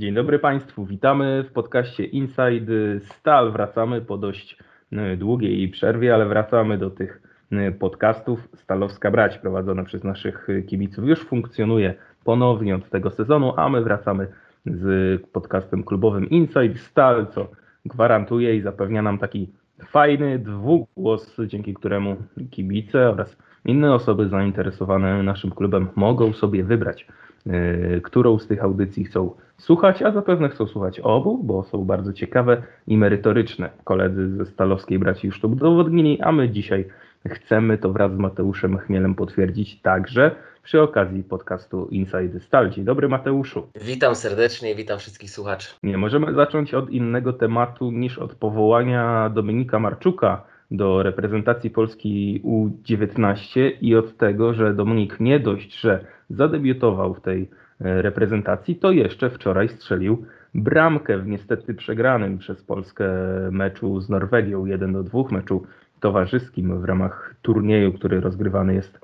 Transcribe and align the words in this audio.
Dzień 0.00 0.14
dobry 0.14 0.38
Państwu, 0.38 0.86
witamy 0.86 1.44
w 1.48 1.52
podcaście 1.52 2.04
Inside 2.04 3.00
Stal. 3.00 3.52
Wracamy 3.52 4.00
po 4.00 4.18
dość 4.18 4.58
e, 4.92 5.16
długiej 5.16 5.68
przerwie, 5.68 6.14
ale 6.14 6.26
wracamy 6.26 6.78
do 6.78 6.90
tych 6.90 7.22
e, 7.52 7.72
podcastów. 7.72 8.48
Stalowska 8.54 9.10
Brać 9.10 9.38
prowadzona 9.38 9.84
przez 9.84 10.04
naszych 10.04 10.48
kibiców 10.66 11.04
już 11.04 11.20
funkcjonuje 11.20 11.94
ponownie 12.24 12.74
od 12.74 12.90
tego 12.90 13.10
sezonu, 13.10 13.52
a 13.56 13.68
my 13.68 13.82
wracamy 13.82 14.26
z 14.66 15.22
podcastem 15.32 15.84
klubowym 15.84 16.30
Inside 16.30 16.76
Stal, 16.76 17.26
co 17.26 17.48
gwarantuje 17.84 18.56
i 18.56 18.60
zapewnia 18.60 19.02
nam 19.02 19.18
taki 19.18 19.52
fajny 19.86 20.38
dwugłos, 20.38 21.36
dzięki 21.46 21.74
któremu 21.74 22.16
kibice 22.50 23.10
oraz 23.10 23.36
inne 23.64 23.94
osoby 23.94 24.28
zainteresowane 24.28 25.22
naszym 25.22 25.50
klubem 25.50 25.88
mogą 25.96 26.32
sobie 26.32 26.64
wybrać, 26.64 27.06
yy, 27.46 28.00
którą 28.00 28.38
z 28.38 28.46
tych 28.46 28.64
audycji 28.64 29.04
chcą 29.04 29.30
słuchać, 29.58 30.02
a 30.02 30.12
zapewne 30.12 30.48
chcą 30.48 30.66
słuchać 30.66 31.00
obu, 31.00 31.44
bo 31.44 31.62
są 31.62 31.84
bardzo 31.84 32.12
ciekawe 32.12 32.62
i 32.86 32.96
merytoryczne. 32.96 33.70
Koledzy 33.84 34.28
ze 34.28 34.46
Stalowskiej 34.46 34.98
Braci 34.98 35.26
już 35.26 35.40
to 35.40 35.48
udowodnili, 35.48 36.20
a 36.20 36.32
my 36.32 36.50
dzisiaj 36.50 36.84
chcemy 37.28 37.78
to 37.78 37.92
wraz 37.92 38.12
z 38.12 38.18
Mateuszem 38.18 38.78
Chmielem 38.78 39.14
potwierdzić 39.14 39.80
także 39.80 40.36
przy 40.62 40.82
okazji 40.82 41.24
podcastu 41.24 41.86
Inside 41.86 42.40
Stal. 42.40 42.70
Dzień 42.70 42.84
dobry 42.84 43.08
Mateuszu. 43.08 43.68
Witam 43.84 44.14
serdecznie, 44.14 44.74
witam 44.74 44.98
wszystkich 44.98 45.30
słuchaczy. 45.30 45.68
Nie 45.82 45.98
możemy 45.98 46.34
zacząć 46.34 46.74
od 46.74 46.90
innego 46.90 47.32
tematu 47.32 47.90
niż 47.90 48.18
od 48.18 48.34
powołania 48.34 49.30
Dominika 49.34 49.78
Marczuka 49.78 50.44
do 50.70 51.02
reprezentacji 51.02 51.70
Polski 51.70 52.42
U19 52.44 53.70
i 53.80 53.96
od 53.96 54.16
tego, 54.16 54.54
że 54.54 54.74
Dominik 54.74 55.20
nie 55.20 55.40
dość, 55.40 55.80
że 55.80 56.04
zadebiutował 56.30 57.14
w 57.14 57.20
tej 57.20 57.50
e, 57.80 58.02
reprezentacji, 58.02 58.76
to 58.76 58.90
jeszcze 58.90 59.30
wczoraj 59.30 59.68
strzelił 59.68 60.24
bramkę 60.54 61.18
w 61.18 61.26
niestety 61.26 61.74
przegranym 61.74 62.38
przez 62.38 62.62
Polskę 62.62 63.08
meczu 63.50 64.00
z 64.00 64.08
Norwegią 64.08 64.66
1 64.66 64.92
do 64.92 65.02
2 65.02 65.22
meczu 65.30 65.66
towarzyskim 66.00 66.80
w 66.80 66.84
ramach 66.84 67.34
turnieju, 67.42 67.92
który 67.92 68.20
rozgrywany 68.20 68.74
jest 68.74 69.00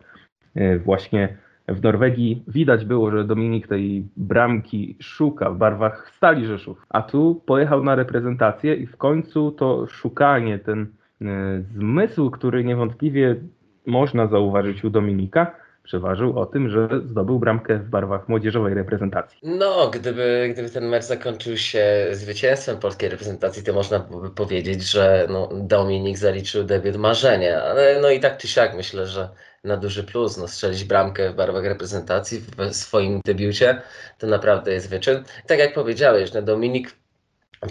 e, 0.55 0.79
właśnie 0.79 1.37
w 1.69 1.83
Norwegii. 1.83 2.43
Widać 2.49 2.85
było, 2.85 3.11
że 3.11 3.25
Dominik 3.25 3.69
tej 3.69 4.09
bramki 4.17 4.97
szuka 5.01 5.51
w 5.51 5.59
barwach 5.59 6.11
Stali 6.17 6.47
Rzeszów, 6.47 6.87
a 6.89 7.03
tu 7.03 7.43
pojechał 7.47 7.85
na 7.85 7.95
reprezentację 7.95 8.75
i 8.75 8.87
w 8.87 8.97
końcu 8.97 9.51
to 9.51 9.87
szukanie, 9.87 10.59
ten 10.59 10.87
e, 11.23 11.63
zmysł, 11.75 12.31
który 12.31 12.65
niewątpliwie 12.65 13.37
można 13.87 14.27
zauważyć 14.27 14.85
u 14.85 14.91
Dominika, 14.91 15.66
przeważył 15.87 16.39
o 16.39 16.47
tym, 16.47 16.69
że 16.69 16.89
zdobył 17.11 17.39
bramkę 17.39 17.79
w 17.79 17.89
barwach 17.89 18.29
młodzieżowej 18.29 18.75
reprezentacji. 18.75 19.39
No, 19.43 19.91
gdyby, 19.91 20.49
gdyby 20.53 20.71
ten 20.71 20.89
mecz 20.89 21.05
zakończył 21.05 21.57
się 21.57 22.07
zwycięstwem 22.13 22.79
polskiej 22.79 23.09
reprezentacji, 23.09 23.63
to 23.63 23.73
można 23.73 23.99
by 23.99 24.31
powiedzieć, 24.31 24.83
że 24.83 25.27
no, 25.31 25.49
Dominik 25.53 26.19
zaliczył 26.19 26.65
debiut 26.65 26.97
marzenia, 26.97 27.63
ale 27.63 28.01
no 28.03 28.11
i 28.11 28.21
tak 28.21 28.39
czy 28.39 28.49
siak 28.49 28.77
myślę, 28.77 29.07
że 29.07 29.29
na 29.65 29.77
duży 29.77 30.05
plus, 30.05 30.39
no, 30.39 30.49
strzelić 30.49 30.85
bramkę 30.85 31.31
w 31.31 31.35
barwach 31.35 31.65
reprezentacji 31.65 32.41
w 32.59 32.75
swoim 32.75 33.21
debiucie, 33.25 33.83
to 34.19 34.27
naprawdę 34.27 34.73
jest 34.73 34.91
wyczyn. 34.91 35.25
Tak 35.47 35.59
jak 35.59 35.75
powiedziałeś, 35.75 36.33
no, 36.33 36.43
Dominik 36.43 36.91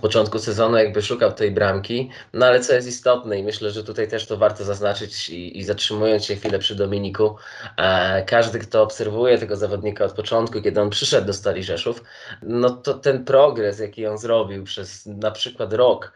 początku 0.01 0.39
sezonu 0.39 0.77
jakby 0.77 1.01
szukał 1.01 1.33
tej 1.33 1.51
bramki, 1.51 2.09
no 2.33 2.45
ale 2.45 2.59
co 2.59 2.73
jest 2.73 2.87
istotne 2.87 3.39
i 3.39 3.43
myślę, 3.43 3.71
że 3.71 3.83
tutaj 3.83 4.07
też 4.07 4.25
to 4.25 4.37
warto 4.37 4.63
zaznaczyć 4.63 5.29
i, 5.29 5.59
i 5.59 5.63
zatrzymując 5.63 6.25
się 6.25 6.35
chwilę 6.35 6.59
przy 6.59 6.75
Dominiku, 6.75 7.35
e, 7.77 8.23
każdy 8.23 8.59
kto 8.59 8.83
obserwuje 8.83 9.37
tego 9.37 9.55
zawodnika 9.55 10.05
od 10.05 10.13
początku, 10.13 10.61
kiedy 10.61 10.81
on 10.81 10.89
przyszedł 10.89 11.27
do 11.27 11.33
Stali 11.33 11.63
Rzeszów, 11.63 12.03
no 12.41 12.69
to 12.69 12.93
ten 12.93 13.25
progres 13.25 13.79
jaki 13.79 14.07
on 14.07 14.17
zrobił 14.17 14.63
przez 14.63 15.05
na 15.05 15.31
przykład 15.31 15.73
rok, 15.73 16.11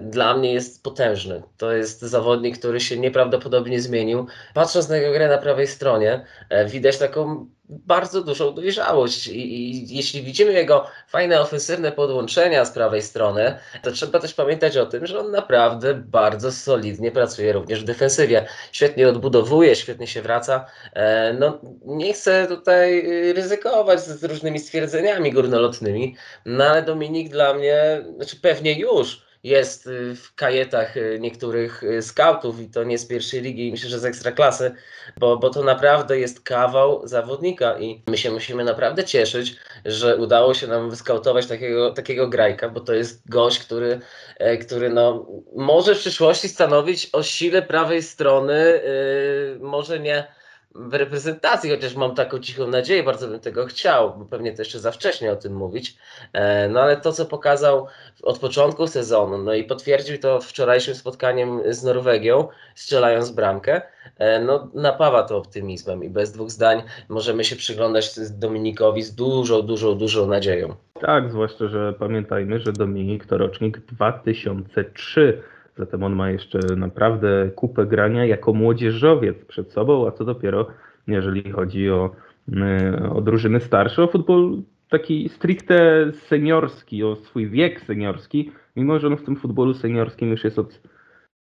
dla 0.00 0.36
mnie 0.36 0.52
jest 0.52 0.82
potężny. 0.82 1.42
To 1.56 1.72
jest 1.72 2.00
zawodnik, 2.00 2.58
który 2.58 2.80
się 2.80 2.98
nieprawdopodobnie 2.98 3.80
zmienił. 3.80 4.26
Patrząc 4.54 4.88
na 4.88 4.96
jego 4.96 5.12
grę 5.12 5.28
na 5.28 5.38
prawej 5.38 5.66
stronie, 5.66 6.24
e, 6.48 6.66
widać 6.66 6.98
taką 6.98 7.46
bardzo 7.68 8.22
dużą 8.22 8.54
dojrzałość 8.54 9.26
I, 9.26 9.54
I, 9.54 9.96
jeśli 9.96 10.22
widzimy 10.22 10.52
jego 10.52 10.86
fajne 11.08 11.40
ofensywne 11.40 11.92
podłączenia 11.92 12.64
z 12.64 12.70
prawej 12.70 13.02
strony, 13.02 13.58
to 13.82 13.92
trzeba 13.92 14.18
też 14.18 14.34
pamiętać 14.34 14.76
o 14.76 14.86
tym, 14.86 15.06
że 15.06 15.18
on 15.20 15.30
naprawdę 15.30 15.94
bardzo 15.94 16.52
solidnie 16.52 17.10
pracuje 17.10 17.52
również 17.52 17.82
w 17.82 17.84
defensywie. 17.84 18.46
Świetnie 18.72 19.08
odbudowuje, 19.08 19.76
świetnie 19.76 20.06
się 20.06 20.22
wraca. 20.22 20.66
E, 20.92 21.32
no, 21.32 21.60
nie 21.84 22.12
chcę 22.12 22.46
tutaj 22.46 23.06
ryzykować 23.32 24.00
z 24.00 24.24
różnymi 24.24 24.58
stwierdzeniami 24.58 25.32
górnolotnymi, 25.32 26.16
no 26.46 26.64
ale 26.64 26.82
Dominik 26.82 27.28
dla 27.28 27.54
mnie, 27.54 28.04
znaczy 28.16 28.36
pewnie 28.36 28.78
już 28.78 29.31
jest 29.42 29.86
y, 29.86 30.16
w 30.16 30.34
kajetach 30.34 30.96
y, 30.96 31.18
niektórych 31.20 31.82
y, 31.82 32.02
scoutów 32.02 32.60
i 32.60 32.70
to 32.70 32.84
nie 32.84 32.98
z 32.98 33.06
pierwszej 33.06 33.40
ligi, 33.42 33.70
myślę, 33.70 33.90
że 33.90 33.98
z 33.98 34.04
ekstraklasy, 34.04 34.74
bo, 35.16 35.36
bo 35.36 35.50
to 35.50 35.62
naprawdę 35.62 36.18
jest 36.18 36.40
kawał 36.40 37.08
zawodnika 37.08 37.78
i 37.78 38.02
my 38.08 38.18
się 38.18 38.30
musimy 38.30 38.64
naprawdę 38.64 39.04
cieszyć, 39.04 39.56
że 39.84 40.16
udało 40.16 40.54
się 40.54 40.66
nam 40.66 40.90
wyskautować 40.90 41.46
takiego, 41.46 41.92
takiego 41.92 42.28
grajka, 42.28 42.68
bo 42.68 42.80
to 42.80 42.94
jest 42.94 43.28
gość, 43.28 43.58
który, 43.58 44.00
e, 44.38 44.56
który 44.56 44.90
no, 44.90 45.26
może 45.56 45.94
w 45.94 45.98
przyszłości 45.98 46.48
stanowić 46.48 47.08
o 47.12 47.22
sile 47.22 47.62
prawej 47.62 48.02
strony, 48.02 48.82
yy, 48.84 49.58
może 49.60 50.00
nie 50.00 50.41
w 50.74 50.94
reprezentacji, 50.94 51.70
chociaż 51.70 51.94
mam 51.94 52.14
taką 52.14 52.38
cichą 52.38 52.66
nadzieję, 52.66 53.02
bardzo 53.02 53.28
bym 53.28 53.40
tego 53.40 53.66
chciał, 53.66 54.18
bo 54.18 54.24
pewnie 54.24 54.52
to 54.52 54.62
jeszcze 54.62 54.78
za 54.78 54.92
wcześnie 54.92 55.32
o 55.32 55.36
tym 55.36 55.54
mówić. 55.54 55.96
E, 56.32 56.68
no 56.68 56.80
ale 56.80 56.96
to, 56.96 57.12
co 57.12 57.24
pokazał 57.26 57.86
od 58.22 58.38
początku 58.38 58.86
sezonu, 58.86 59.38
no 59.38 59.54
i 59.54 59.64
potwierdził 59.64 60.18
to 60.18 60.40
wczorajszym 60.40 60.94
spotkaniem 60.94 61.60
z 61.68 61.84
Norwegią, 61.84 62.48
strzelając 62.74 63.30
bramkę, 63.30 63.82
e, 64.18 64.40
no 64.40 64.70
napawa 64.74 65.22
to 65.22 65.36
optymizmem 65.36 66.04
i 66.04 66.10
bez 66.10 66.32
dwóch 66.32 66.50
zdań 66.50 66.82
możemy 67.08 67.44
się 67.44 67.56
przyglądać 67.56 68.10
Dominikowi 68.30 69.02
z 69.02 69.14
dużą, 69.14 69.62
dużą, 69.62 69.94
dużą 69.94 70.26
nadzieją. 70.26 70.74
Tak, 71.00 71.30
zwłaszcza, 71.30 71.68
że 71.68 71.92
pamiętajmy, 71.98 72.60
że 72.60 72.72
Dominik 72.72 73.26
to 73.26 73.38
rocznik 73.38 73.78
2003 73.78 75.42
Zatem 75.76 76.02
on 76.02 76.14
ma 76.14 76.30
jeszcze 76.30 76.58
naprawdę 76.76 77.50
kupę 77.54 77.86
grania 77.86 78.24
jako 78.24 78.52
młodzieżowiec 78.52 79.44
przed 79.44 79.72
sobą, 79.72 80.06
a 80.06 80.10
co 80.12 80.24
dopiero 80.24 80.66
jeżeli 81.06 81.52
chodzi 81.52 81.90
o, 81.90 82.10
y, 82.48 83.10
o 83.10 83.20
drużyny 83.20 83.60
starsze, 83.60 84.02
o 84.02 84.06
futbol 84.06 84.62
taki 84.88 85.28
stricte 85.28 86.06
seniorski, 86.12 87.04
o 87.04 87.16
swój 87.16 87.50
wiek 87.50 87.80
seniorski, 87.80 88.52
mimo 88.76 88.98
że 88.98 89.06
on 89.06 89.16
w 89.16 89.24
tym 89.24 89.36
futbolu 89.36 89.74
seniorskim 89.74 90.30
już 90.30 90.44
jest 90.44 90.58
od 90.58 90.80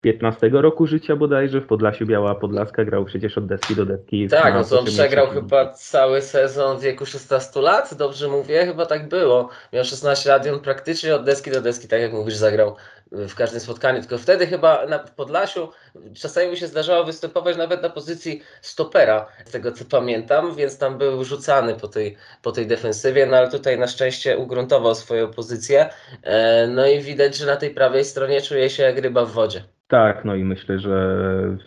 15 0.00 0.48
roku 0.52 0.86
życia 0.86 1.16
bodajże, 1.16 1.60
w 1.60 1.66
Podlasiu 1.66 2.06
Biała 2.06 2.34
Podlaska 2.34 2.84
grał 2.84 3.04
przecież 3.04 3.38
od 3.38 3.46
deski 3.46 3.76
do 3.76 3.86
deski. 3.86 4.28
Tak, 4.28 4.54
no 4.54 4.64
to 4.64 4.78
on 4.78 4.86
przegrał 4.86 5.26
chyba 5.26 5.72
cały 5.72 6.22
sezon 6.22 6.78
w 6.78 6.80
wieku 6.80 7.06
16 7.06 7.60
lat, 7.60 7.94
dobrze 7.94 8.28
mówię? 8.28 8.66
Chyba 8.66 8.86
tak 8.86 9.08
było. 9.08 9.48
Miał 9.72 9.84
16 9.84 10.30
lat 10.30 10.46
i 10.46 10.50
on 10.50 10.60
praktycznie 10.60 11.14
od 11.14 11.24
deski 11.24 11.50
do 11.50 11.60
deski, 11.60 11.88
tak 11.88 12.00
jak 12.00 12.12
mówisz, 12.12 12.34
zagrał 12.34 12.76
w 13.12 13.34
każdym 13.34 13.60
spotkaniu, 13.60 14.00
tylko 14.00 14.18
wtedy 14.18 14.46
chyba 14.46 14.86
na 14.86 14.98
Podlasiu 14.98 15.68
czasami 16.14 16.50
mi 16.50 16.56
się 16.56 16.66
zdarzało 16.66 17.04
występować 17.04 17.56
nawet 17.56 17.82
na 17.82 17.90
pozycji 17.90 18.42
stopera, 18.62 19.26
z 19.44 19.50
tego 19.50 19.72
co 19.72 19.84
pamiętam, 19.84 20.54
więc 20.54 20.78
tam 20.78 20.98
był 20.98 21.24
rzucany 21.24 21.74
po 21.74 21.88
tej, 21.88 22.16
po 22.42 22.52
tej 22.52 22.66
defensywie, 22.66 23.26
no 23.26 23.36
ale 23.36 23.50
tutaj 23.50 23.78
na 23.78 23.86
szczęście 23.86 24.38
ugruntował 24.38 24.94
swoją 24.94 25.30
pozycję, 25.30 25.88
e, 26.22 26.66
no 26.66 26.86
i 26.86 27.00
widać, 27.00 27.36
że 27.36 27.46
na 27.46 27.56
tej 27.56 27.70
prawej 27.70 28.04
stronie 28.04 28.40
czuje 28.40 28.70
się 28.70 28.82
jak 28.82 28.98
ryba 28.98 29.24
w 29.24 29.32
wodzie. 29.32 29.64
Tak, 29.88 30.24
no 30.24 30.34
i 30.34 30.44
myślę, 30.44 30.78
że 30.78 31.18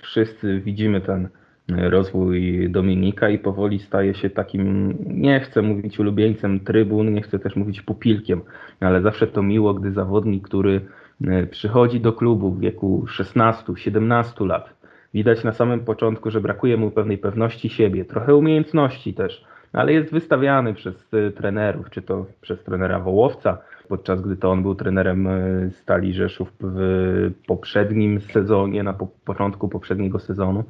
wszyscy 0.01 0.59
widzimy 0.59 1.01
ten 1.01 1.29
rozwój 1.67 2.69
Dominika 2.69 3.29
i 3.29 3.39
powoli 3.39 3.79
staje 3.79 4.13
się 4.13 4.29
takim, 4.29 4.97
nie 5.07 5.39
chcę 5.39 5.61
mówić 5.61 5.99
ulubieńcem 5.99 6.59
trybun, 6.59 7.13
nie 7.13 7.21
chcę 7.21 7.39
też 7.39 7.55
mówić 7.55 7.81
pupilkiem, 7.81 8.41
ale 8.79 9.01
zawsze 9.01 9.27
to 9.27 9.43
miło, 9.43 9.73
gdy 9.73 9.91
zawodnik, 9.91 10.47
który 10.47 10.81
E, 11.27 11.47
przychodzi 11.47 11.99
do 11.99 12.13
klubu 12.13 12.51
w 12.51 12.59
wieku 12.59 13.05
16-17 13.07 14.45
lat. 14.45 14.73
Widać 15.13 15.43
na 15.43 15.53
samym 15.53 15.79
początku, 15.79 16.31
że 16.31 16.41
brakuje 16.41 16.77
mu 16.77 16.91
pewnej 16.91 17.17
pewności 17.17 17.69
siebie, 17.69 18.05
trochę 18.05 18.35
umiejętności 18.35 19.13
też, 19.13 19.45
ale 19.73 19.93
jest 19.93 20.11
wystawiany 20.11 20.73
przez 20.73 21.13
e, 21.13 21.31
trenerów, 21.31 21.89
czy 21.89 22.01
to 22.01 22.25
przez 22.41 22.63
trenera 22.63 22.99
Wołowca, 22.99 23.57
podczas 23.91 24.21
gdy 24.21 24.37
to 24.37 24.51
on 24.51 24.61
był 24.61 24.75
trenerem 24.75 25.27
e, 25.27 25.71
Stali 25.71 26.13
Rzeszów 26.13 26.53
w 26.61 27.31
poprzednim 27.47 28.21
sezonie, 28.21 28.83
na 28.83 28.93
początku 29.25 29.69
poprzedniego 29.69 30.19
sezonu, 30.19 30.63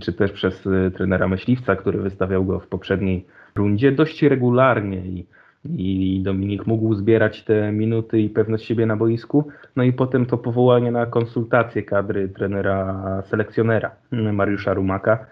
czy 0.00 0.12
też 0.12 0.32
przez 0.32 0.68
trenera 0.94 1.28
Myśliwca, 1.28 1.76
który 1.76 1.98
wystawiał 1.98 2.44
go 2.44 2.60
w 2.60 2.66
poprzedniej 2.66 3.26
rundzie 3.54 3.92
dość 3.92 4.22
regularnie 4.22 4.96
i 4.96 5.26
i 5.64 6.20
Dominik 6.24 6.66
mógł 6.66 6.94
zbierać 6.94 7.44
te 7.44 7.72
minuty 7.72 8.20
i 8.20 8.30
pewność 8.30 8.64
siebie 8.64 8.86
na 8.86 8.96
boisku. 8.96 9.48
No 9.76 9.82
i 9.82 9.92
potem 9.92 10.26
to 10.26 10.38
powołanie 10.38 10.90
na 10.90 11.06
konsultację 11.06 11.82
kadry 11.82 12.28
trenera 12.28 13.22
selekcjonera 13.26 13.90
Mariusza 14.12 14.74
Rumaka. 14.74 15.26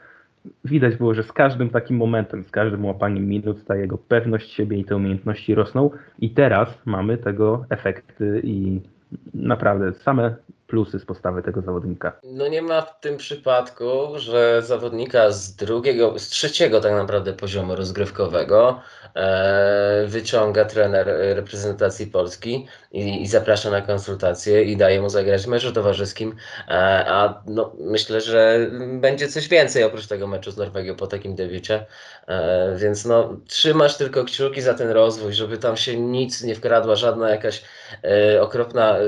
Widać 0.64 0.96
było, 0.96 1.14
że 1.14 1.22
z 1.22 1.32
każdym 1.32 1.70
takim 1.70 1.96
momentem, 1.96 2.44
z 2.44 2.50
każdym 2.50 2.84
łapaniem 2.84 3.26
minut 3.26 3.64
ta 3.64 3.76
jego 3.76 3.98
pewność 3.98 4.52
siebie 4.52 4.78
i 4.78 4.84
te 4.84 4.96
umiejętności 4.96 5.54
rosną. 5.54 5.90
I 6.18 6.30
teraz 6.30 6.82
mamy 6.84 7.18
tego 7.18 7.64
efekty 7.70 8.40
i 8.44 8.80
naprawdę 9.34 9.92
same 9.92 10.36
plusy 10.66 10.98
z 10.98 11.04
postawy 11.04 11.42
tego 11.42 11.62
zawodnika. 11.62 12.12
No 12.24 12.48
nie 12.48 12.62
ma 12.62 12.82
w 12.82 13.00
tym 13.00 13.16
przypadku, 13.16 13.84
że 14.16 14.62
zawodnika 14.62 15.30
z 15.30 15.56
drugiego, 15.56 16.18
z 16.18 16.28
trzeciego 16.28 16.80
tak 16.80 16.92
naprawdę 16.92 17.32
poziomu 17.32 17.76
rozgrywkowego 17.76 18.80
e, 19.14 20.04
wyciąga 20.06 20.64
trener 20.64 21.06
reprezentacji 21.36 22.06
Polski 22.06 22.66
i, 22.92 23.22
i, 23.22 23.26
zaprasza 23.26 23.70
na 23.70 23.80
konsultacje 23.80 24.64
i 24.64 24.76
daje 24.76 25.00
mu 25.00 25.08
zagrać 25.08 25.42
w 25.42 25.48
meczu 25.48 25.72
towarzyskim, 25.72 26.34
e, 26.68 26.72
a 27.08 27.42
no, 27.46 27.72
myślę, 27.80 28.20
że 28.20 28.70
będzie 29.00 29.28
coś 29.28 29.48
więcej 29.48 29.84
oprócz 29.84 30.06
tego 30.06 30.26
meczu 30.26 30.50
z 30.50 30.56
Norwegią 30.56 30.96
po 30.96 31.06
takim 31.06 31.34
debiucie, 31.34 31.86
e, 32.26 32.76
więc 32.76 33.04
no 33.04 33.36
trzymasz 33.46 33.96
tylko 33.96 34.24
kciuki 34.24 34.62
za 34.62 34.74
ten 34.74 34.90
rozwój, 34.90 35.32
żeby 35.32 35.58
tam 35.58 35.76
się 35.76 35.96
nic 36.00 36.42
nie 36.42 36.54
wkradła, 36.54 36.96
żadna 36.96 37.30
jakaś 37.30 37.62
e, 38.04 38.42
okropna, 38.42 38.98
e, 38.98 39.02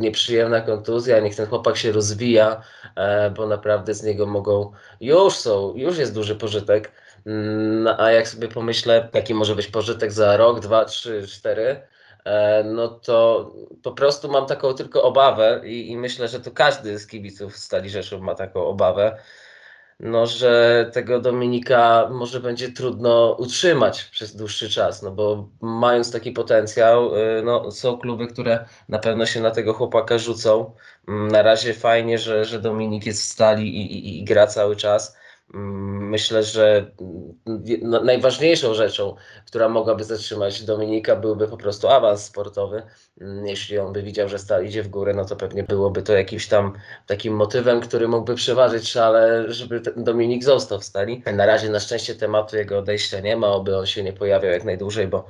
nieprzyjemna 0.00 0.60
kontuzja, 0.60 0.89
kontuzja, 0.90 1.20
niech 1.20 1.36
ten 1.36 1.46
chłopak 1.46 1.76
się 1.76 1.92
rozwija, 1.92 2.62
e, 2.96 3.30
bo 3.30 3.46
naprawdę 3.46 3.94
z 3.94 4.02
niego 4.02 4.26
mogą, 4.26 4.72
już 5.00 5.34
są, 5.34 5.74
już 5.76 5.98
jest 5.98 6.14
duży 6.14 6.36
pożytek, 6.36 6.92
mm, 7.26 7.94
a 7.98 8.10
jak 8.10 8.28
sobie 8.28 8.48
pomyślę, 8.48 9.08
jaki 9.14 9.34
może 9.34 9.54
być 9.54 9.66
pożytek 9.66 10.12
za 10.12 10.36
rok, 10.36 10.60
dwa, 10.60 10.84
trzy, 10.84 11.26
cztery, 11.28 11.80
e, 12.24 12.64
no 12.64 12.88
to 12.88 13.50
po 13.82 13.92
prostu 13.92 14.28
mam 14.28 14.46
taką 14.46 14.74
tylko 14.74 15.02
obawę 15.02 15.60
i, 15.64 15.90
i 15.90 15.96
myślę, 15.96 16.28
że 16.28 16.40
to 16.40 16.50
każdy 16.50 16.98
z 16.98 17.06
kibiców 17.06 17.56
Stali 17.56 17.90
Rzeszów 17.90 18.20
ma 18.20 18.34
taką 18.34 18.66
obawę, 18.66 19.18
no, 20.00 20.26
że 20.26 20.90
tego 20.92 21.20
Dominika 21.20 22.08
może 22.12 22.40
będzie 22.40 22.72
trudno 22.72 23.36
utrzymać 23.38 24.04
przez 24.04 24.36
dłuższy 24.36 24.70
czas, 24.70 25.02
no 25.02 25.10
bo 25.10 25.48
mając 25.60 26.12
taki 26.12 26.32
potencjał, 26.32 27.16
y, 27.16 27.42
no, 27.44 27.70
są 27.70 27.98
kluby, 27.98 28.26
które 28.26 28.64
na 28.88 28.98
pewno 28.98 29.26
się 29.26 29.40
na 29.40 29.50
tego 29.50 29.74
chłopaka 29.74 30.18
rzucą. 30.18 30.72
Mm, 31.08 31.28
na 31.28 31.42
razie 31.42 31.74
fajnie, 31.74 32.18
że, 32.18 32.44
że 32.44 32.60
Dominik 32.60 33.06
jest 33.06 33.22
w 33.22 33.24
stali 33.24 33.76
i, 33.76 33.92
i, 33.92 34.20
i 34.20 34.24
gra 34.24 34.46
cały 34.46 34.76
czas. 34.76 35.19
Mm, 35.54 36.08
myślę, 36.08 36.42
że 36.42 36.90
no, 37.82 38.04
najważniejszą 38.04 38.74
rzeczą, 38.74 39.14
która 39.46 39.68
mogłaby 39.68 40.04
zatrzymać 40.04 40.62
Dominika, 40.62 41.16
byłby 41.16 41.48
po 41.48 41.56
prostu 41.56 41.88
awans 41.88 42.24
sportowy. 42.24 42.82
Mm, 43.20 43.46
jeśli 43.46 43.78
on 43.78 43.92
by 43.92 44.02
widział, 44.02 44.28
że 44.28 44.38
stal 44.38 44.64
idzie 44.66 44.82
w 44.82 44.88
górę, 44.88 45.14
no 45.14 45.24
to 45.24 45.36
pewnie 45.36 45.62
byłoby 45.62 46.02
to 46.02 46.12
jakimś 46.12 46.48
tam 46.48 46.72
takim 47.06 47.34
motywem, 47.34 47.80
który 47.80 48.08
mógłby 48.08 48.34
przeważyć, 48.34 48.96
ale 48.96 49.52
żeby 49.52 49.80
Dominik 49.96 50.44
został 50.44 50.80
w 50.80 50.84
stali. 50.84 51.22
Na 51.32 51.46
razie 51.46 51.68
na 51.70 51.80
szczęście 51.80 52.14
tematu 52.14 52.56
jego 52.56 52.78
odejścia 52.78 53.20
nie 53.20 53.36
ma, 53.36 53.48
oby 53.48 53.76
on 53.76 53.86
się 53.86 54.02
nie 54.02 54.12
pojawiał 54.12 54.52
jak 54.52 54.64
najdłużej, 54.64 55.08
bo 55.08 55.26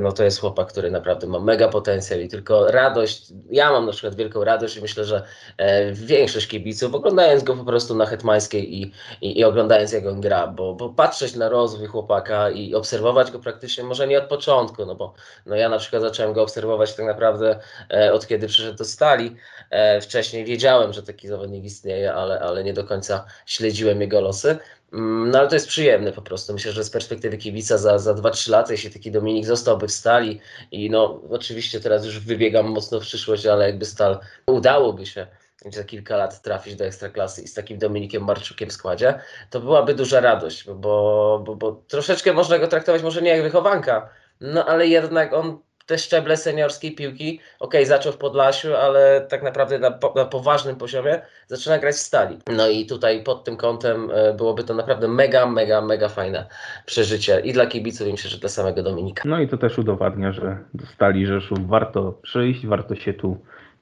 no 0.00 0.12
to 0.12 0.24
jest 0.24 0.40
chłopak, 0.40 0.68
który 0.68 0.90
naprawdę 0.90 1.26
ma 1.26 1.40
mega 1.40 1.68
potencjał 1.68 2.20
i 2.20 2.28
tylko 2.28 2.70
radość. 2.70 3.32
Ja 3.50 3.70
mam 3.70 3.86
na 3.86 3.92
przykład 3.92 4.14
wielką 4.14 4.44
radość 4.44 4.76
i 4.76 4.82
myślę, 4.82 5.04
że 5.04 5.22
e, 5.56 5.92
większość 5.92 6.46
kibiców, 6.46 6.94
oglądając 6.94 7.42
go 7.44 7.56
po 7.56 7.64
prostu 7.64 7.94
na 7.94 8.06
Hetmańskiej 8.06 8.82
i 8.82 8.92
i, 9.20 9.38
i 9.38 9.44
oglądając 9.44 9.94
on 10.08 10.20
gra, 10.20 10.46
bo, 10.46 10.74
bo 10.74 10.88
patrzeć 10.88 11.36
na 11.36 11.48
rozwój 11.48 11.86
chłopaka 11.86 12.50
i 12.50 12.74
obserwować 12.74 13.30
go 13.30 13.38
praktycznie 13.38 13.84
może 13.84 14.08
nie 14.08 14.18
od 14.18 14.24
początku, 14.24 14.86
no 14.86 14.94
bo 14.94 15.14
no 15.46 15.56
ja 15.56 15.68
na 15.68 15.78
przykład 15.78 16.02
zacząłem 16.02 16.32
go 16.32 16.42
obserwować 16.42 16.94
tak 16.94 17.06
naprawdę 17.06 17.58
e, 17.90 18.12
od 18.12 18.26
kiedy 18.26 18.46
przyszedł 18.46 18.78
do 18.78 18.84
Stali. 18.84 19.36
E, 19.70 20.00
wcześniej 20.00 20.44
wiedziałem, 20.44 20.92
że 20.92 21.02
taki 21.02 21.28
zawodnik 21.28 21.64
istnieje, 21.64 22.14
ale, 22.14 22.40
ale 22.40 22.64
nie 22.64 22.72
do 22.72 22.84
końca 22.84 23.24
śledziłem 23.46 24.00
jego 24.00 24.20
losy. 24.20 24.58
Mm, 24.92 25.30
no 25.30 25.38
ale 25.38 25.48
to 25.48 25.54
jest 25.54 25.68
przyjemne 25.68 26.12
po 26.12 26.22
prostu. 26.22 26.52
Myślę, 26.52 26.72
że 26.72 26.84
z 26.84 26.90
perspektywy 26.90 27.38
kibica 27.38 27.78
za, 27.78 27.98
za 27.98 28.14
2-3 28.14 28.50
lata, 28.50 28.72
jeśli 28.72 28.90
taki 28.90 29.10
Dominik 29.10 29.46
zostałby 29.46 29.88
w 29.88 29.92
stali 29.92 30.40
i 30.70 30.90
no 30.90 31.20
oczywiście 31.30 31.80
teraz 31.80 32.04
już 32.04 32.18
wybiegam 32.18 32.66
mocno 32.66 33.00
w 33.00 33.02
przyszłość, 33.02 33.46
ale 33.46 33.66
jakby 33.66 33.84
stal 33.84 34.18
udałoby 34.46 35.06
się 35.06 35.26
za 35.70 35.84
kilka 35.84 36.16
lat 36.16 36.42
trafić 36.42 36.76
do 36.76 36.84
Ekstraklasy 36.84 37.42
i 37.42 37.48
z 37.48 37.54
takim 37.54 37.78
Dominikiem 37.78 38.24
Marczukiem 38.24 38.68
w 38.68 38.72
składzie, 38.72 39.20
to 39.50 39.60
byłaby 39.60 39.94
duża 39.94 40.20
radość, 40.20 40.64
bo, 40.64 41.42
bo, 41.46 41.56
bo 41.56 41.72
troszeczkę 41.88 42.32
można 42.32 42.58
go 42.58 42.68
traktować 42.68 43.02
może 43.02 43.22
nie 43.22 43.30
jak 43.30 43.42
wychowanka, 43.42 44.08
no 44.40 44.66
ale 44.66 44.86
jednak 44.86 45.32
on 45.32 45.58
te 45.92 45.98
szczeble 45.98 46.36
seniorskiej 46.36 46.92
piłki, 46.92 47.40
ok, 47.60 47.74
zaczął 47.84 48.12
w 48.12 48.16
Podlasiu, 48.16 48.74
ale 48.76 49.26
tak 49.28 49.42
naprawdę 49.42 49.78
na, 49.78 49.98
na, 50.16 50.24
poważnym 50.24 50.76
poziomie 50.76 51.20
zaczyna 51.46 51.78
grać 51.78 51.94
w 51.94 51.98
stali. 51.98 52.38
No 52.56 52.68
i 52.68 52.86
tutaj 52.86 53.22
pod 53.22 53.44
tym 53.44 53.56
kątem 53.56 54.10
e, 54.14 54.34
byłoby 54.34 54.64
to 54.64 54.74
naprawdę 54.74 55.08
mega, 55.08 55.46
mega, 55.46 55.80
mega 55.80 56.08
fajne 56.08 56.46
przeżycie 56.86 57.40
i 57.40 57.52
dla 57.52 57.66
kibiców, 57.66 58.08
i 58.08 58.12
myślę, 58.12 58.30
że 58.30 58.38
dla 58.38 58.48
samego 58.48 58.82
Dominika. 58.82 59.22
No 59.28 59.40
i 59.40 59.48
to 59.48 59.56
też 59.58 59.78
udowadnia, 59.78 60.32
że 60.32 60.58
do 60.74 60.86
Stali 60.86 61.26
Rzeszów 61.26 61.68
warto 61.68 62.12
przyjść, 62.22 62.66
warto 62.66 62.94
się 62.94 63.12
tu 63.12 63.36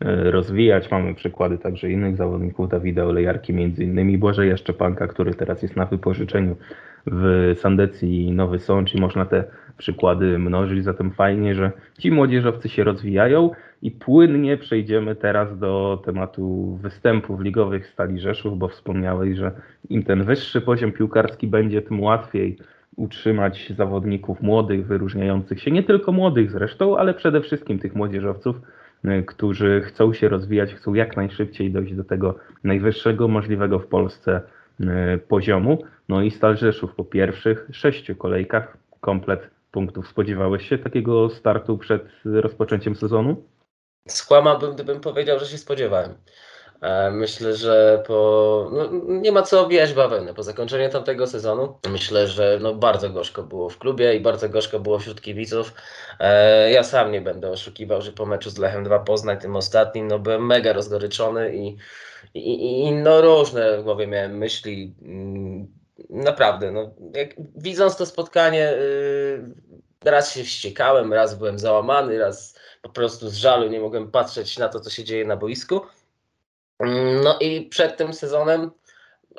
rozwijać. 0.04 0.90
Mamy 0.90 1.14
przykłady 1.14 1.58
także 1.58 1.90
innych 1.90 2.16
zawodników, 2.16 2.68
Dawida 2.68 3.04
Olejarki 3.04 3.52
między 3.52 3.84
innymi, 3.84 4.18
Błażeja 4.18 4.56
Szczepanka, 4.56 5.06
który 5.06 5.34
teraz 5.34 5.62
jest 5.62 5.76
na 5.76 5.86
wypożyczeniu 5.86 6.56
w 7.06 7.52
Sandecji 7.58 8.32
Nowy 8.32 8.58
Sącz 8.58 8.94
i 8.94 9.00
można 9.00 9.24
te 9.26 9.44
przykłady 9.78 10.38
mnożyć, 10.38 10.84
zatem 10.84 11.10
fajnie, 11.10 11.54
że 11.54 11.72
ci 11.98 12.10
młodzieżowcy 12.10 12.68
się 12.68 12.84
rozwijają 12.84 13.50
i 13.82 13.90
płynnie 13.90 14.56
przejdziemy 14.56 15.16
teraz 15.16 15.58
do 15.58 16.02
tematu 16.04 16.76
występów 16.82 17.40
ligowych 17.40 17.86
Stali 17.86 18.20
Rzeszów, 18.20 18.58
bo 18.58 18.68
wspomniałeś, 18.68 19.36
że 19.36 19.52
im 19.88 20.02
ten 20.02 20.24
wyższy 20.24 20.60
poziom 20.60 20.92
piłkarski 20.92 21.46
będzie, 21.46 21.82
tym 21.82 22.00
łatwiej 22.00 22.56
utrzymać 22.96 23.72
zawodników 23.76 24.42
młodych, 24.42 24.86
wyróżniających 24.86 25.60
się, 25.60 25.70
nie 25.70 25.82
tylko 25.82 26.12
młodych 26.12 26.50
zresztą, 26.50 26.96
ale 26.96 27.14
przede 27.14 27.40
wszystkim 27.40 27.78
tych 27.78 27.94
młodzieżowców, 27.94 28.56
którzy 29.26 29.82
chcą 29.84 30.12
się 30.12 30.28
rozwijać, 30.28 30.74
chcą 30.74 30.94
jak 30.94 31.16
najszybciej 31.16 31.72
dojść 31.72 31.94
do 31.94 32.04
tego 32.04 32.34
najwyższego 32.64 33.28
możliwego 33.28 33.78
w 33.78 33.86
Polsce 33.86 34.40
y, 34.80 34.84
poziomu. 35.28 35.84
No 36.08 36.22
i 36.22 36.30
Stal 36.30 36.56
Rzeszów 36.56 36.94
po 36.94 37.04
pierwszych 37.04 37.68
sześciu 37.72 38.16
kolejkach 38.16 38.76
komplet 39.00 39.50
punktów. 39.70 40.08
Spodziewałeś 40.08 40.68
się 40.68 40.78
takiego 40.78 41.30
startu 41.30 41.78
przed 41.78 42.02
rozpoczęciem 42.24 42.96
sezonu? 42.96 43.44
Skłamałbym, 44.08 44.74
gdybym 44.74 45.00
powiedział, 45.00 45.38
że 45.38 45.46
się 45.46 45.58
spodziewałem. 45.58 46.14
E, 46.80 47.10
myślę, 47.10 47.56
że 47.56 48.02
po, 48.06 48.70
no, 48.72 48.88
nie 49.06 49.32
ma 49.32 49.42
co 49.42 49.60
obijać 49.60 49.94
bawełny. 49.94 50.34
Po 50.34 50.42
zakończeniu 50.42 50.90
tamtego 50.90 51.26
sezonu 51.26 51.78
myślę, 51.88 52.28
że 52.28 52.58
no, 52.62 52.74
bardzo 52.74 53.10
gorzko 53.10 53.42
było 53.42 53.68
w 53.68 53.78
klubie 53.78 54.14
i 54.14 54.20
bardzo 54.20 54.48
gorzko 54.48 54.80
było 54.80 54.98
wśród 54.98 55.20
kibiców. 55.20 55.74
E, 56.20 56.70
ja 56.70 56.84
sam 56.84 57.12
nie 57.12 57.20
będę 57.20 57.50
oszukiwał, 57.50 58.02
że 58.02 58.12
po 58.12 58.26
meczu 58.26 58.50
z 58.50 58.58
Lechem 58.58 58.84
2 58.84 58.98
Poznań, 58.98 59.38
tym 59.38 59.56
ostatnim, 59.56 60.08
no, 60.08 60.18
byłem 60.18 60.46
mega 60.46 60.72
rozgoryczony 60.72 61.56
i, 61.56 61.76
i, 62.34 62.80
i 62.80 62.92
no, 62.92 63.20
różne 63.20 63.78
w 63.78 63.82
głowie 63.82 64.06
miałem 64.06 64.38
myśli. 64.38 64.94
Mm, 65.02 65.66
naprawdę, 66.10 66.70
no, 66.70 66.90
jak, 67.14 67.34
widząc 67.56 67.96
to 67.96 68.06
spotkanie, 68.06 68.74
yy, 68.78 70.10
raz 70.10 70.34
się 70.34 70.44
wściekałem, 70.44 71.12
raz 71.12 71.34
byłem 71.34 71.58
załamany, 71.58 72.18
raz 72.18 72.58
po 72.82 72.88
prostu 72.88 73.28
z 73.28 73.34
żalu 73.34 73.68
nie 73.68 73.80
mogłem 73.80 74.10
patrzeć 74.10 74.58
na 74.58 74.68
to, 74.68 74.80
co 74.80 74.90
się 74.90 75.04
dzieje 75.04 75.24
na 75.24 75.36
boisku. 75.36 75.80
Mm, 76.80 77.20
no 77.24 77.38
i 77.38 77.62
przed 77.62 77.96
tym 77.96 78.14
sezonem, 78.14 78.70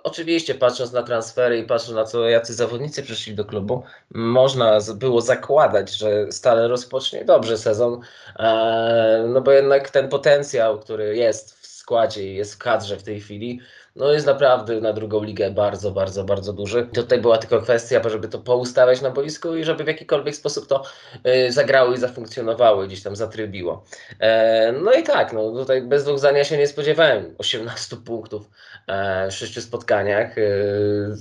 oczywiście 0.03 0.55
patrząc 0.55 0.91
na 0.91 1.03
transfery 1.03 1.59
i 1.59 1.63
patrząc 1.65 1.95
na 1.95 2.05
to, 2.05 2.29
jacy 2.29 2.53
zawodnicy 2.53 3.03
przyszli 3.03 3.35
do 3.35 3.45
klubu, 3.45 3.83
można 4.11 4.77
było 4.95 5.21
zakładać, 5.21 5.91
że 5.97 6.31
stale 6.31 6.67
rozpocznie 6.67 7.25
dobrze 7.25 7.57
sezon, 7.57 8.01
e, 8.39 9.25
no 9.27 9.41
bo 9.41 9.51
jednak 9.51 9.89
ten 9.89 10.09
potencjał, 10.09 10.79
który 10.79 11.17
jest 11.17 11.59
w 11.59 11.67
składzie 11.67 12.23
i 12.23 12.35
jest 12.35 12.55
w 12.55 12.57
kadrze 12.57 12.97
w 12.97 13.03
tej 13.03 13.21
chwili, 13.21 13.59
no 13.95 14.11
jest 14.11 14.25
naprawdę 14.25 14.81
na 14.81 14.93
drugą 14.93 15.23
ligę 15.23 15.51
bardzo, 15.51 15.91
bardzo, 15.91 16.23
bardzo 16.23 16.53
duży. 16.53 16.89
Tutaj 16.93 17.21
była 17.21 17.37
tylko 17.37 17.61
kwestia, 17.61 18.09
żeby 18.09 18.27
to 18.27 18.39
poustawiać 18.39 19.01
na 19.01 19.11
boisku 19.11 19.55
i 19.55 19.63
żeby 19.63 19.83
w 19.83 19.87
jakikolwiek 19.87 20.35
sposób 20.35 20.67
to 20.67 20.83
y, 21.27 21.51
zagrało 21.51 21.93
i 21.93 21.97
zafunkcjonowało, 21.97 22.83
gdzieś 22.83 23.03
tam 23.03 23.15
zatrybiło. 23.15 23.85
E, 24.19 24.71
no 24.71 24.93
i 24.93 25.03
tak, 25.03 25.33
no 25.33 25.51
tutaj 25.51 25.81
bez 25.81 26.03
dwóch 26.03 26.19
zdania 26.19 26.43
się 26.43 26.57
nie 26.57 26.67
spodziewałem 26.67 27.35
18 27.37 27.97
punktów 27.97 28.49
e, 28.87 29.27
w 29.31 29.33
sześciu 29.33 29.61
spotkaniach. 29.61 30.37
E, 30.37 30.41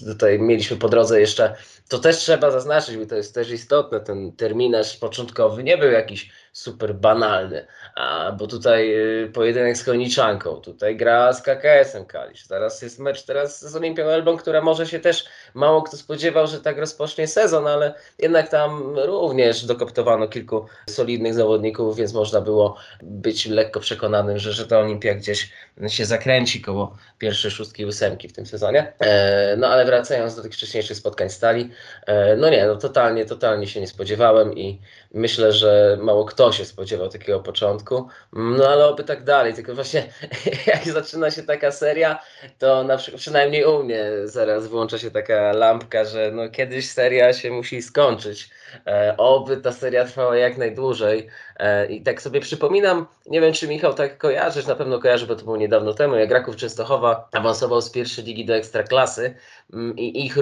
tutaj 0.06 0.38
mieliśmy 0.38 0.76
po 0.76 0.88
drodze 0.88 1.20
jeszcze, 1.20 1.54
to 1.88 1.98
też 1.98 2.16
trzeba 2.16 2.50
zaznaczyć, 2.50 2.96
bo 2.96 3.06
to 3.06 3.16
jest 3.16 3.34
też 3.34 3.50
istotne, 3.50 4.00
ten 4.00 4.32
terminarz 4.32 4.96
początkowy 4.96 5.64
nie 5.64 5.78
był 5.78 5.90
jakiś 5.90 6.30
super 6.52 6.94
banalny, 6.94 7.66
a, 7.94 8.32
bo 8.32 8.46
tutaj 8.46 8.94
y, 9.24 9.30
pojedynek 9.34 9.76
z 9.76 9.84
Koniczanką, 9.84 10.56
tutaj 10.56 10.96
gra 10.96 11.32
z 11.32 11.42
KKS-em 11.42 12.06
Kalisz, 12.06 12.46
Teraz 12.48 12.82
jest 12.82 12.98
mecz 12.98 13.22
teraz 13.22 13.70
z 13.70 13.76
Olimpią 13.76 14.04
Elbląg, 14.04 14.42
która 14.42 14.60
może 14.60 14.86
się 14.86 15.00
też 15.00 15.24
mało 15.54 15.82
kto 15.82 15.96
spodziewał, 15.96 16.46
że 16.46 16.60
tak 16.60 16.78
rozpocznie 16.78 17.26
sezon, 17.26 17.66
ale 17.66 17.94
jednak 18.18 18.48
tam 18.48 18.98
również 18.98 19.64
dokoptowano 19.64 20.28
kilku 20.28 20.66
solidnych 20.88 21.34
zawodników, 21.34 21.96
więc 21.96 22.12
można 22.12 22.40
było 22.40 22.76
być 23.02 23.46
lekko 23.46 23.80
przekonanym, 23.80 24.38
że, 24.38 24.52
że 24.52 24.66
ta 24.66 24.78
Olimpia 24.78 25.14
gdzieś 25.14 25.52
się 25.88 26.04
zakręci 26.04 26.60
koło 26.60 26.96
pierwszej 27.18 27.50
szóstki 27.50 27.86
ósemki 27.86 28.28
w 28.28 28.32
tym 28.32 28.46
sezonie. 28.46 28.92
E, 28.98 29.56
no 29.56 29.68
ale 29.68 29.84
wracając 29.84 30.36
do 30.36 30.42
tych 30.42 30.52
wcześniejszych 30.52 30.96
spotkań 30.96 31.30
stali, 31.30 31.70
e, 32.06 32.36
no 32.36 32.50
nie, 32.50 32.66
no 32.66 32.76
totalnie, 32.76 33.24
totalnie 33.24 33.66
się 33.66 33.80
nie 33.80 33.86
spodziewałem 33.86 34.58
i 34.58 34.80
myślę, 35.14 35.52
że 35.52 35.98
mało 36.00 36.24
kto 36.24 36.39
się 36.52 36.64
spodziewał 36.64 37.08
takiego 37.08 37.40
początku, 37.40 38.08
no 38.32 38.68
ale 38.68 38.86
oby 38.86 39.04
tak 39.04 39.24
dalej, 39.24 39.54
tylko 39.54 39.74
właśnie 39.74 40.12
jak 40.66 40.84
zaczyna 40.84 41.30
się 41.30 41.42
taka 41.42 41.72
seria, 41.72 42.18
to 42.58 42.84
na 42.84 42.96
przykład 42.96 43.20
przynajmniej 43.20 43.64
u 43.64 43.82
mnie 43.82 44.04
zaraz 44.24 44.66
włącza 44.66 44.98
się 44.98 45.10
taka 45.10 45.52
lampka, 45.52 46.04
że 46.04 46.30
no 46.34 46.48
kiedyś 46.48 46.90
seria 46.90 47.32
się 47.32 47.50
musi 47.50 47.82
skończyć. 47.82 48.50
E, 48.86 49.14
oby 49.16 49.56
ta 49.56 49.72
seria 49.72 50.04
trwała 50.04 50.36
jak 50.36 50.58
najdłużej. 50.58 51.26
E, 51.56 51.86
I 51.86 52.02
tak 52.02 52.22
sobie 52.22 52.40
przypominam, 52.40 53.06
nie 53.26 53.40
wiem 53.40 53.52
czy 53.52 53.68
Michał 53.68 53.94
tak 53.94 54.18
kojarzysz, 54.18 54.66
na 54.66 54.74
pewno 54.74 54.98
kojarzy, 54.98 55.26
bo 55.26 55.36
to 55.36 55.44
było 55.44 55.56
niedawno 55.56 55.94
temu, 55.94 56.16
jak 56.16 56.30
Raków 56.30 56.56
Częstochowa 56.56 57.28
awansował 57.32 57.80
z 57.80 57.90
pierwszej 57.90 58.24
ligi 58.24 58.44
do 58.44 58.54
Ekstraklasy 58.54 59.34
mm, 59.72 59.96
i 59.96 60.26
ich, 60.26 60.36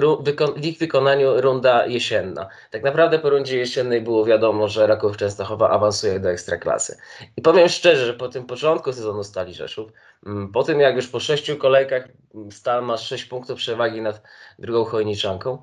w 0.55 0.65
ich 0.65 0.77
wykonaniu 0.79 1.41
runda 1.41 1.85
jesienna. 1.85 2.47
Tak 2.71 2.83
naprawdę 2.83 3.19
po 3.19 3.29
rundzie 3.29 3.57
jesiennej 3.57 4.01
było 4.01 4.25
wiadomo, 4.25 4.67
że 4.67 4.87
Raków 4.87 5.17
Częstochowa 5.17 5.69
awansuje 5.69 6.19
do 6.19 6.31
Ekstraklasy. 6.31 6.97
I 7.37 7.41
powiem 7.41 7.69
szczerze, 7.69 8.05
że 8.05 8.13
po 8.13 8.29
tym 8.29 8.45
początku 8.45 8.93
sezonu 8.93 9.23
Stali 9.23 9.53
Rzeszów, 9.53 9.91
mm, 10.25 10.51
po 10.51 10.63
tym 10.63 10.79
jak 10.79 10.95
już 10.95 11.07
po 11.07 11.19
sześciu 11.19 11.57
kolejkach 11.57 12.07
Stal 12.51 12.83
ma 12.83 12.97
sześć 12.97 13.25
punktów 13.25 13.57
przewagi 13.57 14.01
nad 14.01 14.21
drugą 14.59 14.85
Chojniczanką, 14.85 15.61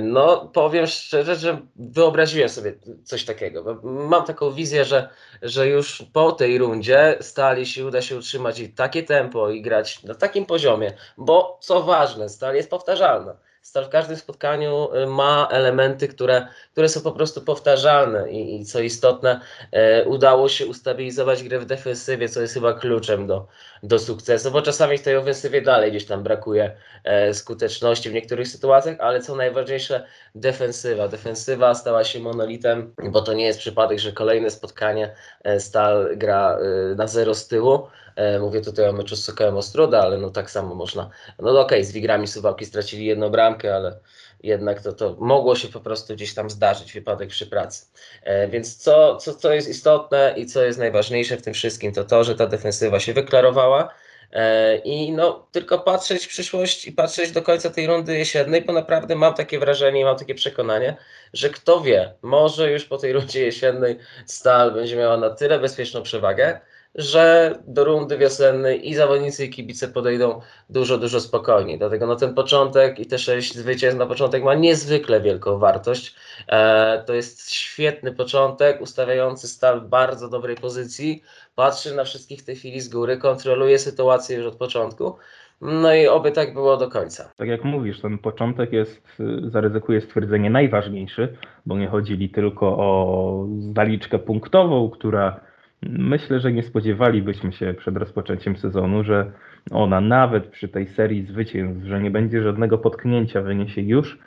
no, 0.00 0.50
powiem 0.54 0.86
szczerze, 0.86 1.36
że 1.36 1.58
wyobraziłem 1.76 2.48
sobie 2.48 2.74
coś 3.04 3.24
takiego. 3.24 3.80
Mam 3.82 4.24
taką 4.24 4.50
wizję, 4.50 4.84
że, 4.84 5.08
że 5.42 5.68
już 5.68 6.02
po 6.12 6.32
tej 6.32 6.58
rundzie 6.58 7.18
stali 7.20 7.66
się 7.66 7.86
uda 7.86 8.02
się 8.02 8.16
utrzymać 8.16 8.58
i 8.60 8.68
takie 8.68 9.02
tempo 9.02 9.50
i 9.50 9.62
grać 9.62 10.02
na 10.02 10.14
takim 10.14 10.46
poziomie, 10.46 10.92
bo 11.18 11.58
co 11.60 11.82
ważne, 11.82 12.28
stal 12.28 12.54
jest 12.54 12.70
powtarzalna. 12.70 13.36
Stal 13.66 13.84
w 13.84 13.88
każdym 13.88 14.16
spotkaniu 14.16 14.94
y, 14.94 15.06
ma 15.06 15.48
elementy, 15.50 16.08
które, 16.08 16.46
które 16.72 16.88
są 16.88 17.00
po 17.00 17.12
prostu 17.12 17.42
powtarzalne 17.42 18.30
i, 18.30 18.60
i 18.60 18.64
co 18.64 18.80
istotne, 18.80 19.40
e, 19.72 20.04
udało 20.04 20.48
się 20.48 20.66
ustabilizować 20.66 21.42
grę 21.42 21.58
w 21.58 21.66
defensywie, 21.66 22.28
co 22.28 22.40
jest 22.40 22.54
chyba 22.54 22.72
kluczem 22.74 23.26
do, 23.26 23.46
do 23.82 23.98
sukcesu, 23.98 24.50
bo 24.50 24.62
czasami 24.62 24.98
w 24.98 25.02
tej 25.02 25.16
ofensywie 25.16 25.62
dalej 25.62 25.90
gdzieś 25.90 26.06
tam 26.06 26.22
brakuje 26.22 26.76
e, 27.04 27.34
skuteczności 27.34 28.10
w 28.10 28.12
niektórych 28.12 28.48
sytuacjach, 28.48 28.96
ale 29.00 29.20
co 29.20 29.36
najważniejsze, 29.36 30.06
defensywa. 30.34 31.08
Defensywa 31.08 31.74
stała 31.74 32.04
się 32.04 32.20
monolitem, 32.20 32.94
bo 33.10 33.22
to 33.22 33.32
nie 33.32 33.46
jest 33.46 33.58
przypadek, 33.58 33.98
że 33.98 34.12
kolejne 34.12 34.50
spotkanie 34.50 35.14
e, 35.44 35.60
Stal 35.60 36.16
gra 36.16 36.58
e, 36.58 36.94
na 36.94 37.06
zero 37.06 37.34
z 37.34 37.48
tyłu. 37.48 37.88
E, 38.16 38.38
mówię 38.38 38.60
tutaj 38.60 38.88
o 38.88 38.92
meczu 38.92 39.16
z 39.16 39.24
Sokołem 39.24 39.56
Ostroda, 39.56 40.00
ale 40.00 40.18
no 40.18 40.30
tak 40.30 40.50
samo 40.50 40.74
można. 40.74 41.10
No 41.38 41.50
okej, 41.50 41.60
okay, 41.60 41.84
z 41.84 41.92
Wigrami 41.92 42.26
Suwałki 42.26 42.66
stracili 42.66 43.06
jedną 43.06 43.30
bramkę, 43.30 43.74
ale 43.74 43.98
jednak 44.42 44.82
to, 44.82 44.92
to 44.92 45.16
mogło 45.18 45.56
się 45.56 45.68
po 45.68 45.80
prostu 45.80 46.14
gdzieś 46.14 46.34
tam 46.34 46.50
zdarzyć, 46.50 46.92
wypadek 46.92 47.28
przy 47.28 47.46
pracy. 47.46 47.86
E, 48.22 48.48
więc 48.48 48.76
co, 48.76 49.16
co, 49.16 49.34
co 49.34 49.52
jest 49.52 49.68
istotne 49.68 50.34
i 50.36 50.46
co 50.46 50.62
jest 50.62 50.78
najważniejsze 50.78 51.36
w 51.36 51.42
tym 51.42 51.54
wszystkim, 51.54 51.92
to 51.92 52.04
to, 52.04 52.24
że 52.24 52.34
ta 52.34 52.46
defensywa 52.46 53.00
się 53.00 53.12
wyklarowała. 53.12 53.94
E, 54.32 54.76
I 54.76 55.12
no, 55.12 55.46
tylko 55.52 55.78
patrzeć 55.78 56.24
w 56.24 56.28
przyszłość 56.28 56.86
i 56.86 56.92
patrzeć 56.92 57.30
do 57.30 57.42
końca 57.42 57.70
tej 57.70 57.86
rundy 57.86 58.18
jesiennej, 58.18 58.62
bo 58.62 58.72
naprawdę 58.72 59.16
mam 59.16 59.34
takie 59.34 59.58
wrażenie 59.58 60.00
i 60.00 60.04
mam 60.04 60.16
takie 60.16 60.34
przekonanie, 60.34 60.96
że 61.32 61.50
kto 61.50 61.80
wie, 61.80 62.14
może 62.22 62.72
już 62.72 62.84
po 62.84 62.98
tej 62.98 63.12
rundzie 63.12 63.44
jesiennej 63.44 63.98
Stal 64.26 64.72
będzie 64.72 64.96
miała 64.96 65.16
na 65.16 65.30
tyle 65.30 65.58
bezpieczną 65.58 66.02
przewagę, 66.02 66.60
że 66.96 67.54
do 67.66 67.84
rundy 67.84 68.18
wiosennej 68.18 68.88
i 68.88 68.94
zawodnicy 68.94 69.44
i 69.44 69.50
kibice 69.50 69.88
podejdą 69.88 70.40
dużo, 70.70 70.98
dużo 70.98 71.20
spokojniej. 71.20 71.78
Dlatego 71.78 72.06
no, 72.06 72.16
ten 72.16 72.34
początek 72.34 72.98
i 72.98 73.06
te 73.06 73.18
sześć 73.18 73.54
zwycięstw 73.54 73.98
na 73.98 74.06
początek 74.06 74.44
ma 74.44 74.54
niezwykle 74.54 75.20
wielką 75.20 75.58
wartość. 75.58 76.14
E, 76.48 77.02
to 77.06 77.14
jest 77.14 77.52
świetny 77.52 78.12
początek, 78.12 78.80
ustawiający 78.80 79.48
stal 79.48 79.80
w 79.80 79.88
bardzo 79.88 80.28
dobrej 80.28 80.56
pozycji, 80.56 81.22
patrzy 81.54 81.94
na 81.94 82.04
wszystkich 82.04 82.40
w 82.40 82.44
tej 82.44 82.56
chwili 82.56 82.80
z 82.80 82.88
góry, 82.88 83.16
kontroluje 83.16 83.78
sytuację 83.78 84.36
już 84.36 84.46
od 84.46 84.56
początku. 84.56 85.16
No 85.60 85.94
i 85.94 86.06
oby 86.06 86.32
tak 86.32 86.54
było 86.54 86.76
do 86.76 86.90
końca. 86.90 87.30
Tak 87.36 87.48
jak 87.48 87.64
mówisz, 87.64 88.00
ten 88.00 88.18
początek 88.18 88.72
jest, 88.72 89.02
zaryzykuję 89.48 90.00
stwierdzenie, 90.00 90.50
najważniejszy, 90.50 91.36
bo 91.66 91.78
nie 91.78 91.88
chodzili 91.88 92.30
tylko 92.30 92.66
o 92.66 93.46
zaliczkę 93.74 94.18
punktową, 94.18 94.90
która 94.90 95.40
Myślę, 95.82 96.40
że 96.40 96.52
nie 96.52 96.62
spodziewalibyśmy 96.62 97.52
się 97.52 97.74
przed 97.74 97.96
rozpoczęciem 97.96 98.56
sezonu, 98.56 99.04
że 99.04 99.32
ona 99.70 100.00
nawet 100.00 100.46
przy 100.46 100.68
tej 100.68 100.86
serii 100.86 101.22
zwycięstw, 101.22 101.86
że 101.86 102.00
nie 102.00 102.10
będzie 102.10 102.42
żadnego 102.42 102.78
potknięcia, 102.78 103.42
wyniesie 103.42 103.82
już 103.82 104.18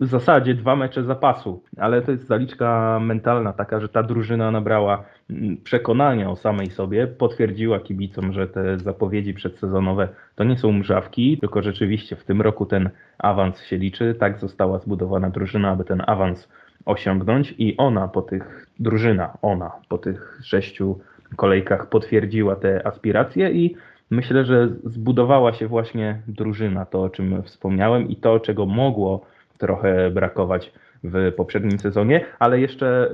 w 0.00 0.06
zasadzie 0.06 0.54
dwa 0.54 0.76
mecze 0.76 1.04
zapasu, 1.04 1.62
ale 1.76 2.02
to 2.02 2.10
jest 2.10 2.26
zaliczka 2.26 3.00
mentalna 3.02 3.52
taka, 3.52 3.80
że 3.80 3.88
ta 3.88 4.02
drużyna 4.02 4.50
nabrała 4.50 5.04
mm, 5.30 5.56
przekonania 5.56 6.30
o 6.30 6.36
samej 6.36 6.70
sobie, 6.70 7.06
potwierdziła 7.06 7.80
kibicom, 7.80 8.32
że 8.32 8.46
te 8.46 8.78
zapowiedzi 8.78 9.34
przedsezonowe 9.34 10.08
to 10.34 10.44
nie 10.44 10.58
są 10.58 10.72
mrzawki, 10.72 11.38
tylko 11.38 11.62
rzeczywiście 11.62 12.16
w 12.16 12.24
tym 12.24 12.42
roku 12.42 12.66
ten 12.66 12.90
awans 13.18 13.62
się 13.62 13.76
liczy. 13.76 14.14
Tak 14.20 14.38
została 14.38 14.78
zbudowana 14.78 15.30
drużyna, 15.30 15.70
aby 15.70 15.84
ten 15.84 16.02
awans 16.06 16.48
osiągnąć 16.88 17.54
i 17.58 17.76
ona 17.76 18.08
po 18.08 18.22
tych, 18.22 18.66
drużyna, 18.80 19.38
ona 19.42 19.72
po 19.88 19.98
tych 19.98 20.40
sześciu 20.44 20.98
kolejkach 21.36 21.88
potwierdziła 21.88 22.56
te 22.56 22.86
aspiracje 22.86 23.50
i 23.50 23.76
myślę, 24.10 24.44
że 24.44 24.68
zbudowała 24.84 25.52
się 25.52 25.66
właśnie 25.66 26.22
drużyna, 26.28 26.86
to 26.86 27.02
o 27.02 27.10
czym 27.10 27.42
wspomniałem 27.42 28.08
i 28.08 28.16
to, 28.16 28.40
czego 28.40 28.66
mogło 28.66 29.26
trochę 29.58 30.10
brakować 30.10 30.72
w 31.04 31.32
poprzednim 31.36 31.78
sezonie, 31.78 32.24
ale 32.38 32.60
jeszcze 32.60 33.10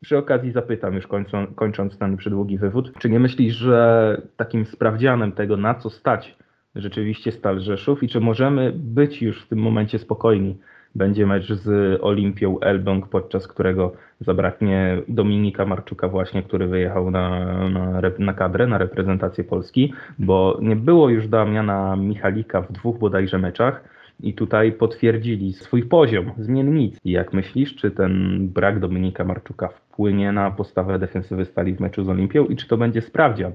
przy 0.00 0.18
okazji 0.18 0.52
zapytam, 0.52 0.94
już 0.94 1.06
kończą, 1.06 1.46
kończąc 1.46 1.98
ten 1.98 2.16
przydługi 2.16 2.58
wywód, 2.58 2.92
czy 2.98 3.10
nie 3.10 3.20
myślisz, 3.20 3.54
że 3.54 4.20
takim 4.36 4.66
sprawdzianem 4.66 5.32
tego, 5.32 5.56
na 5.56 5.74
co 5.74 5.90
stać 5.90 6.36
rzeczywiście 6.74 7.32
Stal 7.32 7.60
Rzeszów 7.60 8.02
i 8.02 8.08
czy 8.08 8.20
możemy 8.20 8.72
być 8.74 9.22
już 9.22 9.42
w 9.42 9.48
tym 9.48 9.58
momencie 9.58 9.98
spokojni, 9.98 10.58
będzie 10.96 11.26
mecz 11.26 11.52
z 11.52 11.98
Olimpią 12.02 12.60
Elbląg, 12.60 13.08
podczas 13.08 13.48
którego 13.48 13.92
zabraknie 14.20 15.02
Dominika 15.08 15.66
Marczuka 15.66 16.08
właśnie, 16.08 16.42
który 16.42 16.66
wyjechał 16.66 17.10
na, 17.10 17.46
na, 17.68 18.00
na 18.18 18.34
kadrę, 18.34 18.66
na 18.66 18.78
reprezentację 18.78 19.44
Polski, 19.44 19.92
bo 20.18 20.58
nie 20.62 20.76
było 20.76 21.08
już 21.08 21.28
Damiana 21.28 21.96
Michalika 21.96 22.62
w 22.62 22.72
dwóch 22.72 22.98
bodajże 22.98 23.38
meczach 23.38 23.84
i 24.20 24.34
tutaj 24.34 24.72
potwierdzili 24.72 25.52
swój 25.52 25.82
poziom 25.82 26.30
zmiennicy. 26.38 27.00
Jak 27.04 27.32
myślisz, 27.32 27.74
czy 27.74 27.90
ten 27.90 28.38
brak 28.48 28.80
Dominika 28.80 29.24
Marczuka 29.24 29.68
wpłynie 29.68 30.32
na 30.32 30.50
postawę 30.50 30.98
defensywy 30.98 31.44
Stali 31.44 31.74
w 31.74 31.80
meczu 31.80 32.04
z 32.04 32.08
Olimpią 32.08 32.44
i 32.44 32.56
czy 32.56 32.68
to 32.68 32.76
będzie 32.76 33.00
sprawdzian? 33.02 33.52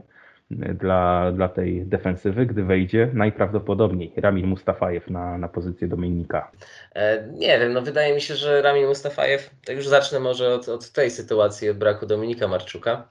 Dla, 0.52 1.32
dla 1.32 1.50
tej 1.50 1.86
defensywy, 1.86 2.46
gdy 2.46 2.64
wejdzie 2.64 3.10
najprawdopodobniej 3.14 4.14
Ramin 4.18 4.48
Mustafajew 4.48 5.10
na, 5.10 5.38
na 5.38 5.48
pozycję 5.48 5.88
Dominika? 5.88 6.52
E, 6.96 7.28
nie 7.28 7.60
wiem, 7.60 7.74
no 7.74 7.82
wydaje 7.82 8.16
mi 8.16 8.22
się, 8.22 8.36
że 8.36 8.62
Ramin 8.62 8.88
Mustafajew, 8.88 9.50
tak 9.66 9.76
już 9.76 9.88
zacznę 9.88 10.20
może 10.20 10.54
od, 10.54 10.70
od 10.70 10.92
tej 10.92 11.12
sytuacji, 11.12 11.70
od 11.70 11.78
braku 11.78 12.06
Dominika 12.06 12.48
Marczuka. 12.48 13.08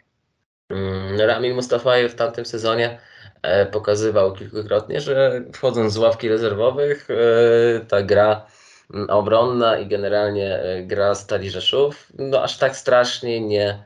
Mm, 0.70 1.20
Ramin 1.20 1.54
Mustafajew 1.54 2.12
w 2.12 2.14
tamtym 2.14 2.46
sezonie 2.46 2.98
e, 3.42 3.66
pokazywał 3.66 4.32
kilkukrotnie, 4.32 5.00
że 5.00 5.42
wchodząc 5.52 5.92
z 5.92 5.98
ławki 5.98 6.28
rezerwowych, 6.28 7.08
e, 7.10 7.80
ta 7.80 8.02
gra 8.02 8.46
mm, 8.94 9.10
obronna 9.10 9.78
i 9.78 9.86
generalnie 9.86 10.60
gra 10.86 11.14
Stali 11.14 11.50
Rzeszów, 11.50 12.12
no 12.18 12.42
aż 12.42 12.58
tak 12.58 12.76
strasznie 12.76 13.40
nie, 13.40 13.78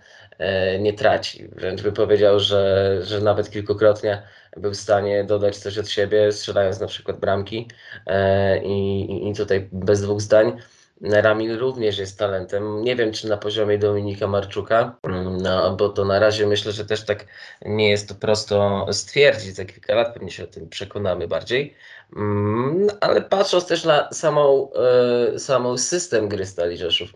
nie 0.80 0.92
traci. 0.92 1.48
Wręcz 1.48 1.82
by 1.82 1.92
powiedział, 1.92 2.40
że, 2.40 2.98
że 3.02 3.20
nawet 3.20 3.50
kilkukrotnie 3.50 4.22
był 4.56 4.70
w 4.70 4.76
stanie 4.76 5.24
dodać 5.24 5.56
coś 5.56 5.78
od 5.78 5.88
siebie, 5.88 6.32
strzelając 6.32 6.80
na 6.80 6.86
przykład 6.86 7.20
bramki. 7.20 7.68
E, 8.06 8.64
I, 8.64 9.30
i 9.30 9.34
tutaj 9.34 9.68
bez 9.72 10.02
dwóch 10.02 10.20
zdań. 10.20 10.58
Ramil 11.00 11.58
również 11.58 11.98
jest 11.98 12.18
talentem. 12.18 12.84
Nie 12.84 12.96
wiem, 12.96 13.12
czy 13.12 13.28
na 13.28 13.36
poziomie 13.36 13.78
Dominika 13.78 14.26
Marczuka, 14.26 14.96
no, 15.42 15.76
bo 15.76 15.88
to 15.88 16.04
na 16.04 16.18
razie 16.18 16.46
myślę, 16.46 16.72
że 16.72 16.84
też 16.84 17.04
tak 17.04 17.26
nie 17.64 17.90
jest 17.90 18.08
to 18.08 18.14
prosto 18.14 18.86
stwierdzić. 18.92 19.54
Za 19.54 19.64
kilka 19.64 19.94
lat 19.94 20.14
pewnie 20.14 20.30
się 20.30 20.44
o 20.44 20.46
tym 20.46 20.68
przekonamy 20.68 21.28
bardziej. 21.28 21.74
Mm, 22.16 22.86
ale 23.00 23.22
patrząc 23.22 23.66
też 23.66 23.84
na 23.84 24.12
samą, 24.12 24.70
e, 25.34 25.38
samą 25.38 25.78
system 25.78 26.28
gry 26.28 26.46
Stali 26.46 26.76
Rzeszów, 26.76 27.12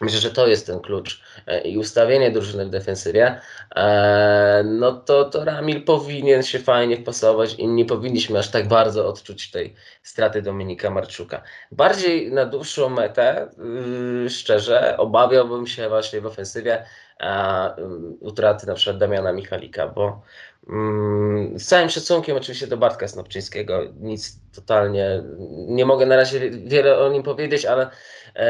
Myślę, 0.00 0.20
że 0.20 0.30
to 0.30 0.46
jest 0.46 0.66
ten 0.66 0.80
klucz 0.80 1.22
e, 1.46 1.60
i 1.60 1.78
ustawienie 1.78 2.30
drużyny 2.30 2.66
w 2.66 2.70
defensywie. 2.70 3.40
E, 3.76 4.62
no 4.64 4.92
to, 4.92 5.24
to 5.24 5.44
Ramil 5.44 5.84
powinien 5.84 6.42
się 6.42 6.58
fajnie 6.58 6.96
wpasować 6.96 7.54
i 7.54 7.68
nie 7.68 7.84
powinniśmy 7.84 8.38
aż 8.38 8.50
tak 8.50 8.68
bardzo 8.68 9.08
odczuć 9.08 9.50
tej 9.50 9.74
straty 10.02 10.42
Dominika 10.42 10.90
Marczuka. 10.90 11.42
Bardziej 11.72 12.32
na 12.32 12.46
dłuższą 12.46 12.88
metę, 12.88 13.48
yy, 14.22 14.30
szczerze, 14.30 14.96
obawiałbym 14.96 15.66
się 15.66 15.88
właśnie 15.88 16.20
w 16.20 16.26
ofensywie 16.26 16.84
utraty 18.20 18.66
na 18.66 18.74
przykład 18.74 18.98
Damiana 18.98 19.32
Michalika, 19.32 19.88
bo 19.88 20.22
z 21.56 21.66
całym 21.66 21.90
szacunkiem 21.90 22.36
oczywiście 22.36 22.66
do 22.66 22.76
Bartka 22.76 23.08
Snopczyńskiego, 23.08 23.82
nic 24.00 24.40
totalnie, 24.54 25.22
nie 25.68 25.86
mogę 25.86 26.06
na 26.06 26.16
razie 26.16 26.50
wiele 26.50 26.98
o 26.98 27.08
nim 27.08 27.22
powiedzieć, 27.22 27.64
ale 27.64 27.90
e, 28.36 28.44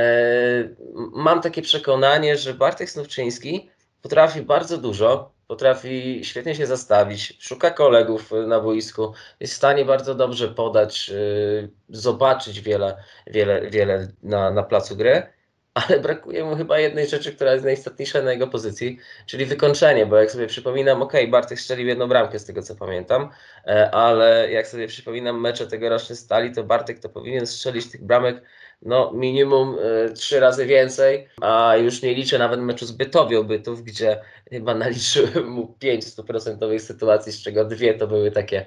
mam 1.12 1.40
takie 1.40 1.62
przekonanie, 1.62 2.36
że 2.36 2.54
Bartek 2.54 2.90
Snopczyński 2.90 3.70
potrafi 4.02 4.42
bardzo 4.42 4.78
dużo, 4.78 5.32
potrafi 5.46 6.24
świetnie 6.24 6.54
się 6.54 6.66
zastawić, 6.66 7.36
szuka 7.40 7.70
kolegów 7.70 8.30
na 8.46 8.60
boisku, 8.60 9.12
jest 9.40 9.52
w 9.52 9.56
stanie 9.56 9.84
bardzo 9.84 10.14
dobrze 10.14 10.48
podać, 10.48 11.10
y, 11.10 11.70
zobaczyć 11.88 12.60
wiele, 12.60 12.96
wiele, 13.26 13.70
wiele 13.70 14.08
na, 14.22 14.50
na 14.50 14.62
placu 14.62 14.96
gry 14.96 15.35
ale 15.76 16.00
brakuje 16.00 16.44
mu 16.44 16.56
chyba 16.56 16.78
jednej 16.78 17.08
rzeczy, 17.08 17.32
która 17.32 17.52
jest 17.52 17.64
najistotniejsza 17.64 18.22
na 18.22 18.32
jego 18.32 18.46
pozycji, 18.46 18.98
czyli 19.26 19.46
wykończenie, 19.46 20.06
bo 20.06 20.16
jak 20.16 20.30
sobie 20.30 20.46
przypominam, 20.46 21.02
ok, 21.02 21.12
Bartek 21.28 21.60
strzelił 21.60 21.86
jedną 21.86 22.08
bramkę 22.08 22.38
z 22.38 22.44
tego 22.44 22.62
co 22.62 22.76
pamiętam, 22.76 23.30
e, 23.66 23.90
ale 23.90 24.50
jak 24.50 24.66
sobie 24.66 24.88
przypominam 24.88 25.40
mecze 25.40 25.66
tegoroczne 25.66 26.16
Stali, 26.16 26.52
to 26.52 26.64
Bartek 26.64 26.98
to 26.98 27.08
powinien 27.08 27.46
strzelić 27.46 27.90
tych 27.90 28.04
bramek 28.04 28.42
no 28.82 29.12
minimum 29.12 29.78
y, 29.78 30.12
trzy 30.12 30.40
razy 30.40 30.66
więcej, 30.66 31.28
a 31.40 31.76
już 31.76 32.02
nie 32.02 32.14
liczę 32.14 32.38
nawet 32.38 32.60
meczu 32.60 32.86
z 32.86 32.92
Bytowią 32.92 33.42
Bytów, 33.42 33.82
gdzie 33.82 34.20
chyba 34.50 34.74
naliczyłem 34.74 35.48
mu 35.48 35.66
pięć 35.66 36.06
stuprocentowych 36.06 36.82
sytuacji, 36.82 37.32
z 37.32 37.42
czego 37.42 37.64
dwie 37.64 37.94
to 37.94 38.06
były 38.06 38.30
takie, 38.30 38.66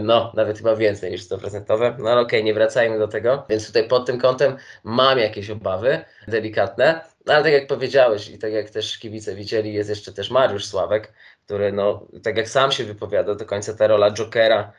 no 0.00 0.32
nawet 0.34 0.58
chyba 0.58 0.76
więcej 0.76 1.10
niż 1.10 1.22
stuprocentowe, 1.22 1.96
no 1.98 2.10
ale 2.10 2.20
okej, 2.20 2.40
okay, 2.40 2.42
nie 2.42 2.54
wracajmy 2.54 2.98
do 2.98 3.08
tego, 3.08 3.46
więc 3.50 3.66
tutaj 3.66 3.88
pod 3.88 4.06
tym 4.06 4.20
kątem 4.20 4.56
mam 4.84 5.18
jakieś 5.18 5.50
obawy 5.50 6.04
delikatne, 6.28 7.00
no 7.26 7.34
ale 7.34 7.42
tak 7.42 7.52
jak 7.52 7.66
powiedziałeś 7.66 8.28
i 8.28 8.38
tak 8.38 8.52
jak 8.52 8.70
też 8.70 8.98
kibice 8.98 9.34
widzieli, 9.34 9.74
jest 9.74 9.90
jeszcze 9.90 10.12
też 10.12 10.30
Mariusz 10.30 10.66
Sławek, 10.66 11.12
który 11.44 11.72
no, 11.72 12.06
tak 12.22 12.36
jak 12.36 12.48
sam 12.48 12.72
się 12.72 12.84
wypowiada, 12.84 13.34
do 13.34 13.46
końca 13.46 13.74
ta 13.74 13.86
rola 13.86 14.10
Jokera 14.10 14.72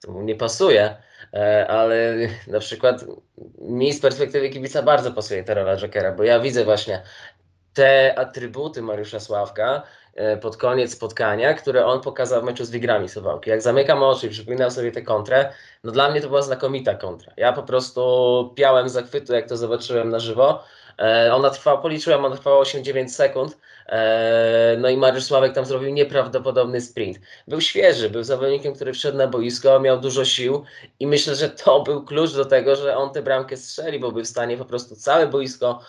to 0.00 0.12
mu 0.12 0.22
nie 0.22 0.34
pasuje, 0.34 0.82
e, 0.84 1.07
ale 1.68 2.16
na 2.46 2.60
przykład 2.60 3.04
mi 3.58 3.92
z 3.92 4.00
perspektywy 4.00 4.50
kibica 4.50 4.82
bardzo 4.82 5.12
pasuje 5.12 5.44
ta 5.44 5.54
rola 5.54 5.76
Jokera, 5.76 6.12
bo 6.12 6.22
ja 6.22 6.40
widzę 6.40 6.64
właśnie 6.64 7.02
te 7.78 8.18
atrybuty 8.18 8.82
Mariusza 8.82 9.20
Sławka 9.20 9.82
e, 10.14 10.36
pod 10.36 10.56
koniec 10.56 10.92
spotkania, 10.92 11.54
które 11.54 11.86
on 11.86 12.00
pokazał 12.00 12.42
w 12.42 12.44
meczu 12.44 12.64
z 12.64 12.70
Wigrami 12.70 13.08
Suwałki. 13.08 13.50
Jak 13.50 13.62
zamykam 13.62 14.02
oczy 14.02 14.28
przypominam 14.28 14.70
sobie 14.70 14.92
tę 14.92 15.02
kontrę, 15.02 15.52
no 15.84 15.92
dla 15.92 16.10
mnie 16.10 16.20
to 16.20 16.28
była 16.28 16.42
znakomita 16.42 16.94
kontra. 16.94 17.32
Ja 17.36 17.52
po 17.52 17.62
prostu 17.62 18.52
piałem 18.56 18.88
zachwytu, 18.88 19.32
jak 19.32 19.48
to 19.48 19.56
zobaczyłem 19.56 20.10
na 20.10 20.18
żywo. 20.18 20.64
E, 20.98 21.34
ona 21.34 21.50
trwała, 21.50 21.78
policzyłem, 21.78 22.24
ona 22.24 22.36
trwała 22.36 22.62
8-9 22.62 23.08
sekund. 23.08 23.58
E, 23.88 24.76
no 24.78 24.88
i 24.88 24.96
Mariusz 24.96 25.24
Sławek 25.24 25.52
tam 25.52 25.64
zrobił 25.64 25.90
nieprawdopodobny 25.90 26.80
sprint. 26.80 27.18
Był 27.48 27.60
świeży, 27.60 28.10
był 28.10 28.24
zawodnikiem, 28.24 28.74
który 28.74 28.92
wszedł 28.92 29.18
na 29.18 29.26
boisko, 29.26 29.80
miał 29.80 30.00
dużo 30.00 30.24
sił 30.24 30.64
i 31.00 31.06
myślę, 31.06 31.34
że 31.34 31.50
to 31.50 31.82
był 31.82 32.04
klucz 32.04 32.32
do 32.32 32.44
tego, 32.44 32.76
że 32.76 32.96
on 32.96 33.12
tę 33.12 33.22
bramkę 33.22 33.56
strzeli, 33.56 34.00
bo 34.00 34.12
był 34.12 34.24
w 34.24 34.26
stanie 34.26 34.56
po 34.56 34.64
prostu 34.64 34.96
całe 34.96 35.26
boisko 35.26 35.80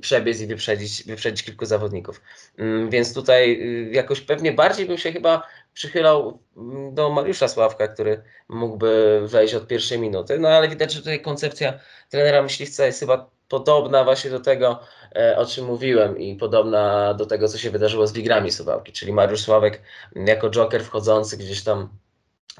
przebiec 0.00 0.40
i 0.40 0.46
wyprzedzić, 0.46 1.04
wyprzedzić 1.04 1.42
kilku 1.46 1.64
zawodników. 1.64 2.20
Mm, 2.58 2.90
więc 2.90 3.14
tutaj 3.14 3.52
y, 3.52 3.90
jakoś 3.92 4.20
pewnie 4.20 4.52
bardziej 4.52 4.86
bym 4.86 4.98
się 4.98 5.12
chyba 5.12 5.46
przychylał 5.74 6.38
mm, 6.56 6.94
do 6.94 7.10
Mariusza 7.10 7.48
Sławka, 7.48 7.88
który 7.88 8.22
mógłby 8.48 9.20
wejść 9.24 9.54
od 9.54 9.66
pierwszej 9.66 9.98
minuty. 9.98 10.38
No 10.38 10.48
ale 10.48 10.68
widać, 10.68 10.92
że 10.92 10.98
tutaj 10.98 11.20
koncepcja 11.20 11.78
trenera 12.10 12.42
myśliwca 12.42 12.86
jest 12.86 13.00
chyba 13.00 13.33
podobna 13.58 14.04
właśnie 14.04 14.30
do 14.30 14.40
tego, 14.40 14.80
e, 15.16 15.38
o 15.38 15.46
czym 15.46 15.64
mówiłem 15.64 16.18
i 16.18 16.36
podobna 16.36 17.14
do 17.14 17.26
tego, 17.26 17.48
co 17.48 17.58
się 17.58 17.70
wydarzyło 17.70 18.06
z 18.06 18.12
Wigrami 18.12 18.52
Suwałki, 18.52 18.92
czyli 18.92 19.12
Mariusz 19.12 19.40
Sławek 19.40 19.82
jako 20.16 20.50
joker 20.50 20.84
wchodzący 20.84 21.36
gdzieś 21.36 21.64
tam 21.64 21.88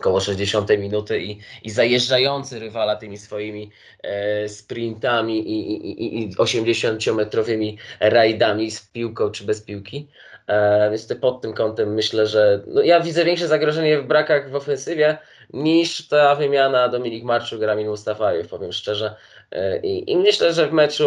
koło 0.01 0.21
60 0.21 0.71
minuty 0.79 1.21
i, 1.21 1.41
i 1.63 1.71
zajeżdżający 1.71 2.59
rywala 2.59 2.97
tymi 2.97 3.19
swoimi 3.19 3.71
e, 4.03 4.49
sprintami 4.49 5.39
i, 5.39 5.91
i, 5.91 6.23
i 6.23 6.37
80-metrowymi 6.37 7.77
rajdami 8.01 8.71
z 8.71 8.81
piłką 8.87 9.31
czy 9.31 9.45
bez 9.45 9.63
piłki. 9.63 10.09
E, 10.47 10.91
więc 10.91 11.07
te 11.07 11.17
pod 11.17 11.43
tym 11.43 11.53
kątem 11.53 11.95
myślę, 11.95 12.27
że 12.27 12.63
no 12.67 12.83
ja 12.83 13.01
widzę 13.01 13.25
większe 13.25 13.49
zagrożenie 13.49 13.99
w 13.99 14.07
brakach 14.07 14.51
w 14.51 14.55
ofensywie 14.55 15.19
niż 15.53 16.09
ta 16.09 16.35
wymiana 16.35 16.89
Dominik 16.89 17.25
Marczuk, 17.25 17.63
Ramin 17.63 17.89
Mustafajew, 17.89 18.49
powiem 18.49 18.73
szczerze. 18.73 19.17
E, 19.55 19.79
I, 19.79 20.13
I, 20.13 20.17
myślę, 20.17 20.53
że 20.53 20.69
w 20.69 20.73
meczu 20.73 21.05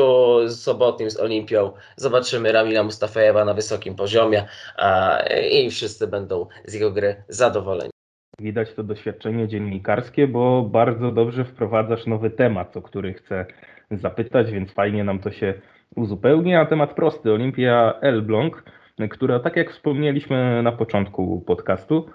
sobotnim 0.50 1.12
z 1.12 1.20
Olimpią 1.20 1.72
zobaczymy 1.96 2.52
Ramila 2.52 2.84
Mustafajewa 2.84 3.46
na 3.46 3.54
wysokim 3.54 3.96
poziomie 3.96 4.46
a, 4.78 5.20
i 5.52 5.70
wszyscy 5.70 6.08
będą 6.08 6.48
z 6.66 6.74
jego 6.74 6.92
gry 6.92 7.24
zadowoleni. 7.30 7.92
Widać 8.40 8.74
to 8.74 8.84
doświadczenie 8.84 9.48
dziennikarskie, 9.48 10.28
bo 10.28 10.62
bardzo 10.62 11.12
dobrze 11.12 11.46
wprowadzasz 11.46 12.06
nowy 12.06 12.30
temat, 12.30 12.78
o 12.78 12.82
który 12.82 13.14
chcę 13.14 13.46
zapytać, 13.92 14.52
więc 14.52 14.72
fajnie 14.72 15.04
nam 15.04 15.20
to 15.20 15.32
się 15.32 15.54
uzupełni. 15.96 16.56
A 16.56 16.66
temat 16.66 16.94
prosty, 16.94 17.32
Olimpia 17.32 17.94
Elbląg, 18.02 18.64
która 19.10 19.40
tak 19.40 19.56
jak 19.56 19.72
wspomnieliśmy 19.72 20.64
na 20.64 20.72
początku 20.72 21.42
podcastu, 21.42 22.10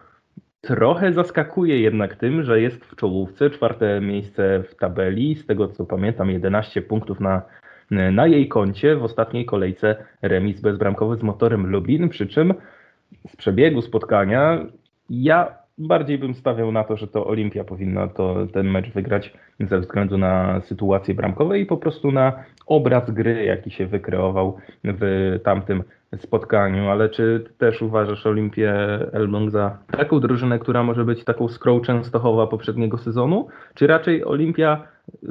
Trochę 0.66 1.12
zaskakuje 1.12 1.80
jednak 1.80 2.16
tym, 2.16 2.42
że 2.42 2.60
jest 2.60 2.84
w 2.84 2.96
czołówce, 2.96 3.50
czwarte 3.50 4.00
miejsce 4.00 4.62
w 4.62 4.74
tabeli, 4.74 5.34
z 5.34 5.46
tego 5.46 5.68
co 5.68 5.86
pamiętam 5.86 6.30
11 6.30 6.82
punktów 6.82 7.20
na, 7.20 7.42
na 7.90 8.26
jej 8.26 8.48
koncie, 8.48 8.96
w 8.96 9.04
ostatniej 9.04 9.44
kolejce 9.44 9.96
remis 10.22 10.60
bezbramkowy 10.60 11.16
z 11.16 11.22
motorem 11.22 11.66
Lublin, 11.66 12.08
przy 12.08 12.26
czym 12.26 12.54
z 13.28 13.36
przebiegu 13.36 13.82
spotkania 13.82 14.66
ja 15.10 15.58
bardziej 15.78 16.18
bym 16.18 16.34
stawiał 16.34 16.72
na 16.72 16.84
to, 16.84 16.96
że 16.96 17.08
to 17.08 17.26
Olimpia 17.26 17.64
powinna 17.64 18.08
to, 18.08 18.46
ten 18.52 18.70
mecz 18.70 18.90
wygrać 18.90 19.32
ze 19.60 19.80
względu 19.80 20.18
na 20.18 20.60
sytuację 20.60 21.14
bramkową 21.14 21.54
i 21.54 21.66
po 21.66 21.76
prostu 21.76 22.12
na 22.12 22.44
obraz 22.66 23.10
gry, 23.10 23.44
jaki 23.44 23.70
się 23.70 23.86
wykreował 23.86 24.56
w 24.84 25.38
tamtym 25.44 25.82
spotkaniu, 26.18 26.88
ale 26.88 27.08
czy 27.08 27.44
też 27.58 27.82
uważasz 27.82 28.26
Olimpię 28.26 28.72
Elbląg 29.12 29.50
za 29.50 29.78
taką 29.90 30.20
drużynę, 30.20 30.58
która 30.58 30.82
może 30.82 31.04
być 31.04 31.24
taką 31.24 31.48
skrą 31.48 31.80
Częstochowa 31.80 32.46
poprzedniego 32.46 32.98
sezonu, 32.98 33.48
czy 33.74 33.86
raczej 33.86 34.24
Olimpia 34.24 34.82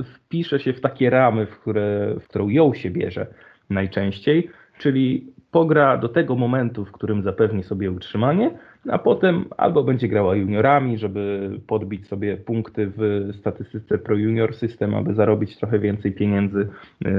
wpisze 0.04 0.60
się 0.60 0.74
w 0.74 0.82
takie 0.82 1.10
ramy, 1.10 1.46
w, 1.46 1.60
które, 1.60 2.16
w 2.20 2.28
którą 2.28 2.50
ją 2.50 2.74
się 2.74 2.90
bierze 2.90 3.28
najczęściej, 3.70 4.50
czyli 4.78 5.34
pogra 5.52 5.98
do 5.98 6.10
tego 6.10 6.36
momentu, 6.36 6.86
w 6.86 6.92
którym 6.92 7.24
zapewni 7.24 7.64
sobie 7.64 7.92
utrzymanie, 7.92 8.52
a 8.90 9.00
potem 9.00 9.46
albo 9.58 9.84
będzie 9.84 10.08
grała 10.08 10.36
juniorami, 10.36 10.98
żeby 10.98 11.52
podbić 11.68 12.08
sobie 12.08 12.38
punkty 12.38 12.92
w 12.98 13.30
statystyce 13.40 13.98
Pro 13.98 14.16
Junior 14.16 14.56
System, 14.56 14.96
aby 14.96 15.14
zarobić 15.14 15.58
trochę 15.58 15.80
więcej 15.80 16.12
pieniędzy 16.12 16.68
e, 17.06 17.12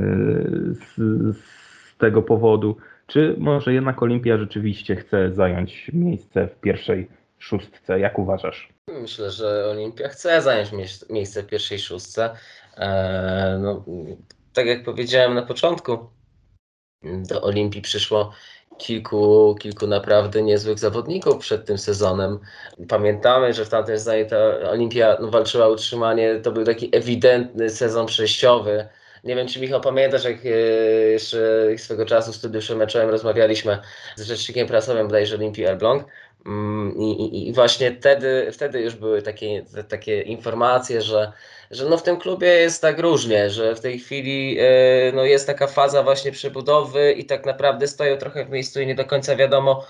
z, 0.70 0.96
z 1.36 1.96
tego 1.98 2.22
powodu, 2.22 2.76
czy 3.12 3.34
może 3.38 3.74
jednak 3.74 4.02
Olimpia 4.02 4.38
rzeczywiście 4.38 4.96
chce 4.96 5.32
zająć 5.32 5.90
miejsce 5.92 6.48
w 6.48 6.60
pierwszej 6.60 7.08
szóstce? 7.38 8.00
Jak 8.00 8.18
uważasz? 8.18 8.72
Myślę, 8.88 9.30
że 9.30 9.66
Olimpia 9.70 10.08
chce 10.08 10.42
zająć 10.42 10.70
miejsce 11.10 11.42
w 11.42 11.46
pierwszej 11.46 11.78
szóstce. 11.78 12.30
Eee, 12.76 13.58
no, 13.60 13.84
tak 14.52 14.66
jak 14.66 14.84
powiedziałem 14.84 15.34
na 15.34 15.42
początku, 15.42 15.98
do 17.02 17.42
Olimpii 17.42 17.82
przyszło 17.82 18.32
kilku, 18.78 19.54
kilku 19.60 19.86
naprawdę 19.86 20.42
niezłych 20.42 20.78
zawodników 20.78 21.38
przed 21.38 21.66
tym 21.66 21.78
sezonem. 21.78 22.38
Pamiętamy, 22.88 23.54
że 23.54 23.64
w 23.64 23.68
tamtym 23.68 23.98
sezonie 23.98 24.24
ta 24.24 24.70
Olimpia 24.70 25.16
no, 25.20 25.28
walczyła 25.28 25.66
o 25.66 25.72
utrzymanie, 25.72 26.40
to 26.40 26.52
był 26.52 26.64
taki 26.64 26.96
ewidentny 26.96 27.70
sezon 27.70 28.06
przejściowy 28.06 28.88
nie 29.24 29.36
wiem, 29.36 29.48
czy 29.48 29.60
Michał 29.60 29.80
pamiętasz, 29.80 30.24
jak 30.24 30.46
e, 30.46 30.48
jeszcze 31.10 31.38
swego 31.76 32.06
czasu 32.06 32.32
w 32.32 32.36
studiu 32.36 32.60
przemeczowym 32.60 33.10
rozmawialiśmy 33.10 33.78
z 34.16 34.22
rzecznikiem 34.22 34.66
prasowym 34.66 35.06
bodajże 35.06 35.36
Olimpii 35.36 35.64
Elbląg. 35.64 36.04
Mm, 36.46 36.96
I, 36.96 37.10
i, 37.10 37.48
I, 37.48 37.52
właśnie 37.52 37.96
wtedy, 38.00 38.52
wtedy 38.52 38.80
już 38.80 38.94
były 38.94 39.22
takie, 39.22 39.64
takie 39.88 40.22
informacje, 40.22 41.02
że, 41.02 41.32
że 41.70 41.84
no 41.84 41.98
w 41.98 42.02
tym 42.02 42.16
klubie 42.16 42.48
jest 42.48 42.82
tak 42.82 42.98
różnie, 42.98 43.50
że 43.50 43.74
w 43.74 43.80
tej 43.80 43.98
chwili 43.98 44.58
no 45.12 45.24
jest 45.24 45.46
taka 45.46 45.66
faza 45.66 46.02
właśnie 46.02 46.32
przebudowy 46.32 47.12
i 47.12 47.24
tak 47.24 47.46
naprawdę 47.46 47.88
stoją 47.88 48.16
trochę 48.16 48.44
w 48.44 48.50
miejscu 48.50 48.80
i 48.80 48.86
nie 48.86 48.94
do 48.94 49.04
końca 49.04 49.36
wiadomo, 49.36 49.86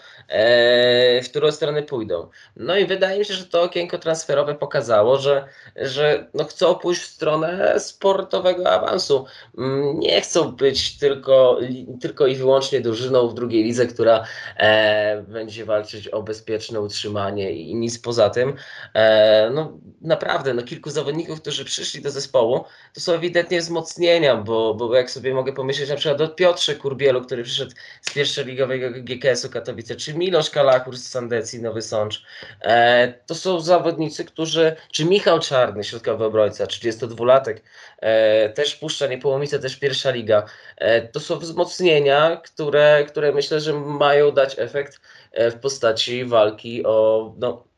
w 1.23 1.29
którą 1.31 1.53
stronę 1.53 1.83
pójdą. 1.83 2.29
No 2.57 2.77
i 2.77 2.87
wydaje 2.87 3.19
mi 3.19 3.25
się, 3.25 3.35
że 3.35 3.47
to 3.47 3.63
okienko 3.63 3.99
transferowe 3.99 4.55
pokazało, 4.55 5.19
że, 5.19 5.49
że 5.77 6.27
no 6.35 6.45
chcą 6.45 6.75
pójść 6.75 7.03
w 7.03 7.07
stronę 7.07 7.81
sportowego 7.81 8.71
awansu. 8.71 9.27
Mm, 9.59 10.01
nie 10.01 10.21
chcą 10.21 10.53
być 10.53 10.99
tylko, 10.99 11.59
tylko 12.01 12.27
i 12.27 12.37
wyłącznie 12.37 12.81
drużyną 12.81 13.29
w 13.29 13.35
drugiej 13.35 13.65
lidze, 13.65 13.87
która 13.87 14.25
e, 14.57 15.23
będzie 15.29 15.65
walczyć 15.65 16.09
o 16.09 16.23
bezpieczne 16.23 16.81
utrzymanie 16.81 17.53
i 17.53 17.75
nic 17.75 17.99
poza 17.99 18.31
tym. 18.31 18.55
E, 18.95 19.51
no 19.55 19.79
naprawdę, 20.01 20.55
no 20.55 20.63
kilku 20.63 20.91
zawodników, 20.91 21.41
którzy 21.41 21.65
przyszli 21.65 22.03
do 22.03 22.11
zespołu, 22.11 22.65
to 22.95 23.01
są 23.01 23.13
ewidentnie 23.13 23.61
wzmocnienia, 23.61 24.37
bo, 24.37 24.75
bo 24.75 24.97
jak 24.97 25.11
sobie 25.11 25.35
mogę 25.35 25.53
pomyśleć 25.53 25.91
na 25.91 25.97
przykład 25.97 26.21
o 26.21 26.29
Piotrze 26.29 26.75
Kurbielu, 26.75 27.25
który 27.25 27.43
przyszedł 27.43 27.73
z 28.01 28.15
pierwszoligowego 28.15 28.91
GKS-u 28.91 29.51
Katowice, 29.51 29.97
czy 29.97 30.12
Milosz 30.15 30.51
Kalachur 30.51 30.97
z 30.97 31.09
Sandecji 31.09 31.63
Nowy 31.63 31.83
Sącz. 31.83 32.23
E, 32.61 33.13
to 33.27 33.35
są 33.35 33.61
zawodnicy, 33.61 34.25
którzy, 34.25 34.77
czy 34.93 35.05
Michał 35.05 35.39
Czarny, 35.39 35.85
środkowy 35.85 36.25
obrońca, 36.25 36.65
32-latek, 36.65 37.57
e, 37.99 38.49
też 38.49 38.77
Puszcza 38.77 39.07
Niepołomice, 39.07 39.59
też 39.59 39.77
pierwsza 39.77 40.11
liga. 40.11 40.47
E, 40.77 41.09
to 41.09 41.21
są 41.21 41.39
wzmocnienia, 41.39 42.41
które, 42.45 43.05
które 43.09 43.33
myślę, 43.33 43.61
że 43.61 43.73
mają 43.73 44.31
dać 44.31 44.59
efekt 44.59 45.01
e, 45.33 45.51
w 45.51 45.61
postaci 45.61 46.25
walki 46.25 46.87
o 46.87 47.35
no, 47.39 47.72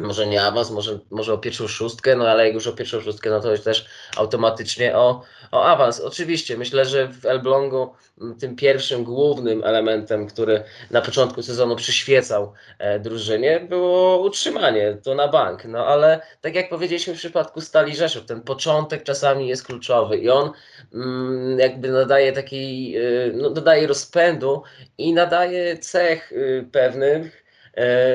może 0.00 0.26
nie 0.26 0.42
awans, 0.42 0.70
może, 0.70 0.98
może 1.10 1.34
o 1.34 1.38
pierwszą 1.38 1.68
szóstkę, 1.68 2.16
no 2.16 2.28
ale 2.28 2.46
jak 2.46 2.54
już 2.54 2.66
o 2.66 2.72
pierwszą 2.72 3.00
szóstkę, 3.00 3.30
no 3.30 3.40
to 3.40 3.50
już 3.50 3.60
też 3.60 3.86
automatycznie 4.16 4.96
o, 4.96 5.22
o 5.50 5.64
awans. 5.64 6.00
Oczywiście, 6.00 6.56
myślę, 6.56 6.84
że 6.84 7.08
w 7.08 7.26
Elblągu 7.26 7.94
tym 8.40 8.56
pierwszym 8.56 9.04
głównym 9.04 9.64
elementem, 9.64 10.26
który 10.26 10.62
na 10.90 11.00
początku 11.00 11.42
sezonu 11.42 11.76
przyświecał 11.76 12.52
e, 12.78 13.00
drużynie, 13.00 13.60
było 13.60 14.18
utrzymanie, 14.18 14.96
to 15.02 15.14
na 15.14 15.28
bank. 15.28 15.64
No 15.64 15.86
ale 15.86 16.20
tak 16.40 16.54
jak 16.54 16.68
powiedzieliśmy 16.68 17.14
w 17.14 17.18
przypadku 17.18 17.60
Stali 17.60 17.96
Rzeszów, 17.96 18.24
ten 18.24 18.40
początek 18.40 19.02
czasami 19.02 19.48
jest 19.48 19.66
kluczowy 19.66 20.16
i 20.18 20.30
on 20.30 20.50
mm, 20.94 21.58
jakby 21.58 21.90
nadaje 21.90 22.32
takiej, 22.32 22.96
y, 22.96 23.32
no, 23.36 23.50
dodaje 23.50 23.86
rozpędu 23.86 24.62
i 24.98 25.12
nadaje 25.12 25.78
cech 25.78 26.32
y, 26.32 26.68
pewnych, 26.72 27.39
E, 27.39 27.39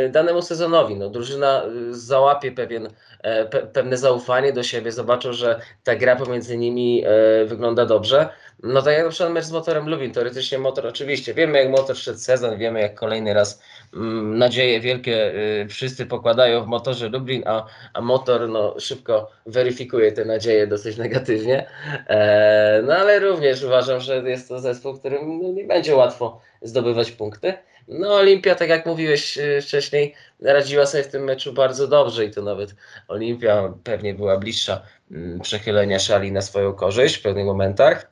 danemu 0.09 0.41
sezonowi. 0.41 0.95
No, 0.95 1.09
drużyna 1.09 1.63
y, 1.65 1.93
załapie 1.93 2.51
pewien, 2.51 2.89
e, 3.23 3.45
pe, 3.45 3.59
pewne 3.59 3.97
zaufanie 3.97 4.53
do 4.53 4.63
siebie, 4.63 4.91
zobaczą, 4.91 5.33
że 5.33 5.59
ta 5.83 5.95
gra 5.95 6.15
pomiędzy 6.15 6.57
nimi 6.57 7.03
e, 7.05 7.45
wygląda 7.45 7.85
dobrze. 7.85 8.29
No 8.63 8.81
tak 8.81 8.93
jak 8.93 9.03
na 9.03 9.09
przykład 9.09 9.33
mecz 9.33 9.45
z 9.45 9.51
motorem 9.51 9.89
Lubin, 9.89 10.11
teoretycznie 10.11 10.59
motor 10.59 10.87
oczywiście, 10.87 11.33
wiemy 11.33 11.59
jak 11.59 11.69
motor 11.69 11.97
szedł 11.97 12.19
sezon, 12.19 12.57
wiemy 12.57 12.81
jak 12.81 12.95
kolejny 12.95 13.33
raz 13.33 13.61
mm, 13.93 14.37
nadzieje 14.37 14.79
wielkie 14.79 15.33
y, 15.63 15.67
wszyscy 15.69 16.05
pokładają 16.05 16.63
w 16.63 16.67
motorze 16.67 17.09
Lublin, 17.09 17.43
a, 17.45 17.65
a 17.93 18.01
motor 18.01 18.49
no, 18.49 18.79
szybko 18.79 19.31
weryfikuje 19.45 20.11
te 20.11 20.25
nadzieje 20.25 20.67
dosyć 20.67 20.97
negatywnie. 20.97 21.67
E, 22.07 22.81
no 22.85 22.93
ale 22.95 23.19
również 23.19 23.63
uważam, 23.63 23.99
że 23.99 24.29
jest 24.29 24.49
to 24.49 24.59
zespół, 24.59 24.99
którym 24.99 25.41
no, 25.41 25.51
nie 25.51 25.63
będzie 25.63 25.95
łatwo 25.95 26.41
zdobywać 26.61 27.11
punkty. 27.11 27.53
No 27.87 28.13
Olimpia, 28.13 28.55
tak 28.55 28.69
jak 28.69 28.85
mówiłeś 28.85 29.37
y, 29.37 29.61
wcześniej, 29.61 30.15
radziła 30.41 30.85
sobie 30.85 31.03
w 31.03 31.07
tym 31.07 31.23
meczu 31.23 31.53
bardzo 31.53 31.87
dobrze 31.87 32.25
i 32.25 32.31
to 32.31 32.41
nawet 32.41 32.75
Olimpia 33.07 33.73
pewnie 33.83 34.13
była 34.13 34.37
bliższa 34.37 34.81
mm, 35.11 35.39
przechylenia 35.39 35.99
szali 35.99 36.31
na 36.31 36.41
swoją 36.41 36.73
korzyść 36.73 37.15
w 37.15 37.21
pewnych 37.21 37.45
momentach. 37.45 38.11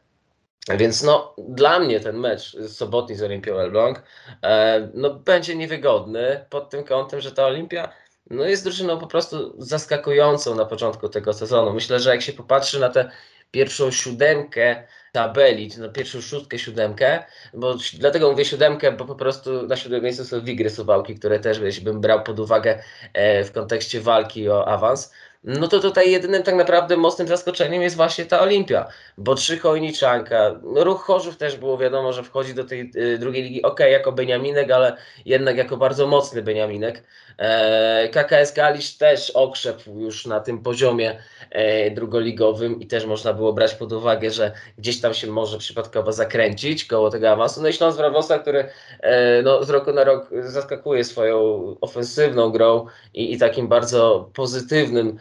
Więc 0.78 1.04
no, 1.04 1.36
dla 1.50 1.80
mnie 1.80 2.00
ten 2.00 2.18
mecz 2.18 2.58
sobotni 2.68 3.16
z 3.16 3.24
Olimpią 3.24 3.60
Elbląg 3.60 4.04
e, 4.44 4.90
no, 4.94 5.14
będzie 5.14 5.56
niewygodny 5.56 6.46
pod 6.50 6.70
tym 6.70 6.84
kątem, 6.84 7.22
że 7.22 7.32
ta 7.32 7.46
Olimpia 7.46 7.94
no, 8.30 8.46
jest 8.46 8.64
drużyną 8.64 9.00
po 9.00 9.08
prostu 9.08 9.56
zaskakującą 9.58 10.56
na 10.56 10.66
początku 10.66 11.10
tego 11.10 11.34
sezonu. 11.34 11.74
Myślę, 11.74 12.00
że 12.00 12.10
jak 12.10 12.22
się 12.22 12.34
popatrzy 12.34 12.80
na 12.80 12.90
tę 12.90 13.10
pierwszą 13.54 13.92
siódemkę 13.92 14.84
tabeli, 15.12 15.72
czy 15.72 15.80
na 15.80 15.90
pierwszą 15.90 16.22
szóstkę, 16.22 16.60
siódemkę, 16.60 17.24
bo 17.54 17.76
dlatego 17.94 18.32
mówię 18.32 18.46
siódemkę, 18.46 18.92
bo 18.92 19.06
po 19.06 19.16
prostu 19.16 19.68
na 19.68 19.76
siódmym 19.76 20.04
miejscu 20.04 20.26
są 20.26 20.42
Wigry 20.42 20.70
Suwałki, 20.70 21.16
które 21.16 21.40
też 21.40 21.80
bym 21.80 22.02
brał 22.02 22.24
pod 22.24 22.40
uwagę 22.40 22.84
e, 23.14 23.44
w 23.44 23.52
kontekście 23.52 24.02
walki 24.02 24.50
o 24.50 24.68
awans 24.68 25.14
no 25.44 25.68
to 25.68 25.80
tutaj 25.80 26.12
jedynym 26.12 26.44
tak 26.44 26.56
naprawdę 26.56 26.98
mocnym 26.98 27.28
zaskoczeniem 27.28 27.82
jest 27.82 27.96
właśnie 27.96 28.26
ta 28.26 28.42
Olimpia, 28.42 28.88
bo 29.18 29.36
trzy 29.36 29.58
Chojniczanka, 29.58 30.60
ruch 30.64 31.04
Chorzów 31.04 31.38
też 31.38 31.58
było 31.58 31.78
wiadomo, 31.78 32.14
że 32.14 32.24
wchodzi 32.24 32.54
do 32.54 32.64
tej 32.64 32.92
y, 32.96 33.18
drugiej 33.18 33.44
ligi, 33.44 33.64
ok, 33.64 33.80
jako 33.80 34.12
Beniaminek, 34.12 34.72
ale 34.72 34.98
jednak 35.26 35.58
jako 35.58 35.78
bardzo 35.78 36.08
mocny 36.08 36.42
Beniaminek. 36.42 37.04
E, 37.38 38.10
KKS 38.10 38.52
Kalisz 38.52 38.98
też 38.98 39.30
okrzepł 39.30 40.00
już 40.00 40.26
na 40.26 40.40
tym 40.40 40.64
poziomie 40.64 41.20
e, 41.50 41.92
drugoligowym 41.92 42.80
i 42.80 42.88
też 42.88 43.06
można 43.06 43.34
było 43.34 43.54
brać 43.54 43.76
pod 43.76 43.94
uwagę, 43.94 44.32
że 44.32 44.52
gdzieś 44.78 45.02
tam 45.02 45.14
się 45.14 45.28
może 45.28 45.58
przypadkowo 45.58 46.12
zakręcić 46.12 46.86
koło 46.86 47.10
tego 47.10 47.32
awansu. 47.32 47.62
No 47.62 47.68
i 47.68 47.74
Śląsk 47.74 47.98
Wrawosła, 47.98 48.40
który 48.40 48.70
e, 49.00 49.42
no, 49.42 49.64
z 49.64 49.70
roku 49.70 49.94
na 49.94 50.04
rok 50.04 50.30
zaskakuje 50.44 51.04
swoją 51.04 51.64
ofensywną 51.82 52.50
grą 52.50 52.86
i, 53.14 53.34
i 53.34 53.38
takim 53.38 53.68
bardzo 53.68 54.30
pozytywnym 54.34 55.18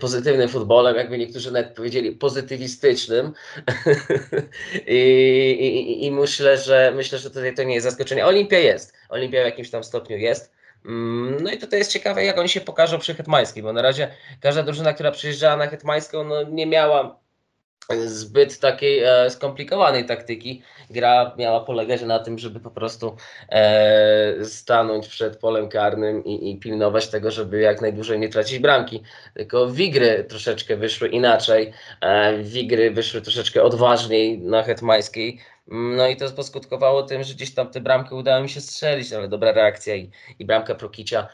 pozytywnym 0.00 0.48
futbolem, 0.48 0.96
jakby 0.96 1.18
niektórzy 1.18 1.50
nawet 1.50 1.74
powiedzieli 1.74 2.12
pozytywistycznym. 2.12 3.32
I, 4.86 5.00
i, 5.60 6.04
I, 6.06 6.10
myślę, 6.10 6.58
że 6.58 6.92
myślę, 6.96 7.18
że 7.18 7.30
tutaj 7.30 7.54
to 7.54 7.62
nie 7.62 7.74
jest 7.74 7.86
zaskoczenie. 7.86 8.26
Olimpia 8.26 8.58
jest. 8.58 8.92
Olimpia 9.08 9.42
w 9.42 9.44
jakimś 9.44 9.70
tam 9.70 9.84
stopniu 9.84 10.16
jest. 10.16 10.52
Mm, 10.86 11.36
no 11.42 11.50
i 11.50 11.58
tutaj 11.58 11.78
jest 11.78 11.92
ciekawe, 11.92 12.24
jak 12.24 12.38
oni 12.38 12.48
się 12.48 12.60
pokażą 12.60 12.98
przy 12.98 13.14
Hetmańskiej, 13.14 13.62
bo 13.62 13.72
na 13.72 13.82
razie 13.82 14.08
każda 14.40 14.62
drużyna, 14.62 14.92
która 14.92 15.10
przyjeżdżała 15.10 15.56
na 15.56 15.66
Hetmańską, 15.66 16.24
no 16.24 16.42
nie 16.42 16.66
miała 16.66 17.23
zbyt 18.06 18.60
takiej 18.60 19.02
e, 19.04 19.30
skomplikowanej 19.30 20.04
taktyki. 20.04 20.62
Gra 20.90 21.34
miała 21.38 21.60
polegać 21.60 22.02
na 22.02 22.18
tym, 22.18 22.38
żeby 22.38 22.60
po 22.60 22.70
prostu 22.70 23.16
e, 23.48 24.44
stanąć 24.44 25.08
przed 25.08 25.36
polem 25.36 25.68
karnym 25.68 26.24
i, 26.24 26.50
i, 26.50 26.58
pilnować 26.58 27.08
tego, 27.08 27.30
żeby 27.30 27.60
jak 27.60 27.80
najdłużej 27.80 28.18
nie 28.18 28.28
tracić 28.28 28.58
bramki. 28.58 29.02
Tylko 29.34 29.70
wigry 29.70 30.24
troszeczkę 30.28 30.76
wyszły 30.76 31.08
inaczej. 31.08 31.72
E, 32.00 32.38
wigry 32.38 32.90
wyszły 32.90 33.20
troszeczkę 33.20 33.62
odważniej 33.62 34.38
na 34.38 34.62
Hetmańskiej. 34.62 35.40
No 35.66 36.08
i 36.08 36.16
to 36.16 36.30
poskutkowało 36.30 37.02
tym, 37.02 37.24
że 37.24 37.34
gdzieś 37.34 37.54
tam 37.54 37.70
te 37.70 37.80
bramki 37.80 38.14
udało 38.14 38.42
mi 38.42 38.48
się 38.48 38.60
strzelić, 38.60 39.12
ale 39.12 39.28
dobra 39.28 39.52
reakcja 39.52 39.94
i, 39.94 40.10
i 40.38 40.44
bramka 40.44 40.74
Prokicia 40.74 41.28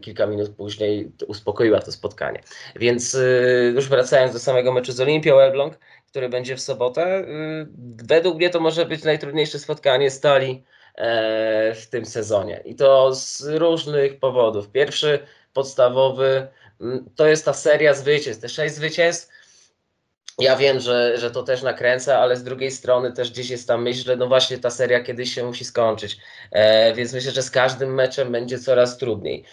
kilka 0.00 0.26
minut 0.26 0.50
później 0.56 1.12
uspokoiła 1.26 1.80
to 1.80 1.92
spotkanie. 1.92 2.42
Więc 2.76 3.14
y, 3.14 3.72
już 3.74 3.88
wracając 3.88 4.32
do 4.32 4.38
samego 4.38 4.72
meczu 4.72 4.92
z 4.92 5.00
Olimpią 5.00 5.38
Elbląg, 5.38 5.78
który 6.10 6.28
będzie 6.28 6.56
w 6.56 6.60
sobotę, 6.60 7.20
y, 7.20 7.66
według 8.04 8.36
mnie 8.36 8.50
to 8.50 8.60
może 8.60 8.86
być 8.86 9.04
najtrudniejsze 9.04 9.58
spotkanie 9.58 10.10
stali 10.10 10.64
e, 10.94 11.74
w 11.74 11.86
tym 11.86 12.06
sezonie. 12.06 12.62
I 12.64 12.74
to 12.74 13.14
z 13.14 13.42
różnych 13.42 14.18
powodów. 14.18 14.70
Pierwszy, 14.70 15.18
podstawowy, 15.52 16.48
to 17.16 17.26
jest 17.26 17.44
ta 17.44 17.52
seria 17.52 17.94
zwycięstw. 17.94 18.42
Te 18.42 18.48
sześć 18.48 18.74
zwycięstw 18.74 19.39
ja 20.40 20.56
wiem, 20.56 20.80
że, 20.80 21.18
że 21.18 21.30
to 21.30 21.42
też 21.42 21.62
nakręca, 21.62 22.18
ale 22.18 22.36
z 22.36 22.44
drugiej 22.44 22.70
strony 22.70 23.12
też 23.12 23.30
gdzieś 23.30 23.50
jest 23.50 23.68
ta 23.68 23.78
myśl, 23.78 24.04
że 24.04 24.16
no 24.16 24.26
właśnie 24.26 24.58
ta 24.58 24.70
seria 24.70 25.00
kiedyś 25.00 25.34
się 25.34 25.44
musi 25.44 25.64
skończyć. 25.64 26.16
E, 26.50 26.94
więc 26.94 27.12
myślę, 27.12 27.30
że 27.30 27.42
z 27.42 27.50
każdym 27.50 27.94
meczem 27.94 28.32
będzie 28.32 28.58
coraz 28.58 28.98
trudniej. 28.98 29.44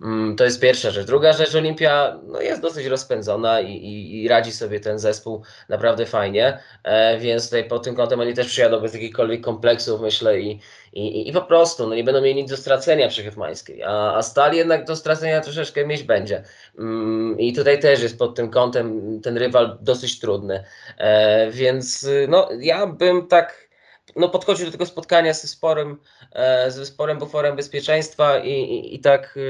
Mm, 0.00 0.36
to 0.36 0.44
jest 0.44 0.60
pierwsza 0.60 0.90
rzecz. 0.90 1.06
Druga 1.06 1.32
rzecz, 1.32 1.54
Olimpia 1.54 2.20
no, 2.26 2.40
jest 2.40 2.62
dosyć 2.62 2.86
rozpędzona 2.86 3.60
i, 3.60 3.72
i, 3.72 4.22
i 4.22 4.28
radzi 4.28 4.52
sobie 4.52 4.80
ten 4.80 4.98
zespół 4.98 5.42
naprawdę 5.68 6.06
fajnie, 6.06 6.58
e, 6.84 7.18
więc 7.18 7.44
tutaj 7.44 7.68
pod 7.68 7.84
tym 7.84 7.94
kątem 7.94 8.20
oni 8.20 8.34
też 8.34 8.46
przyjadą 8.46 8.80
bez 8.80 8.94
jakichkolwiek 8.94 9.40
kompleksów, 9.40 10.00
myślę, 10.00 10.40
i, 10.40 10.60
i, 10.92 11.28
i 11.28 11.32
po 11.32 11.42
prostu 11.42 11.88
no, 11.88 11.94
nie 11.94 12.04
będą 12.04 12.20
mieli 12.20 12.34
nic 12.34 12.50
do 12.50 12.56
stracenia 12.56 13.08
przy 13.08 13.22
Hetmańskiej, 13.22 13.82
a, 13.82 14.14
a 14.16 14.22
Stal 14.22 14.54
jednak 14.54 14.84
do 14.84 14.96
stracenia 14.96 15.40
troszeczkę 15.40 15.86
mieć 15.86 16.02
będzie. 16.02 16.42
Mm, 16.78 17.38
I 17.38 17.52
tutaj 17.52 17.80
też 17.80 18.02
jest 18.02 18.18
pod 18.18 18.34
tym 18.34 18.50
kątem 18.50 19.20
ten 19.20 19.36
rywal 19.38 19.78
dosyć 19.80 20.20
trudny, 20.20 20.64
e, 20.98 21.50
więc 21.50 22.08
no, 22.28 22.48
ja 22.60 22.86
bym 22.86 23.26
tak 23.26 23.65
no, 24.16 24.28
podchodził 24.28 24.66
do 24.66 24.72
tego 24.72 24.86
spotkania 24.86 25.32
ze 25.32 25.48
sporym, 25.48 25.98
e, 26.32 26.70
ze 26.70 26.86
sporym 26.86 27.18
buforem 27.18 27.56
bezpieczeństwa 27.56 28.38
i, 28.38 28.50
i, 28.50 28.94
i 28.94 28.98
tak 28.98 29.36
e, 29.36 29.40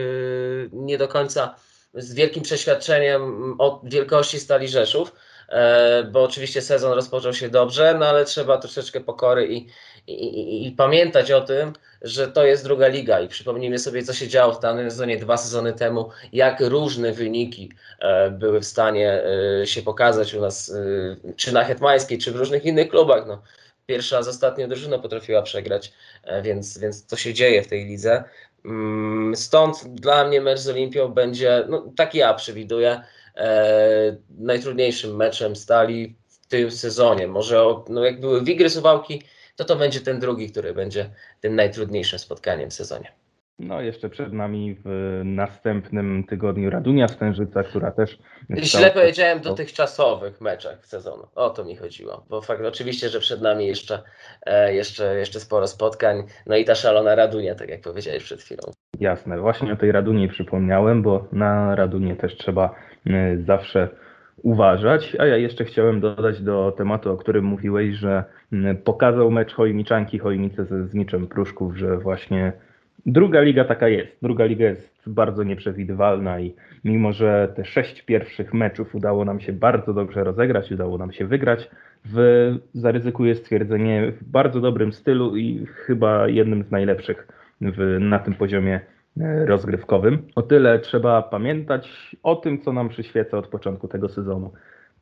nie 0.73 0.99
do 0.99 1.09
końca 1.09 1.55
z 1.95 2.15
wielkim 2.15 2.43
przeświadczeniem 2.43 3.55
o 3.59 3.81
wielkości 3.85 4.41
Stali 4.41 4.69
Rzeszów, 4.69 5.13
e, 5.49 6.05
bo 6.05 6.23
oczywiście 6.23 6.63
sezon 6.63 6.93
rozpoczął 6.93 7.35
się 7.35 7.49
dobrze, 7.49 7.97
no 7.99 8.07
ale 8.07 8.25
trzeba 8.25 8.59
troszeczkę 8.59 9.01
pokory 9.01 9.49
i, 9.49 9.67
i, 10.07 10.67
i, 10.67 10.73
pamiętać 10.73 11.33
o 11.33 11.41
tym, 11.41 11.73
że 12.03 12.29
to 12.29 12.45
jest 12.45 12.65
druga 12.65 12.89
liga 12.89 13.21
i 13.21 13.29
przypomnijmy 13.29 13.79
sobie, 13.79 14.03
co 14.03 14.13
się 14.13 14.29
działo 14.29 14.53
w 14.53 14.61
danym 14.61 14.91
sezonie 14.91 15.17
dwa 15.17 15.37
sezony 15.37 15.73
temu, 15.73 16.11
jak 16.33 16.61
różne 16.61 17.13
wyniki 17.13 17.73
były 18.31 18.61
w 18.61 18.67
stanie 18.67 19.23
się 19.65 19.83
pokazać 19.83 20.35
u 20.35 20.41
nas, 20.41 20.73
czy 21.37 21.53
na 21.53 21.65
Hetmańskiej, 21.65 22.19
czy 22.19 22.33
w 22.33 22.37
różnych 22.37 22.65
innych 22.65 22.89
klubach. 22.89 23.27
No, 23.27 23.43
pierwsza 23.87 24.23
z 24.23 24.29
ostatnią 24.29 24.69
drużyną 24.69 25.01
potrafiła 25.01 25.43
przegrać, 25.43 25.93
więc, 26.43 26.79
więc 26.79 27.07
to 27.07 27.17
się 27.17 27.35
dzieje 27.35 27.63
w 27.63 27.69
tej 27.69 27.85
lidze. 27.85 28.25
Mm, 28.65 29.37
stąd 29.37 29.85
dla 29.85 30.25
mnie 30.25 30.41
mecz 30.41 30.59
z 30.59 30.69
Olimpią 30.69 31.09
będzie, 31.09 31.65
no, 31.69 31.93
tak 31.97 32.15
ja 32.15 32.35
przewiduję, 32.35 33.03
najtrudniejszym 34.39 35.17
meczem 35.17 35.57
stali 35.57 36.17
w 36.29 36.47
tym 36.47 36.71
sezonie. 36.71 37.29
Może 37.29 37.65
no, 37.89 38.05
jak 38.05 38.21
były 38.21 38.45
Wigry 38.45 38.71
Suwałki, 38.71 39.23
to 39.57 39.65
to 39.65 39.77
będzie 39.77 40.01
ten 40.01 40.21
drugi, 40.21 40.51
który 40.51 40.75
będzie 40.75 41.11
tym 41.41 41.57
najtrudniejszym 41.57 42.19
spotkaniem 42.19 42.71
w 42.71 42.75
sezonie. 42.75 43.13
No, 43.59 43.81
jeszcze 43.81 44.09
przed 44.09 44.33
nami 44.33 44.77
w 44.85 45.21
następnym 45.25 46.25
tygodniu 46.25 46.71
Radunia 46.71 47.09
Stężyca, 47.09 47.63
która 47.63 47.91
też. 47.91 48.19
Źle 48.51 48.91
powiedziałem 48.91 49.41
dotychczasowych 49.41 50.41
meczach 50.41 50.87
sezonu. 50.87 51.27
O 51.35 51.51
to 51.51 51.65
mi 51.65 51.77
chodziło. 51.77 52.27
Bo 52.29 52.41
fakt, 52.41 52.65
oczywiście, 52.65 53.09
że 53.09 53.21
przed 53.21 53.43
nami 53.43 53.67
jeszcze, 53.67 54.03
e, 54.47 54.75
jeszcze, 54.75 55.15
jeszcze 55.15 55.41
sporo 55.41 55.67
spotkań. 55.67 56.23
No 56.47 56.57
i 56.57 56.65
ta 56.65 56.75
szalona 56.75 57.15
Radunia, 57.15 57.55
tak 57.55 57.69
jak 57.69 57.81
powiedziałeś 57.81 58.25
przed 58.25 58.43
chwilą. 58.43 58.63
Jasne. 59.01 59.41
Właśnie 59.41 59.73
o 59.73 59.77
tej 59.77 59.93
Radunie 59.93 60.29
przypomniałem, 60.29 61.03
bo 61.03 61.29
na 61.33 61.75
Radunie 61.75 62.17
też 62.17 62.37
trzeba 62.37 62.75
e, 63.07 63.39
zawsze 63.47 63.89
uważać. 64.43 65.17
A 65.19 65.27
ja 65.27 65.37
jeszcze 65.37 65.65
chciałem 65.65 66.01
dodać 66.01 66.43
do 66.43 66.73
tematu, 66.77 67.13
o 67.13 67.17
którym 67.17 67.45
mówiłeś, 67.45 67.95
że 67.95 68.25
mm, 68.53 68.77
pokazał 68.77 69.31
mecz 69.31 69.55
Chojniczanki 69.55 70.19
Chojnice 70.19 70.65
ze 70.65 70.87
Zniczem 70.87 71.27
Pruszków, 71.27 71.77
że 71.77 71.99
właśnie 71.99 72.53
druga 73.07 73.41
liga 73.41 73.65
taka 73.65 73.89
jest. 73.89 74.19
Druga 74.23 74.45
liga 74.45 74.67
jest 74.67 75.03
bardzo 75.07 75.43
nieprzewidywalna 75.43 76.41
i 76.41 76.55
mimo, 76.85 77.13
że 77.13 77.53
te 77.57 77.65
sześć 77.65 78.03
pierwszych 78.03 78.55
meczów 78.55 78.95
udało 78.95 79.25
nam 79.25 79.41
się 79.41 79.53
bardzo 79.53 79.95
dobrze 79.95 80.25
rozegrać, 80.25 80.73
udało 80.73 80.99
nam 80.99 81.13
się 81.13 81.27
wygrać, 81.27 81.71
w, 82.05 82.19
zaryzykuję 82.73 83.35
stwierdzenie 83.35 84.13
w 84.13 84.25
bardzo 84.25 84.61
dobrym 84.61 84.93
stylu 84.93 85.37
i 85.37 85.67
chyba 85.67 86.29
jednym 86.29 86.65
z 86.65 86.71
najlepszych 86.71 87.29
w, 87.61 87.97
na 88.01 88.19
tym 88.19 88.35
poziomie 88.35 88.81
E, 89.21 89.47
rozgrywkowym. 89.47 90.23
O 90.35 90.43
tyle 90.43 90.79
trzeba 90.79 91.23
pamiętać 91.23 92.17
o 92.23 92.37
tym, 92.37 92.61
co 92.61 92.73
nam 92.73 92.89
przyświeca 92.89 93.39
od 93.39 93.49
początku 93.49 93.89
tego 93.89 94.09
sezonu. 94.09 94.53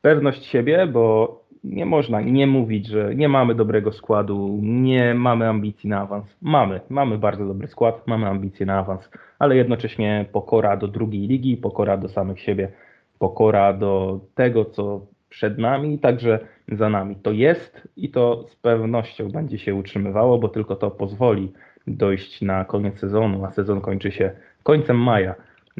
Pewność 0.01 0.45
siebie, 0.45 0.87
bo 0.87 1.44
nie 1.65 1.87
można 1.87 2.21
nie 2.21 2.47
mówić, 2.47 2.87
że 2.87 3.15
nie 3.15 3.29
mamy 3.29 3.55
dobrego 3.55 3.93
składu, 3.93 4.59
nie 4.63 5.15
mamy 5.15 5.49
ambicji 5.49 5.91
na 5.91 6.01
awans. 6.01 6.37
Mamy, 6.43 6.81
mamy 6.89 7.19
bardzo 7.19 7.47
dobry 7.47 7.69
skład, 7.69 8.07
mamy 8.07 8.27
ambicje 8.27 8.67
na 8.67 8.79
awans, 8.79 9.11
ale 9.39 9.57
jednocześnie 9.57 10.27
pokora 10.33 10.77
do 10.77 10.89
drugiej 10.89 11.27
ligi, 11.27 11.57
pokora 11.57 11.97
do 11.97 12.09
samych 12.09 12.41
siebie, 12.41 12.73
pokora 13.19 13.73
do 13.73 14.21
tego, 14.35 14.65
co 14.65 15.07
przed 15.29 15.59
nami, 15.59 15.99
także 15.99 16.39
za 16.69 16.89
nami. 16.89 17.17
To 17.17 17.33
jest 17.33 17.89
i 17.97 18.11
to 18.11 18.45
z 18.49 18.57
pewnością 18.57 19.29
będzie 19.29 19.59
się 19.59 19.75
utrzymywało, 19.75 20.39
bo 20.39 20.49
tylko 20.49 20.77
to 20.77 20.91
pozwoli 20.91 21.53
dojść 21.87 22.43
na 22.43 22.65
koniec 22.65 22.99
sezonu, 22.99 23.45
a 23.45 23.51
sezon 23.51 23.81
kończy 23.81 24.11
się 24.11 24.31
końcem 24.63 24.99
maja, 24.99 25.35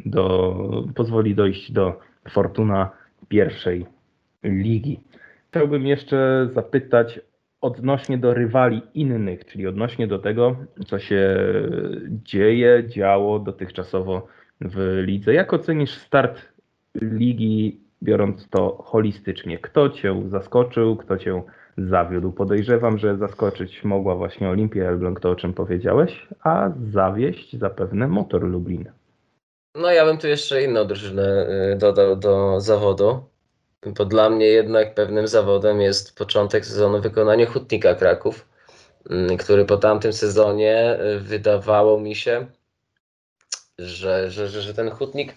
do, 0.05 0.83
pozwoli 0.95 1.35
dojść 1.35 1.71
do 1.71 1.99
Fortuna 2.29 2.89
pierwszej 3.27 3.85
ligi. 4.43 4.99
Chciałbym 5.55 5.87
jeszcze 5.87 6.49
zapytać 6.53 7.19
odnośnie 7.61 8.17
do 8.17 8.33
rywali 8.33 8.81
innych, 8.93 9.45
czyli 9.45 9.67
odnośnie 9.67 10.07
do 10.07 10.19
tego, 10.19 10.55
co 10.87 10.99
się 10.99 11.37
dzieje, 12.07 12.83
działo 12.87 13.39
dotychczasowo 13.39 14.27
w 14.61 15.03
lidze. 15.05 15.33
Jak 15.33 15.53
ocenisz 15.53 15.97
start 15.97 16.41
ligi, 17.01 17.79
biorąc 18.03 18.49
to 18.49 18.83
holistycznie? 18.83 19.59
Kto 19.59 19.89
cię 19.89 20.23
zaskoczył, 20.27 20.95
kto 20.95 21.17
cię 21.17 21.43
zawiódł. 21.77 22.31
Podejrzewam, 22.31 22.97
że 22.97 23.17
zaskoczyć 23.17 23.83
mogła 23.83 24.15
właśnie 24.15 24.49
Olimpia 24.49 24.83
Elbląg, 24.83 25.19
to 25.19 25.29
o 25.29 25.35
czym 25.35 25.53
powiedziałeś, 25.53 26.27
a 26.43 26.71
zawieść 26.91 27.57
zapewne 27.57 28.07
Motor 28.07 28.43
Lublin. 28.43 28.91
No 29.75 29.91
ja 29.91 30.05
bym 30.05 30.17
tu 30.17 30.27
jeszcze 30.27 30.63
inną 30.63 30.85
drużynę 30.85 31.47
y, 31.73 31.75
dodał 31.75 32.15
do 32.15 32.61
zawodu, 32.61 33.34
bo 33.85 34.05
dla 34.05 34.29
mnie 34.29 34.45
jednak 34.45 34.95
pewnym 34.95 35.27
zawodem 35.27 35.81
jest 35.81 36.15
początek 36.15 36.65
sezonu 36.65 37.01
wykonania 37.01 37.45
Hutnika 37.45 37.95
Kraków, 37.95 38.47
y, 39.33 39.37
który 39.37 39.65
po 39.65 39.77
tamtym 39.77 40.13
sezonie 40.13 40.99
y, 41.15 41.19
wydawało 41.19 41.99
mi 41.99 42.15
się, 42.15 42.45
że, 43.77 44.31
że, 44.31 44.47
że, 44.49 44.61
że 44.61 44.73
ten 44.73 44.91
Hutnik 44.91 45.35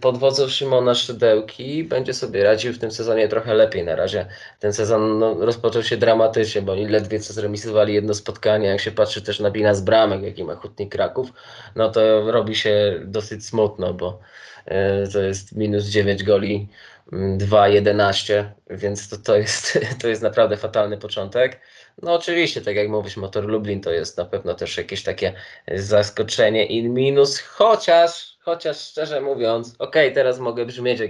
pod 0.00 0.18
wodzą 0.18 0.48
Szymona 0.48 0.94
Szydełki 0.94 1.84
będzie 1.84 2.14
sobie 2.14 2.44
radził 2.44 2.72
w 2.72 2.78
tym 2.78 2.90
sezonie 2.90 3.28
trochę 3.28 3.54
lepiej. 3.54 3.84
Na 3.84 3.96
razie 3.96 4.26
ten 4.60 4.72
sezon 4.72 5.18
no, 5.18 5.34
rozpoczął 5.34 5.82
się 5.82 5.96
dramatycznie, 5.96 6.62
bo 6.62 6.72
oni 6.72 6.86
ledwie 6.86 7.20
co 7.20 7.32
zremisowali 7.32 7.94
jedno 7.94 8.14
spotkanie. 8.14 8.68
Jak 8.68 8.80
się 8.80 8.90
patrzy 8.90 9.22
też 9.22 9.40
na 9.40 9.50
bilans 9.50 9.80
bramek, 9.80 10.22
jaki 10.22 10.44
ma 10.44 10.54
Hutnik 10.54 10.92
Kraków, 10.92 11.32
no 11.76 11.90
to 11.90 12.32
robi 12.32 12.56
się 12.56 13.00
dosyć 13.04 13.46
smutno, 13.46 13.94
bo 13.94 14.20
y, 14.66 15.12
to 15.12 15.20
jest 15.20 15.56
minus 15.56 15.84
9 15.84 16.22
goli, 16.22 16.68
2-11, 17.12 18.32
mm, 18.34 18.52
więc 18.70 19.08
to, 19.08 19.16
to, 19.16 19.36
jest, 19.36 19.78
to 20.00 20.08
jest 20.08 20.22
naprawdę 20.22 20.56
fatalny 20.56 20.98
początek. 20.98 21.60
No 22.02 22.14
oczywiście, 22.14 22.60
tak 22.60 22.76
jak 22.76 22.88
mówisz, 22.88 23.16
Motor 23.16 23.44
Lublin 23.44 23.80
to 23.80 23.92
jest 23.92 24.18
na 24.18 24.24
pewno 24.24 24.54
też 24.54 24.76
jakieś 24.76 25.02
takie 25.02 25.32
zaskoczenie 25.74 26.66
i 26.66 26.88
minus, 26.88 27.38
chociaż 27.38 28.37
chociaż 28.48 28.80
szczerze 28.80 29.20
mówiąc, 29.20 29.74
okej, 29.78 30.06
okay, 30.06 30.14
teraz 30.14 30.38
mogę 30.38 30.66
brzmieć, 30.66 31.02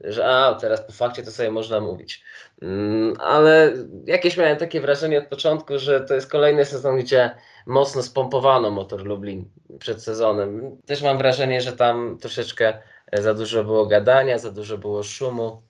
że 0.00 0.26
a, 0.26 0.54
teraz 0.54 0.82
po 0.82 0.92
fakcie 0.92 1.22
to 1.22 1.30
sobie 1.30 1.50
można 1.50 1.80
mówić. 1.80 2.24
Mm, 2.62 3.14
ale 3.20 3.72
jakieś 4.06 4.36
miałem 4.36 4.56
takie 4.56 4.80
wrażenie 4.80 5.18
od 5.18 5.26
początku, 5.26 5.78
że 5.78 6.00
to 6.00 6.14
jest 6.14 6.30
kolejny 6.30 6.64
sezon, 6.64 6.98
gdzie 6.98 7.30
mocno 7.66 8.02
spompowano 8.02 8.70
motor 8.70 9.04
Lublin 9.04 9.50
przed 9.78 10.02
sezonem. 10.02 10.76
Też 10.86 11.02
mam 11.02 11.18
wrażenie, 11.18 11.60
że 11.60 11.72
tam 11.72 12.18
troszeczkę 12.20 12.78
za 13.12 13.34
dużo 13.34 13.64
było 13.64 13.86
gadania, 13.86 14.38
za 14.38 14.50
dużo 14.50 14.78
było 14.78 15.02
szumu 15.02 15.62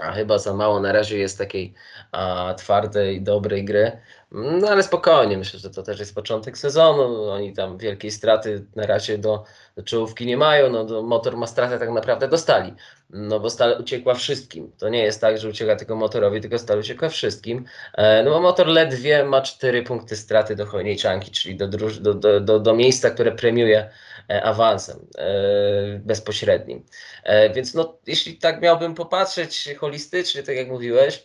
a 0.00 0.12
chyba 0.12 0.38
za 0.38 0.54
mało 0.54 0.80
na 0.80 0.92
razie 0.92 1.18
jest 1.18 1.38
takiej 1.38 1.74
a, 2.12 2.54
twardej, 2.58 3.22
dobrej 3.22 3.64
gry. 3.64 3.92
No 4.36 4.68
ale 4.68 4.82
spokojnie, 4.82 5.38
myślę, 5.38 5.60
że 5.60 5.70
to 5.70 5.82
też 5.82 5.98
jest 5.98 6.14
początek 6.14 6.58
sezonu. 6.58 7.24
Oni 7.30 7.52
tam 7.52 7.78
wielkiej 7.78 8.10
straty 8.10 8.64
na 8.76 8.86
razie 8.86 9.18
do, 9.18 9.44
do 9.76 9.82
czołówki 9.82 10.26
nie 10.26 10.36
mają. 10.36 10.70
No, 10.70 10.84
do, 10.84 11.02
motor 11.02 11.36
ma 11.36 11.46
stratę 11.46 11.78
tak 11.78 11.90
naprawdę 11.90 12.28
dostali. 12.28 12.74
No 13.10 13.40
bo 13.40 13.50
stal 13.50 13.76
uciekła 13.80 14.14
wszystkim. 14.14 14.72
To 14.78 14.88
nie 14.88 15.02
jest 15.02 15.20
tak, 15.20 15.38
że 15.38 15.48
ucieka 15.48 15.76
tylko 15.76 15.96
motorowi, 15.96 16.40
tylko 16.40 16.58
stal 16.58 16.78
uciekła 16.78 17.08
wszystkim. 17.08 17.64
E, 17.94 18.22
no 18.22 18.30
bo 18.30 18.40
motor 18.40 18.66
ledwie 18.66 19.24
ma 19.24 19.42
4 19.42 19.82
punkty 19.82 20.16
straty 20.16 20.56
do 20.56 20.66
Chojniczanki, 20.66 21.30
czyli 21.30 21.56
do, 21.56 21.68
do, 21.68 22.14
do, 22.14 22.40
do, 22.40 22.60
do 22.60 22.74
miejsca, 22.74 23.10
które 23.10 23.32
premiuje 23.32 23.90
E, 24.28 24.42
awansem 24.42 25.06
e, 25.18 25.98
bezpośrednim. 25.98 26.84
E, 27.24 27.50
więc 27.50 27.74
no, 27.74 27.98
jeśli 28.06 28.36
tak 28.36 28.60
miałbym 28.60 28.94
popatrzeć 28.94 29.68
holistycznie, 29.78 30.42
tak 30.42 30.56
jak 30.56 30.68
mówiłeś, 30.68 31.24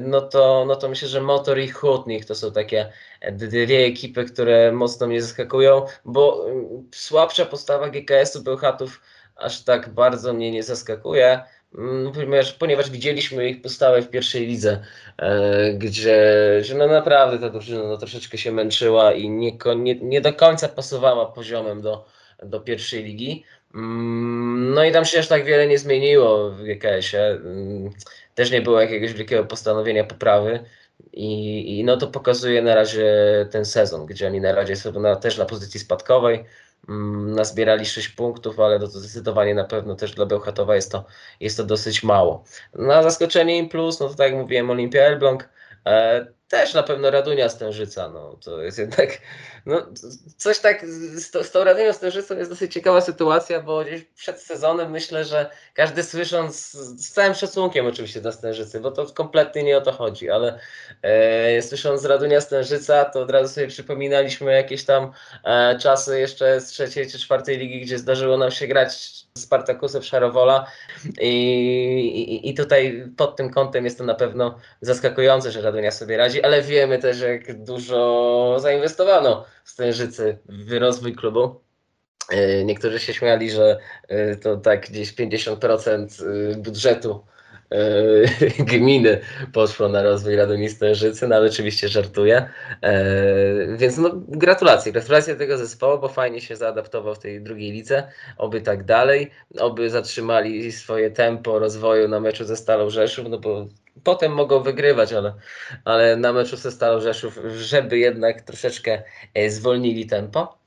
no 0.00 0.20
to, 0.20 0.64
no 0.68 0.76
to 0.76 0.88
myślę, 0.88 1.08
że 1.08 1.20
Motor 1.20 1.58
i 1.58 1.68
Hutnik 1.68 2.24
to 2.24 2.34
są 2.34 2.52
takie 2.52 2.92
dwie 3.32 3.78
ekipy, 3.86 4.24
które 4.24 4.72
mocno 4.72 5.06
mnie 5.06 5.22
zaskakują, 5.22 5.86
bo 6.04 6.50
mm, 6.50 6.88
słabsza 6.94 7.44
postawa 7.44 7.88
GKS-u 7.88 8.42
Bełchatów 8.42 9.00
aż 9.36 9.64
tak 9.64 9.88
bardzo 9.88 10.32
mnie 10.32 10.50
nie 10.50 10.62
zaskakuje. 10.62 11.40
Mm, 11.74 12.12
ponieważ, 12.12 12.52
ponieważ 12.52 12.90
widzieliśmy 12.90 13.48
ich 13.48 13.62
postawę 13.62 14.02
w 14.02 14.10
pierwszej 14.10 14.46
lidze, 14.46 14.82
e, 15.18 15.72
gdzie 15.74 16.18
że 16.60 16.74
no 16.74 16.86
naprawdę 16.86 17.38
ta 17.38 17.50
drużyna 17.50 17.82
no, 17.82 17.96
troszeczkę 17.96 18.38
się 18.38 18.52
męczyła 18.52 19.12
i 19.12 19.28
nie, 19.28 19.52
nie, 19.76 19.94
nie 19.94 20.20
do 20.20 20.32
końca 20.32 20.68
pasowała 20.68 21.26
poziomem 21.26 21.82
do, 21.82 22.06
do 22.42 22.60
pierwszej 22.60 23.04
ligi. 23.04 23.44
Mm, 23.74 24.74
no 24.74 24.84
i 24.84 24.92
tam 24.92 25.04
się 25.04 25.18
aż 25.18 25.28
tak 25.28 25.44
wiele 25.44 25.66
nie 25.66 25.78
zmieniło 25.78 26.50
w 26.50 26.62
GKS-ie. 26.62 27.40
Też 28.40 28.50
nie 28.50 28.62
było 28.62 28.80
jakiegoś 28.80 29.12
wielkiego 29.12 29.44
postanowienia 29.44 30.04
poprawy. 30.04 30.64
I, 31.12 31.78
I 31.78 31.84
no 31.84 31.96
to 31.96 32.06
pokazuje 32.06 32.62
na 32.62 32.74
razie 32.74 33.06
ten 33.50 33.64
sezon, 33.64 34.06
gdzie 34.06 34.26
oni 34.26 34.40
na 34.40 34.52
razie 34.52 34.76
są 34.76 35.00
na, 35.00 35.16
też 35.16 35.38
na 35.38 35.44
pozycji 35.44 35.80
spadkowej. 35.80 36.44
Mm, 36.88 37.34
nazbierali 37.34 37.86
6 37.86 38.08
punktów, 38.08 38.60
ale 38.60 38.80
to 38.80 38.86
zdecydowanie 38.86 39.54
na 39.54 39.64
pewno 39.64 39.94
też 39.94 40.14
dla 40.14 40.26
Bełchatowa 40.26 40.74
jest 40.74 40.92
to, 40.92 41.04
jest 41.40 41.56
to 41.56 41.64
dosyć 41.64 42.02
mało. 42.02 42.44
Na 42.74 43.02
zaskoczenie 43.02 43.58
im 43.58 43.68
plus, 43.68 44.00
no 44.00 44.08
to 44.08 44.14
tak 44.14 44.30
jak 44.32 44.40
mówiłem, 44.40 44.70
Olimpia 44.70 45.00
Elbląg. 45.00 45.48
E, 45.86 46.26
też 46.50 46.74
na 46.74 46.82
pewno 46.82 47.10
Radunia 47.10 47.48
Stężyca, 47.48 48.08
no 48.08 48.36
to 48.44 48.62
jest 48.62 48.78
jednak, 48.78 49.18
no 49.66 49.86
coś 50.36 50.58
tak, 50.58 50.86
z, 50.86 51.30
to, 51.30 51.44
z 51.44 51.50
tą 51.50 51.64
Radunią 51.64 51.92
Stężycą 51.92 52.36
jest 52.36 52.50
dosyć 52.50 52.72
ciekawa 52.72 53.00
sytuacja, 53.00 53.60
bo 53.60 53.84
gdzieś 53.84 54.04
przed 54.04 54.42
sezonem 54.42 54.90
myślę, 54.90 55.24
że 55.24 55.50
każdy 55.74 56.02
słysząc, 56.02 56.70
z 56.72 57.10
całym 57.10 57.34
szacunkiem 57.34 57.86
oczywiście 57.86 58.20
dla 58.20 58.32
Stężycy, 58.32 58.80
bo 58.80 58.90
to 58.90 59.06
kompletnie 59.06 59.62
nie 59.62 59.78
o 59.78 59.80
to 59.80 59.92
chodzi, 59.92 60.30
ale 60.30 60.58
e, 61.02 61.62
słysząc 61.62 62.04
Radunia 62.04 62.40
Stężyca, 62.40 63.04
to 63.04 63.20
od 63.20 63.30
razu 63.30 63.54
sobie 63.54 63.66
przypominaliśmy 63.66 64.52
jakieś 64.52 64.84
tam 64.84 65.12
e, 65.44 65.78
czasy 65.78 66.20
jeszcze 66.20 66.60
z 66.60 66.66
trzeciej 66.66 67.10
czy 67.10 67.18
czwartej 67.18 67.58
ligi, 67.58 67.80
gdzie 67.80 67.98
zdarzyło 67.98 68.36
nam 68.36 68.50
się 68.50 68.66
grać 68.66 69.20
z 69.40 69.42
Spartakusem 69.42 70.02
Szarowola 70.02 70.66
I, 71.20 71.30
i, 72.32 72.50
i 72.50 72.54
tutaj 72.54 73.04
pod 73.16 73.36
tym 73.36 73.50
kątem 73.50 73.84
jest 73.84 73.98
to 73.98 74.04
na 74.04 74.14
pewno 74.14 74.58
zaskakujące, 74.80 75.50
że 75.50 75.62
Radunia 75.62 75.90
sobie 75.90 76.16
radzi, 76.16 76.42
ale 76.42 76.62
wiemy 76.62 76.98
też, 76.98 77.20
jak 77.20 77.64
dużo 77.64 78.56
zainwestowano 78.58 79.44
w 79.64 79.70
Stężycy 79.70 80.38
w 80.48 80.72
rozwój 80.72 81.14
klubu. 81.14 81.60
E, 82.30 82.64
niektórzy 82.64 82.98
się 82.98 83.14
śmiali, 83.14 83.50
że 83.50 83.78
e, 84.08 84.36
to 84.36 84.56
tak 84.56 84.90
gdzieś 84.90 85.14
50% 85.14 86.24
e, 86.52 86.56
budżetu 86.56 87.24
gminy 88.72 89.20
poszło 89.52 89.88
na 89.88 90.02
rozwój 90.02 90.36
Radomii 90.36 90.68
Stężycy, 90.68 91.28
no 91.28 91.36
ale 91.36 91.46
oczywiście 91.48 91.88
żartuję. 91.88 92.48
Więc 93.76 93.98
no, 93.98 94.10
gratulacje, 94.28 94.92
gratulacje 94.92 95.36
tego 95.36 95.58
zespołu, 95.58 95.98
bo 95.98 96.08
fajnie 96.08 96.40
się 96.40 96.56
zaadaptował 96.56 97.14
w 97.14 97.18
tej 97.18 97.42
drugiej 97.42 97.72
lidze, 97.72 98.02
oby 98.36 98.60
tak 98.60 98.84
dalej, 98.84 99.30
oby 99.58 99.90
zatrzymali 99.90 100.72
swoje 100.72 101.10
tempo 101.10 101.58
rozwoju 101.58 102.08
na 102.08 102.20
meczu 102.20 102.44
ze 102.44 102.56
Stalą 102.56 102.90
Rzeszów, 102.90 103.28
no 103.28 103.38
bo 103.38 103.66
potem 104.04 104.32
mogą 104.32 104.62
wygrywać, 104.62 105.12
ale, 105.12 105.34
ale 105.84 106.16
na 106.16 106.32
meczu 106.32 106.56
ze 106.56 106.70
Stalą 106.70 107.00
Rzeszów, 107.00 107.38
żeby 107.56 107.98
jednak 107.98 108.42
troszeczkę 108.42 109.02
zwolnili 109.48 110.06
tempo. 110.06 110.59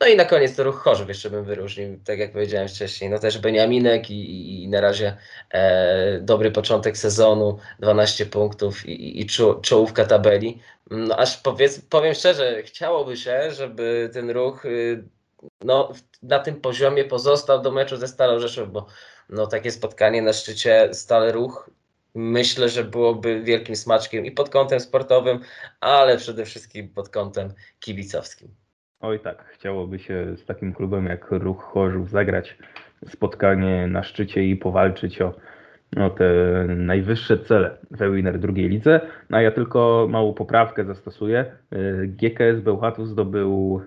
No 0.00 0.06
i 0.06 0.16
na 0.16 0.24
koniec 0.24 0.56
to 0.56 0.64
ruch 0.64 0.82
Chorzów 0.82 1.08
jeszcze 1.08 1.30
bym 1.30 1.44
wyróżnił, 1.44 2.00
tak 2.04 2.18
jak 2.18 2.32
powiedziałem 2.32 2.68
wcześniej. 2.68 3.10
No 3.10 3.18
też 3.18 3.38
Beniaminek 3.38 4.10
i, 4.10 4.62
i, 4.62 4.68
na 4.68 4.80
razie 4.80 5.16
e, 5.50 6.20
dobry 6.20 6.50
początek 6.50 6.98
sezonu, 6.98 7.58
12 7.80 8.26
punktów 8.26 8.86
i, 8.86 9.20
i 9.20 9.26
czołówka 9.62 10.04
tabeli. 10.04 10.62
No 10.90 11.16
aż 11.16 11.36
powiedz, 11.36 11.80
powiem 11.80 12.14
szczerze, 12.14 12.62
chciałoby 12.62 13.16
się, 13.16 13.50
żeby 13.50 14.10
ten 14.12 14.30
ruch 14.30 14.64
y, 14.64 15.04
no, 15.64 15.92
na 16.22 16.38
tym 16.38 16.60
poziomie 16.60 17.04
pozostał 17.04 17.62
do 17.62 17.72
meczu 17.72 17.96
ze 17.96 18.08
Stalą 18.08 18.40
Rzeszów, 18.40 18.72
bo 18.72 18.86
no, 19.28 19.46
takie 19.46 19.70
spotkanie 19.70 20.22
na 20.22 20.32
szczycie 20.32 20.88
Stale 20.92 21.32
Ruch 21.32 21.70
myślę, 22.14 22.68
że 22.68 22.84
byłoby 22.84 23.42
wielkim 23.42 23.76
smaczkiem 23.76 24.26
i 24.26 24.30
pod 24.30 24.50
kątem 24.50 24.80
sportowym, 24.80 25.40
ale 25.80 26.18
przede 26.18 26.44
wszystkim 26.44 26.88
pod 26.88 27.08
kątem 27.08 27.54
kibicowskim. 27.80 28.67
Oj 29.00 29.20
tak, 29.20 29.44
chciałoby 29.44 29.98
się 29.98 30.36
z 30.36 30.44
takim 30.44 30.74
klubem 30.74 31.06
jak 31.06 31.26
Ruch 31.30 31.62
Chorzów 31.62 32.10
zagrać 32.10 32.58
spotkanie 33.06 33.86
na 33.86 34.02
szczycie 34.02 34.44
i 34.44 34.56
powalczyć 34.56 35.22
o, 35.22 35.34
o 35.96 36.10
te 36.10 36.34
najwyższe 36.68 37.38
cele 37.38 37.78
we 37.90 38.10
Winner 38.10 38.38
drugiej 38.38 38.68
lidze. 38.68 39.00
No 39.30 39.38
a 39.38 39.42
ja 39.42 39.50
tylko 39.50 40.06
małą 40.10 40.34
poprawkę 40.34 40.84
zastosuję. 40.84 41.44
GKS 42.06 42.60
Bełchatów 42.60 43.08
zdobył 43.08 43.82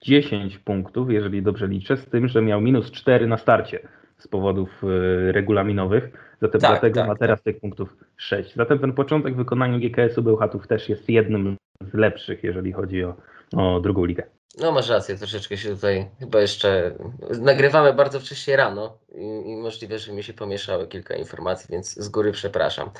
10 0.00 0.58
punktów, 0.58 1.10
jeżeli 1.10 1.42
dobrze 1.42 1.68
liczę, 1.68 1.96
z 1.96 2.06
tym, 2.06 2.28
że 2.28 2.42
miał 2.42 2.60
minus 2.60 2.90
4 2.90 3.26
na 3.26 3.36
starcie 3.36 3.80
z 4.18 4.28
powodów 4.28 4.82
e, 4.84 5.32
regulaminowych. 5.32 6.10
Zatem 6.40 6.60
tak, 6.60 6.70
dlatego 6.70 7.00
tak, 7.00 7.08
ma 7.08 7.14
teraz 7.14 7.38
tak. 7.38 7.44
tych 7.44 7.60
punktów 7.60 7.96
6. 8.16 8.54
Zatem 8.54 8.78
ten 8.78 8.92
początek 8.92 9.34
w 9.34 9.36
wykonaniu 9.36 9.78
GKS-u 9.78 10.22
Bełchatów 10.22 10.66
też 10.66 10.88
jest 10.88 11.08
jednym 11.08 11.56
z 11.80 11.94
lepszych, 11.94 12.44
jeżeli 12.44 12.72
chodzi 12.72 13.04
o, 13.04 13.16
o 13.56 13.80
drugą 13.80 14.04
ligę. 14.04 14.39
No 14.60 14.72
masz 14.72 14.88
rację, 14.88 15.16
troszeczkę 15.16 15.56
się 15.56 15.68
tutaj 15.68 16.08
chyba 16.20 16.40
jeszcze 16.40 16.92
nagrywamy 17.40 17.92
bardzo 17.92 18.20
wcześnie 18.20 18.56
rano 18.56 18.98
i, 19.14 19.50
i, 19.50 19.56
możliwe, 19.56 19.98
że 19.98 20.12
mi 20.12 20.22
się 20.22 20.32
pomieszały 20.32 20.86
kilka 20.86 21.14
informacji, 21.14 21.68
więc 21.70 21.94
z 21.94 22.08
góry 22.08 22.32
przepraszam. 22.32 22.90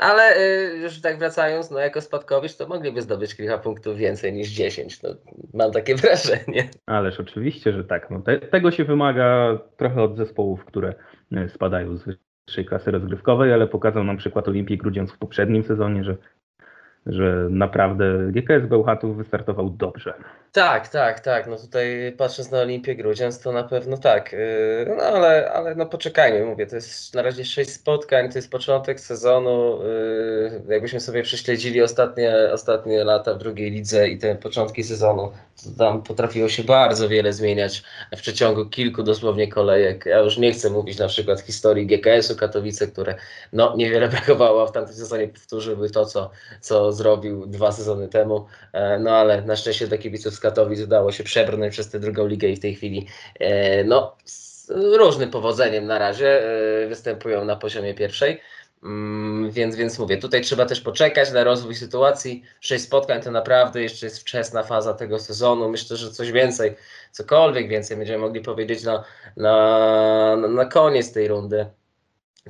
Ale 0.00 0.36
y, 0.38 0.76
już 0.76 1.00
tak 1.00 1.18
wracając, 1.18 1.70
no 1.70 1.78
jako 1.78 2.00
spadkowicz 2.00 2.56
to 2.56 2.68
mogliby 2.68 3.02
zdobyć 3.02 3.34
kilka 3.34 3.58
punktów 3.58 3.96
więcej 3.96 4.32
niż 4.32 4.48
10. 4.48 5.02
No, 5.02 5.10
mam 5.54 5.72
takie 5.72 5.94
wrażenie. 6.02 6.68
Ależ 6.86 7.20
oczywiście, 7.20 7.72
że 7.72 7.84
tak. 7.84 8.10
No, 8.10 8.20
te, 8.20 8.38
tego 8.38 8.70
się 8.70 8.84
wymaga 8.84 9.58
trochę 9.76 10.02
od 10.02 10.16
zespołów, 10.16 10.64
które 10.64 10.94
y, 11.32 11.48
spadają 11.48 11.96
z 11.96 12.04
wyższej 12.04 12.64
klasy 12.64 12.90
rozgrywkowej, 12.90 13.52
ale 13.52 13.66
pokazał 13.66 14.04
nam 14.04 14.16
przykład 14.16 14.48
Olimpii 14.48 14.78
Grudziądz 14.78 15.12
w 15.12 15.18
poprzednim 15.18 15.62
sezonie, 15.62 16.04
że 16.04 16.16
że 17.06 17.46
naprawdę 17.50 18.04
GKS 18.32 18.66
Bełchatów 18.68 19.16
wystartował 19.16 19.70
dobrze. 19.70 20.14
Tak, 20.52 20.88
tak, 20.88 21.20
tak. 21.20 21.46
No 21.46 21.56
tutaj 21.56 22.14
patrząc 22.18 22.50
na 22.50 22.58
Olimpię 22.58 22.96
Grudziądz, 22.96 23.40
to 23.40 23.52
na 23.52 23.64
pewno 23.64 23.96
tak. 23.96 24.32
Yy, 24.32 24.94
no 24.96 25.02
ale, 25.02 25.52
ale 25.52 25.74
no 25.74 25.86
poczekajmy, 25.86 26.46
mówię, 26.46 26.66
to 26.66 26.76
jest 26.76 27.14
na 27.14 27.22
razie 27.22 27.44
sześć 27.44 27.70
spotkań, 27.70 28.32
to 28.32 28.38
jest 28.38 28.50
początek 28.50 29.00
sezonu. 29.00 29.78
Yy, 29.82 30.74
jakbyśmy 30.74 31.00
sobie 31.00 31.22
prześledzili 31.22 31.82
ostatnie, 31.82 32.34
ostatnie 32.52 33.04
lata 33.04 33.34
w 33.34 33.38
drugiej 33.38 33.70
lidze 33.70 34.08
i 34.08 34.18
te 34.18 34.34
początki 34.34 34.84
sezonu, 34.84 35.32
to 35.64 35.70
tam 35.78 36.02
potrafiło 36.02 36.48
się 36.48 36.64
bardzo 36.64 37.08
wiele 37.08 37.32
zmieniać 37.32 37.82
w 38.16 38.20
przeciągu 38.20 38.66
kilku 38.66 39.02
dosłownie 39.02 39.48
kolejek. 39.48 40.06
Ja 40.06 40.18
już 40.18 40.38
nie 40.38 40.52
chcę 40.52 40.70
mówić 40.70 40.98
na 40.98 41.08
przykład 41.08 41.40
historii 41.40 41.86
GKS-u 41.86 42.36
Katowice, 42.36 42.86
które 42.86 43.14
no 43.52 43.76
niewiele 43.76 44.08
brakowało, 44.08 44.66
w 44.66 44.72
tamtym 44.72 44.94
sezonie 44.94 45.28
powtórzyły 45.28 45.90
to, 45.90 46.06
co, 46.06 46.30
co 46.60 46.92
zrobił 46.96 47.46
dwa 47.46 47.72
sezony 47.72 48.08
temu. 48.08 48.46
E, 48.72 48.98
no 48.98 49.10
ale 49.10 49.42
na 49.42 49.56
szczęście 49.56 49.86
dla 49.86 49.98
kibiców 49.98 50.34
z 50.34 50.40
Katowic 50.40 50.80
udało 50.80 51.12
się 51.12 51.24
przebrnąć 51.24 51.72
przez 51.72 51.90
tę 51.90 52.00
drugą 52.00 52.26
ligę 52.26 52.48
i 52.48 52.56
w 52.56 52.60
tej 52.60 52.74
chwili 52.74 53.06
e, 53.40 53.84
no, 53.84 54.16
z 54.24 54.70
różnym 54.70 55.30
powodzeniem 55.30 55.86
na 55.86 55.98
razie 55.98 56.42
e, 56.84 56.88
występują 56.88 57.44
na 57.44 57.56
poziomie 57.56 57.94
pierwszej. 57.94 58.40
Mm, 58.82 59.50
więc, 59.50 59.76
więc 59.76 59.98
mówię, 59.98 60.16
tutaj 60.16 60.40
trzeba 60.40 60.66
też 60.66 60.80
poczekać 60.80 61.32
na 61.32 61.44
rozwój 61.44 61.74
sytuacji. 61.74 62.42
Sześć 62.60 62.84
spotkań 62.84 63.22
to 63.22 63.30
naprawdę 63.30 63.82
jeszcze 63.82 64.06
jest 64.06 64.20
wczesna 64.20 64.62
faza 64.62 64.94
tego 64.94 65.18
sezonu. 65.18 65.68
Myślę, 65.68 65.96
że 65.96 66.10
coś 66.10 66.32
więcej, 66.32 66.76
cokolwiek 67.12 67.68
więcej 67.68 67.96
będziemy 67.96 68.18
mogli 68.18 68.40
powiedzieć 68.40 68.84
na, 68.84 69.04
na, 69.36 70.36
na 70.36 70.64
koniec 70.64 71.12
tej 71.12 71.28
rundy 71.28 71.66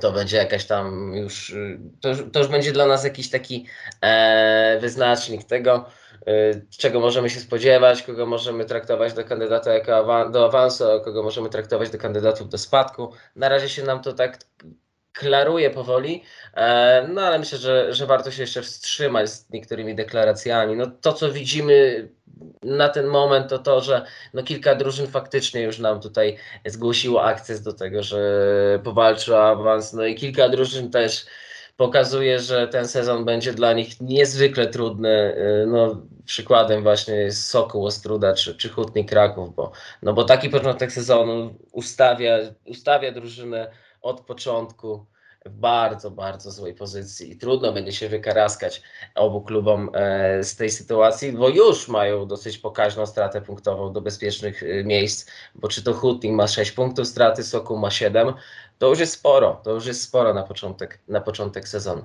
to 0.01 0.13
będzie 0.13 0.37
jakaś 0.37 0.65
tam 0.65 1.15
już, 1.15 1.55
to, 2.01 2.09
to 2.33 2.39
już 2.39 2.49
będzie 2.49 2.73
dla 2.73 2.87
nas 2.87 3.05
jakiś 3.05 3.31
taki 3.31 3.67
e, 4.01 4.79
wyznacznik 4.81 5.45
tego, 5.45 5.85
e, 6.27 6.61
czego 6.79 7.01
możemy 7.01 7.31
się 7.31 7.41
spodziewać, 7.41 8.03
kogo 8.03 8.27
możemy 8.27 8.65
traktować 8.65 9.13
do 9.13 9.25
kandydata 9.25 9.73
jako 9.73 9.97
awan 9.97 10.33
do 10.33 10.45
awansu, 10.45 10.91
a 10.91 11.01
kogo 11.01 11.23
możemy 11.23 11.49
traktować 11.49 11.91
do 11.91 11.99
kandydatów 11.99 12.49
do 12.49 12.59
spadku. 12.59 13.13
Na 13.37 13.49
razie 13.49 13.69
się 13.69 13.83
nam 13.83 14.03
to 14.03 14.13
tak 14.13 14.39
klaruje 15.13 15.71
powoli, 15.71 16.23
e, 16.55 17.09
no 17.09 17.23
ale 17.23 17.39
myślę, 17.39 17.59
że, 17.59 17.95
że 17.95 18.07
warto 18.07 18.31
się 18.31 18.43
jeszcze 18.43 18.63
wstrzymać 18.63 19.31
z 19.31 19.51
niektórymi 19.51 19.95
deklaracjami. 19.95 20.77
No 20.77 20.87
to, 20.87 21.13
co 21.13 21.33
widzimy 21.33 22.09
na 22.63 22.89
ten 22.89 23.07
moment 23.07 23.49
to 23.51 23.59
to, 23.59 23.81
że 23.81 24.07
no 24.35 24.43
kilka 24.43 24.75
drużyn 24.75 25.07
faktycznie 25.07 25.63
już 25.63 25.79
nam 25.79 26.01
tutaj 26.01 26.37
zgłosiło 26.67 27.25
akces 27.25 27.63
do 27.63 27.73
tego, 27.73 28.03
że 28.03 28.21
powalczy 28.85 29.37
o 29.37 29.49
awans, 29.49 29.93
no 29.93 30.05
i 30.05 30.15
kilka 30.15 30.49
drużyn 30.49 30.91
też 30.91 31.27
pokazuje, 31.77 32.39
że 32.39 32.69
ten 32.69 32.89
sezon 32.89 33.25
będzie 33.25 33.53
dla 33.53 33.73
nich 33.73 34.01
niezwykle 34.01 34.67
trudny. 34.67 35.37
No, 35.67 36.03
przykładem 36.25 36.83
właśnie 36.83 37.15
jest 37.15 37.49
Sokół 37.51 37.87
Ostruda 37.87 38.35
czy, 38.35 38.55
czy 38.55 38.69
Hutnik 38.69 39.09
Kraków, 39.09 39.55
bo, 39.55 39.73
no 40.03 40.13
bo 40.13 40.25
taki 40.25 40.51
początek 40.51 40.93
sezonu 40.93 41.55
ustawia, 41.73 42.39
ustawia 42.67 43.13
drużynę 43.13 43.71
od 44.03 44.21
początku 44.21 45.07
w 45.49 45.53
bardzo, 45.53 46.11
bardzo 46.11 46.51
złej 46.51 46.75
pozycji 46.75 47.33
i 47.33 47.37
trudno 47.37 47.73
będzie 47.73 47.93
się 47.93 48.09
wykaraskać 48.09 48.83
obu 49.15 49.41
klubom 49.41 49.91
e, 49.95 50.45
z 50.45 50.57
tej 50.57 50.71
sytuacji, 50.71 51.33
bo 51.33 51.49
już 51.49 51.89
mają 51.89 52.27
dosyć 52.27 52.59
pokaźną 52.59 53.07
stratę 53.07 53.41
punktową 53.41 53.93
do 53.93 54.01
bezpiecznych 54.01 54.63
e, 54.63 54.85
miejsc, 54.85 55.31
bo 55.55 55.69
czy 55.69 55.85
to 55.85 55.93
Hutnik 55.93 56.33
ma 56.33 56.47
6 56.47 56.73
punktów 56.73 57.07
straty, 57.07 57.43
Sokół 57.43 57.79
ma 57.79 57.91
7, 57.91 58.33
to 58.79 58.89
już 58.89 59.01
jest 59.01 59.13
sporo, 59.13 59.61
to 59.65 59.73
już 59.73 59.87
jest 59.87 60.03
sporo 60.03 60.35
na 60.35 60.43
początek, 60.43 60.99
na 61.09 61.21
początek 61.21 61.69
sezonu. 61.69 62.05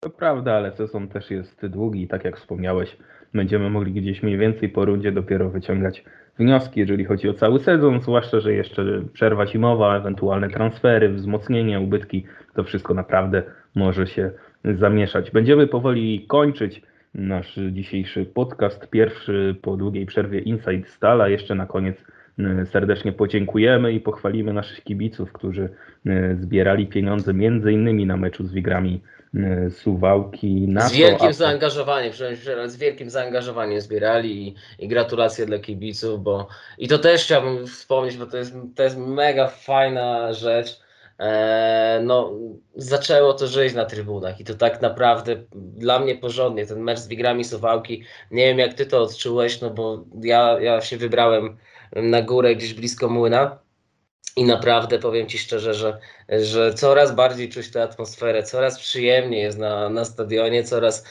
To 0.00 0.10
prawda, 0.10 0.52
ale 0.52 0.76
sezon 0.76 1.08
też 1.08 1.30
jest 1.30 1.66
długi 1.66 2.02
i 2.02 2.08
tak 2.08 2.24
jak 2.24 2.40
wspomniałeś, 2.40 2.96
będziemy 3.34 3.70
mogli 3.70 3.92
gdzieś 3.92 4.22
mniej 4.22 4.38
więcej 4.38 4.68
po 4.68 4.84
rundzie 4.84 5.12
dopiero 5.12 5.50
wyciągać 5.50 6.04
wnioski, 6.38 6.80
jeżeli 6.80 7.04
chodzi 7.04 7.28
o 7.28 7.34
cały 7.34 7.60
sezon, 7.60 8.00
zwłaszcza, 8.00 8.40
że 8.40 8.52
jeszcze 8.52 9.02
przerwa 9.12 9.46
zimowa, 9.46 9.96
ewentualne 9.96 10.50
transfery, 10.50 11.08
wzmocnienie, 11.08 11.80
ubytki, 11.80 12.26
to 12.56 12.64
wszystko 12.64 12.94
naprawdę 12.94 13.42
może 13.74 14.06
się 14.06 14.30
zamieszać. 14.64 15.30
Będziemy 15.30 15.66
powoli 15.66 16.26
kończyć 16.28 16.82
nasz 17.14 17.58
dzisiejszy 17.72 18.24
podcast, 18.24 18.90
pierwszy 18.90 19.56
po 19.62 19.76
długiej 19.76 20.06
przerwie 20.06 20.40
Inside 20.40 20.88
Stala. 20.88 21.28
Jeszcze 21.28 21.54
na 21.54 21.66
koniec 21.66 21.96
y, 22.38 22.66
serdecznie 22.66 23.12
podziękujemy 23.12 23.92
i 23.92 24.00
pochwalimy 24.00 24.52
naszych 24.52 24.84
kibiców, 24.84 25.32
którzy 25.32 25.68
y, 26.06 26.36
zbierali 26.40 26.86
pieniądze 26.86 27.34
między 27.34 27.72
innymi 27.72 28.06
na 28.06 28.16
meczu 28.16 28.46
z 28.46 28.52
Wigrami 28.52 29.00
y, 29.34 29.70
Suwałki. 29.70 30.68
Na 30.68 30.80
Z 30.80 30.92
to, 30.92 30.98
wielkim 30.98 31.24
aby- 31.26 31.34
zaangażowaniem, 31.34 32.12
z 32.66 32.76
wielkim 32.76 33.10
zaangażowaniem 33.10 33.80
zbierali 33.80 34.48
i, 34.48 34.54
i 34.84 34.88
gratulacje 34.88 35.46
dla 35.46 35.58
kibiców, 35.58 36.22
bo 36.22 36.48
i 36.78 36.88
to 36.88 36.98
też 36.98 37.24
chciałbym 37.24 37.66
wspomnieć, 37.66 38.16
bo 38.16 38.26
to 38.26 38.36
jest, 38.36 38.54
to 38.76 38.82
jest 38.82 38.98
mega 38.98 39.46
fajna 39.48 40.32
rzecz. 40.32 40.85
E, 41.18 42.00
no, 42.04 42.32
zaczęło 42.76 43.32
to 43.34 43.46
żyć 43.46 43.74
na 43.74 43.84
trybunach 43.84 44.40
i 44.40 44.44
to 44.44 44.54
tak 44.54 44.82
naprawdę 44.82 45.36
dla 45.54 45.98
mnie 45.98 46.14
porządnie. 46.14 46.66
Ten 46.66 46.80
mecz 46.80 46.98
z 46.98 47.08
Wigrami 47.08 47.44
Suwałki, 47.44 48.04
nie 48.30 48.46
wiem 48.46 48.58
jak 48.58 48.74
ty 48.74 48.86
to 48.86 49.02
odczułeś, 49.02 49.60
no 49.60 49.70
bo 49.70 50.04
ja, 50.22 50.60
ja 50.60 50.80
się 50.80 50.96
wybrałem 50.96 51.56
na 51.92 52.22
górę 52.22 52.56
gdzieś 52.56 52.74
blisko 52.74 53.08
młyna. 53.08 53.65
I 54.38 54.44
naprawdę 54.44 54.98
powiem 54.98 55.26
Ci 55.26 55.38
szczerze, 55.38 55.74
że, 55.74 55.98
że 56.28 56.74
coraz 56.74 57.14
bardziej 57.14 57.48
czuć 57.48 57.70
tę 57.70 57.82
atmosferę, 57.82 58.42
coraz 58.42 58.78
przyjemniej 58.78 59.42
jest 59.42 59.58
na, 59.58 59.88
na 59.88 60.04
stadionie, 60.04 60.64
coraz, 60.64 61.04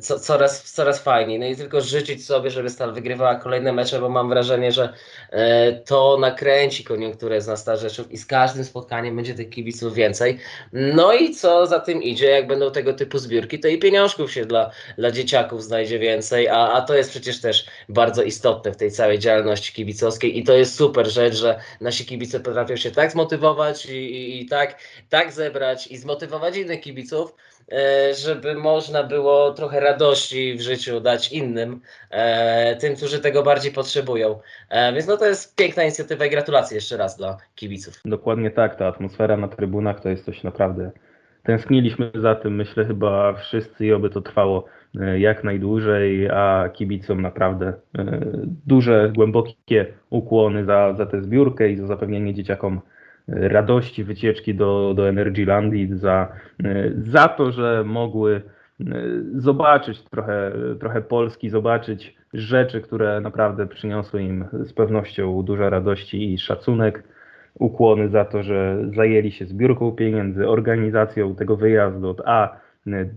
co, 0.00 0.18
coraz, 0.18 0.72
coraz 0.72 1.02
fajniej. 1.02 1.38
No 1.38 1.46
i 1.46 1.56
tylko 1.56 1.80
życzyć 1.80 2.26
sobie, 2.26 2.50
żeby 2.50 2.70
Stal 2.70 2.92
wygrywała 2.92 3.34
kolejne 3.34 3.72
mecze, 3.72 4.00
bo 4.00 4.08
mam 4.08 4.28
wrażenie, 4.28 4.72
że 4.72 4.92
e, 5.30 5.72
to 5.72 6.16
nakręci 6.20 6.84
koniunkturę 6.84 7.40
z 7.40 7.46
nas 7.46 7.64
Rzeszów 7.80 8.12
i 8.12 8.18
z 8.18 8.26
każdym 8.26 8.64
spotkaniem 8.64 9.16
będzie 9.16 9.34
tych 9.34 9.50
kibiców 9.50 9.94
więcej. 9.94 10.38
No 10.72 11.12
i 11.12 11.34
co 11.34 11.66
za 11.66 11.80
tym 11.80 12.02
idzie, 12.02 12.26
jak 12.26 12.46
będą 12.46 12.70
tego 12.70 12.92
typu 12.92 13.18
zbiórki, 13.18 13.60
to 13.60 13.68
i 13.68 13.78
pieniążków 13.78 14.32
się 14.32 14.46
dla, 14.46 14.70
dla 14.98 15.10
dzieciaków 15.10 15.64
znajdzie 15.64 15.98
więcej, 15.98 16.48
a, 16.48 16.72
a 16.72 16.82
to 16.82 16.94
jest 16.94 17.10
przecież 17.10 17.40
też 17.40 17.66
bardzo 17.88 18.22
istotne 18.22 18.72
w 18.72 18.76
tej 18.76 18.90
całej 18.90 19.18
działalności 19.18 19.72
kibicowskiej 19.72 20.38
i 20.38 20.44
to 20.44 20.52
jest 20.52 20.74
super 20.74 21.10
rzecz, 21.10 21.34
że 21.34 21.60
nasi 21.80 22.06
kibice 22.06 22.40
potrafią 22.40 22.63
się 22.76 22.90
tak 22.90 23.10
zmotywować 23.12 23.86
i, 23.86 23.92
i, 23.92 24.42
i 24.42 24.46
tak, 24.46 24.78
tak 25.08 25.32
zebrać 25.32 25.86
i 25.86 25.96
zmotywować 25.96 26.56
innych 26.56 26.80
kibiców, 26.80 27.34
e, 27.72 28.14
żeby 28.14 28.54
można 28.54 29.02
było 29.02 29.52
trochę 29.52 29.80
radości 29.80 30.54
w 30.54 30.60
życiu 30.60 31.00
dać 31.00 31.32
innym, 31.32 31.80
e, 32.10 32.76
tym, 32.76 32.96
którzy 32.96 33.20
tego 33.20 33.42
bardziej 33.42 33.72
potrzebują. 33.72 34.40
E, 34.70 34.92
Więc 34.92 35.06
no 35.06 35.16
to 35.16 35.26
jest 35.26 35.56
piękna 35.56 35.82
inicjatywa 35.82 36.26
i 36.26 36.30
gratulacje 36.30 36.74
jeszcze 36.74 36.96
raz 36.96 37.16
dla 37.16 37.36
kibiców. 37.54 37.94
Dokładnie 38.04 38.50
tak, 38.50 38.76
ta 38.76 38.86
atmosfera 38.86 39.36
na 39.36 39.48
trybunach 39.48 40.00
to 40.00 40.08
jest 40.08 40.24
coś 40.24 40.42
naprawdę. 40.42 40.90
Tęskniliśmy 41.42 42.10
za 42.22 42.34
tym, 42.34 42.54
myślę 42.54 42.84
chyba 42.84 43.32
wszyscy 43.32 43.86
i 43.86 43.92
oby 43.92 44.10
to 44.10 44.20
trwało 44.20 44.64
jak 45.18 45.44
najdłużej, 45.44 46.30
a 46.30 46.68
kibicom 46.72 47.22
naprawdę 47.22 47.72
e, 47.98 48.20
duże, 48.66 49.12
głębokie 49.14 49.86
ukłony 50.10 50.64
za, 50.64 50.94
za 50.94 51.06
tę 51.06 51.22
zbiórkę 51.22 51.70
i 51.70 51.76
za 51.76 51.86
zapewnienie 51.86 52.34
dzieciakom 52.34 52.80
e, 53.28 53.48
radości, 53.48 54.04
wycieczki 54.04 54.54
do, 54.54 54.94
do 54.96 55.08
Energylandii, 55.08 55.88
za, 55.92 56.28
e, 56.64 56.90
za 57.06 57.28
to, 57.28 57.52
że 57.52 57.84
mogły 57.86 58.42
e, 58.80 58.84
zobaczyć 59.34 60.02
trochę, 60.02 60.52
trochę 60.80 61.02
Polski, 61.02 61.50
zobaczyć 61.50 62.14
rzeczy, 62.34 62.80
które 62.80 63.20
naprawdę 63.20 63.66
przyniosły 63.66 64.22
im 64.22 64.44
z 64.52 64.72
pewnością 64.72 65.42
dużo 65.42 65.70
radości 65.70 66.32
i 66.32 66.38
szacunek. 66.38 67.04
Ukłony 67.58 68.08
za 68.08 68.24
to, 68.24 68.42
że 68.42 68.78
zajęli 68.96 69.32
się 69.32 69.46
zbiórką 69.46 69.92
pieniędzy, 69.92 70.48
organizacją 70.48 71.34
tego 71.34 71.56
wyjazdu 71.56 72.10
od 72.10 72.20
A 72.24 72.63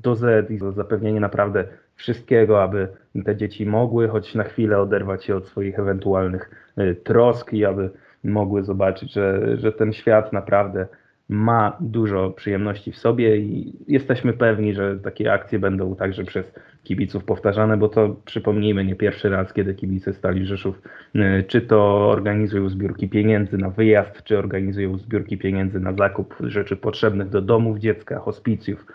do 0.03 0.15
Z 0.15 0.51
i 0.51 0.57
za 0.57 0.71
zapewnienie 0.71 1.19
naprawdę 1.19 1.65
wszystkiego, 1.95 2.63
aby 2.63 2.87
te 3.25 3.35
dzieci 3.35 3.65
mogły 3.65 4.07
choć 4.07 4.35
na 4.35 4.43
chwilę 4.43 4.79
oderwać 4.79 5.25
się 5.25 5.35
od 5.35 5.47
swoich 5.47 5.79
ewentualnych 5.79 6.49
y, 6.77 6.95
trosk 6.95 7.53
i 7.53 7.65
aby 7.65 7.89
mogły 8.23 8.63
zobaczyć, 8.63 9.13
że, 9.13 9.57
że 9.57 9.71
ten 9.71 9.93
świat 9.93 10.33
naprawdę 10.33 10.87
ma 11.29 11.77
dużo 11.79 12.29
przyjemności 12.29 12.91
w 12.91 12.97
sobie 12.97 13.37
i 13.37 13.73
jesteśmy 13.87 14.33
pewni, 14.33 14.73
że 14.73 14.99
takie 14.99 15.33
akcje 15.33 15.59
będą 15.59 15.95
także 15.95 16.23
przez 16.23 16.53
kibiców 16.83 17.23
powtarzane, 17.23 17.77
bo 17.77 17.89
to 17.89 18.15
przypomnijmy 18.25 18.85
nie 18.85 18.95
pierwszy 18.95 19.29
raz, 19.29 19.53
kiedy 19.53 19.75
kibice 19.75 20.13
Stali 20.13 20.45
Rzeszów 20.45 20.81
y, 21.15 21.43
czy 21.47 21.61
to 21.61 22.09
organizują 22.09 22.69
zbiórki 22.69 23.09
pieniędzy 23.09 23.57
na 23.57 23.69
wyjazd, 23.69 24.23
czy 24.23 24.37
organizują 24.37 24.97
zbiórki 24.97 25.37
pieniędzy 25.37 25.79
na 25.79 25.93
zakup 25.93 26.35
rzeczy 26.41 26.75
potrzebnych 26.75 27.29
do 27.29 27.41
domów 27.41 27.79
dziecka, 27.79 28.19
hospicjów 28.19 28.85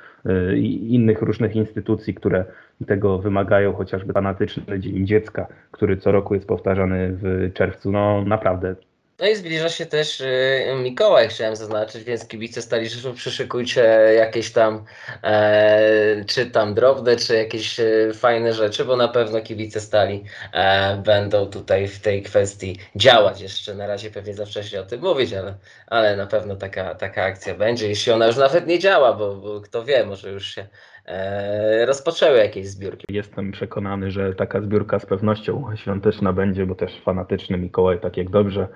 i 0.55 0.95
innych 0.95 1.23
różnych 1.23 1.57
instytucji, 1.57 2.15
które 2.15 2.45
tego 2.87 3.19
wymagają, 3.19 3.73
chociażby 3.73 4.13
fanatyczny 4.13 4.81
Dzień 4.81 5.07
Dziecka, 5.07 5.47
który 5.71 5.97
co 5.97 6.13
roku 6.13 6.35
jest 6.35 6.47
powtarzany 6.47 7.09
w 7.13 7.51
czerwcu. 7.55 7.93
No 7.93 8.25
naprawdę 8.27 8.75
No 9.23 9.29
i 9.29 9.37
zbliża 9.37 9.69
się 9.69 9.87
też 9.87 10.21
y, 10.21 10.75
Mikołaj, 10.83 11.29
chciałem 11.29 11.57
zaznaczyć, 11.57 12.05
więc 12.05 12.29
kibice 12.29 12.63
Stali 12.63 12.89
Rzeszów 12.89 13.17
przyszykujcie 13.17 13.83
jakieś 14.17 14.53
tam, 14.53 14.85
e, 15.23 16.25
czy 16.25 16.47
tam 16.47 16.75
drobne, 16.75 17.17
czy 17.17 17.37
jakieś 17.37 17.81
e, 17.81 17.85
fajne 18.15 18.53
rzeczy, 18.53 18.85
bo 18.85 18.97
na 18.97 19.09
pewno 19.09 19.41
kibice 19.41 19.81
Stali 19.81 20.25
e, 20.53 20.97
będą 20.97 21.47
tutaj 21.47 21.89
w 21.89 22.01
tej 22.01 22.23
kwestii 22.23 22.79
działać. 22.97 23.41
Jeszcze 23.41 23.75
na 23.75 23.87
razie 23.87 24.11
pewnie 24.11 24.35
za 24.35 24.47
wcześnie 24.47 24.81
o 24.81 24.85
tym 24.85 25.01
mówić, 25.01 25.33
ale, 25.33 25.55
ale 25.87 26.17
na 26.17 26.27
pewno 26.27 26.57
taka, 26.57 26.95
taka 26.95 27.25
akcja 27.25 27.55
będzie, 27.55 27.89
jeśli 27.89 28.13
ona 28.13 28.27
już 28.27 28.37
nawet 28.37 28.67
nie 28.67 28.79
działa, 28.79 29.13
bo, 29.13 29.37
bo 29.37 29.61
kto 29.61 29.85
wie, 29.85 30.07
może 30.07 30.31
już 30.31 30.55
się 30.55 30.67
e, 31.07 31.87
rozpoczęły 31.87 32.39
jakieś 32.39 32.69
zbiórki. 32.69 33.05
Jestem 33.09 33.53
przekonany, 33.53 34.11
że 34.11 34.35
taka 34.35 34.61
zbiórka 34.61 34.99
z 34.99 35.07
pewnością 35.07 35.65
świąteczna 35.77 36.33
będzie, 36.33 36.67
bo 36.67 36.75
też 36.75 37.01
fanatyczny 37.05 37.59
Mikołaj, 37.59 38.01
tak 38.01 38.17
jak 38.17 38.31
dobrze 38.31 38.69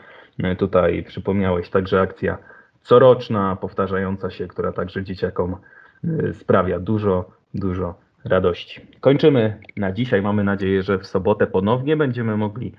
tutaj 0.59 1.03
przypomniałeś, 1.03 1.71
także 1.71 2.01
akcja 2.01 2.39
coroczna, 2.83 3.57
powtarzająca 3.57 4.31
się, 4.31 4.49
która 4.49 4.73
także 4.73 5.05
dzieciakom 5.05 5.57
e, 6.05 6.35
sprawia 6.35 6.81
dużo, 6.81 7.31
dużo 7.55 7.95
radości. 8.25 8.81
Kończymy 9.01 9.61
na 9.77 9.93
dzisiaj. 9.93 10.23
Mamy 10.23 10.45
nadzieję, 10.45 10.83
że 10.83 10.99
w 10.99 11.07
sobotę 11.07 11.47
ponownie 11.47 11.97
będziemy 11.97 12.37
mogli 12.37 12.73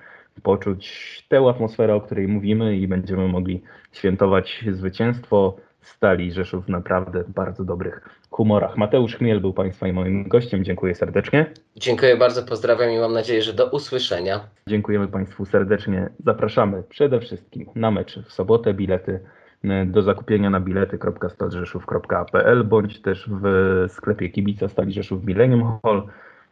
poczuć 0.44 1.26
tę 1.30 1.40
atmosferę, 1.50 1.96
o 1.96 2.02
której 2.02 2.28
mówimy 2.28 2.78
i 2.78 2.88
będziemy 2.88 3.28
mogli 3.28 3.64
świętować 3.92 4.66
zwycięstwo 4.72 5.58
Stali 5.88 6.32
Rzeszów 6.32 6.66
w 6.66 6.70
naprawdę 6.70 7.24
bardzo 7.28 7.64
dobrych 7.64 8.02
humorach. 8.30 8.78
Mateusz 8.78 9.16
Chmiel 9.16 9.42
był 9.42 9.54
Państwa 9.54 9.88
i 9.88 9.94
moim 9.94 10.28
gościem. 10.28 10.64
Dziękuję 10.64 10.96
serdecznie. 10.96 11.54
Dziękuję 11.76 12.18
bardzo, 12.18 12.44
pozdrawiam 12.44 12.92
i 12.92 13.00
mam 13.00 13.14
nadzieję, 13.14 13.42
że 13.42 13.54
do 13.54 13.70
usłyszenia. 13.70 14.40
Dziękujemy 14.68 15.08
Państwu 15.08 15.46
serdecznie. 15.46 16.10
Zapraszamy 16.26 16.84
przede 16.84 17.20
wszystkim 17.20 17.66
na 17.76 17.92
mecz 17.92 18.20
w 18.20 18.34
sobotę. 18.34 18.74
Bilety 18.74 19.20
y, 19.66 19.86
do 19.86 20.02
zakupienia 20.02 20.50
na 20.50 20.60
bilety.stadrzeszów.pl 20.60 22.64
bądź 22.64 23.02
też 23.02 23.30
w 23.42 23.86
sklepie 23.90 24.30
kibica 24.30 24.68
Stali 24.68 24.94
Rzeszów 24.94 25.26
Millennium 25.26 25.80
Hall. 25.84 26.08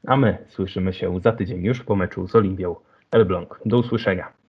A 0.07 0.17
my 0.17 0.38
słyszymy 0.47 0.93
się 0.93 1.19
za 1.19 1.31
tydzień 1.31 1.63
już 1.63 1.83
po 1.83 1.95
meczu 1.95 2.27
z 2.27 2.36
Olimpią 2.36 2.75
Elbląg. 3.11 3.59
Do 3.65 3.77
usłyszenia. 3.77 4.36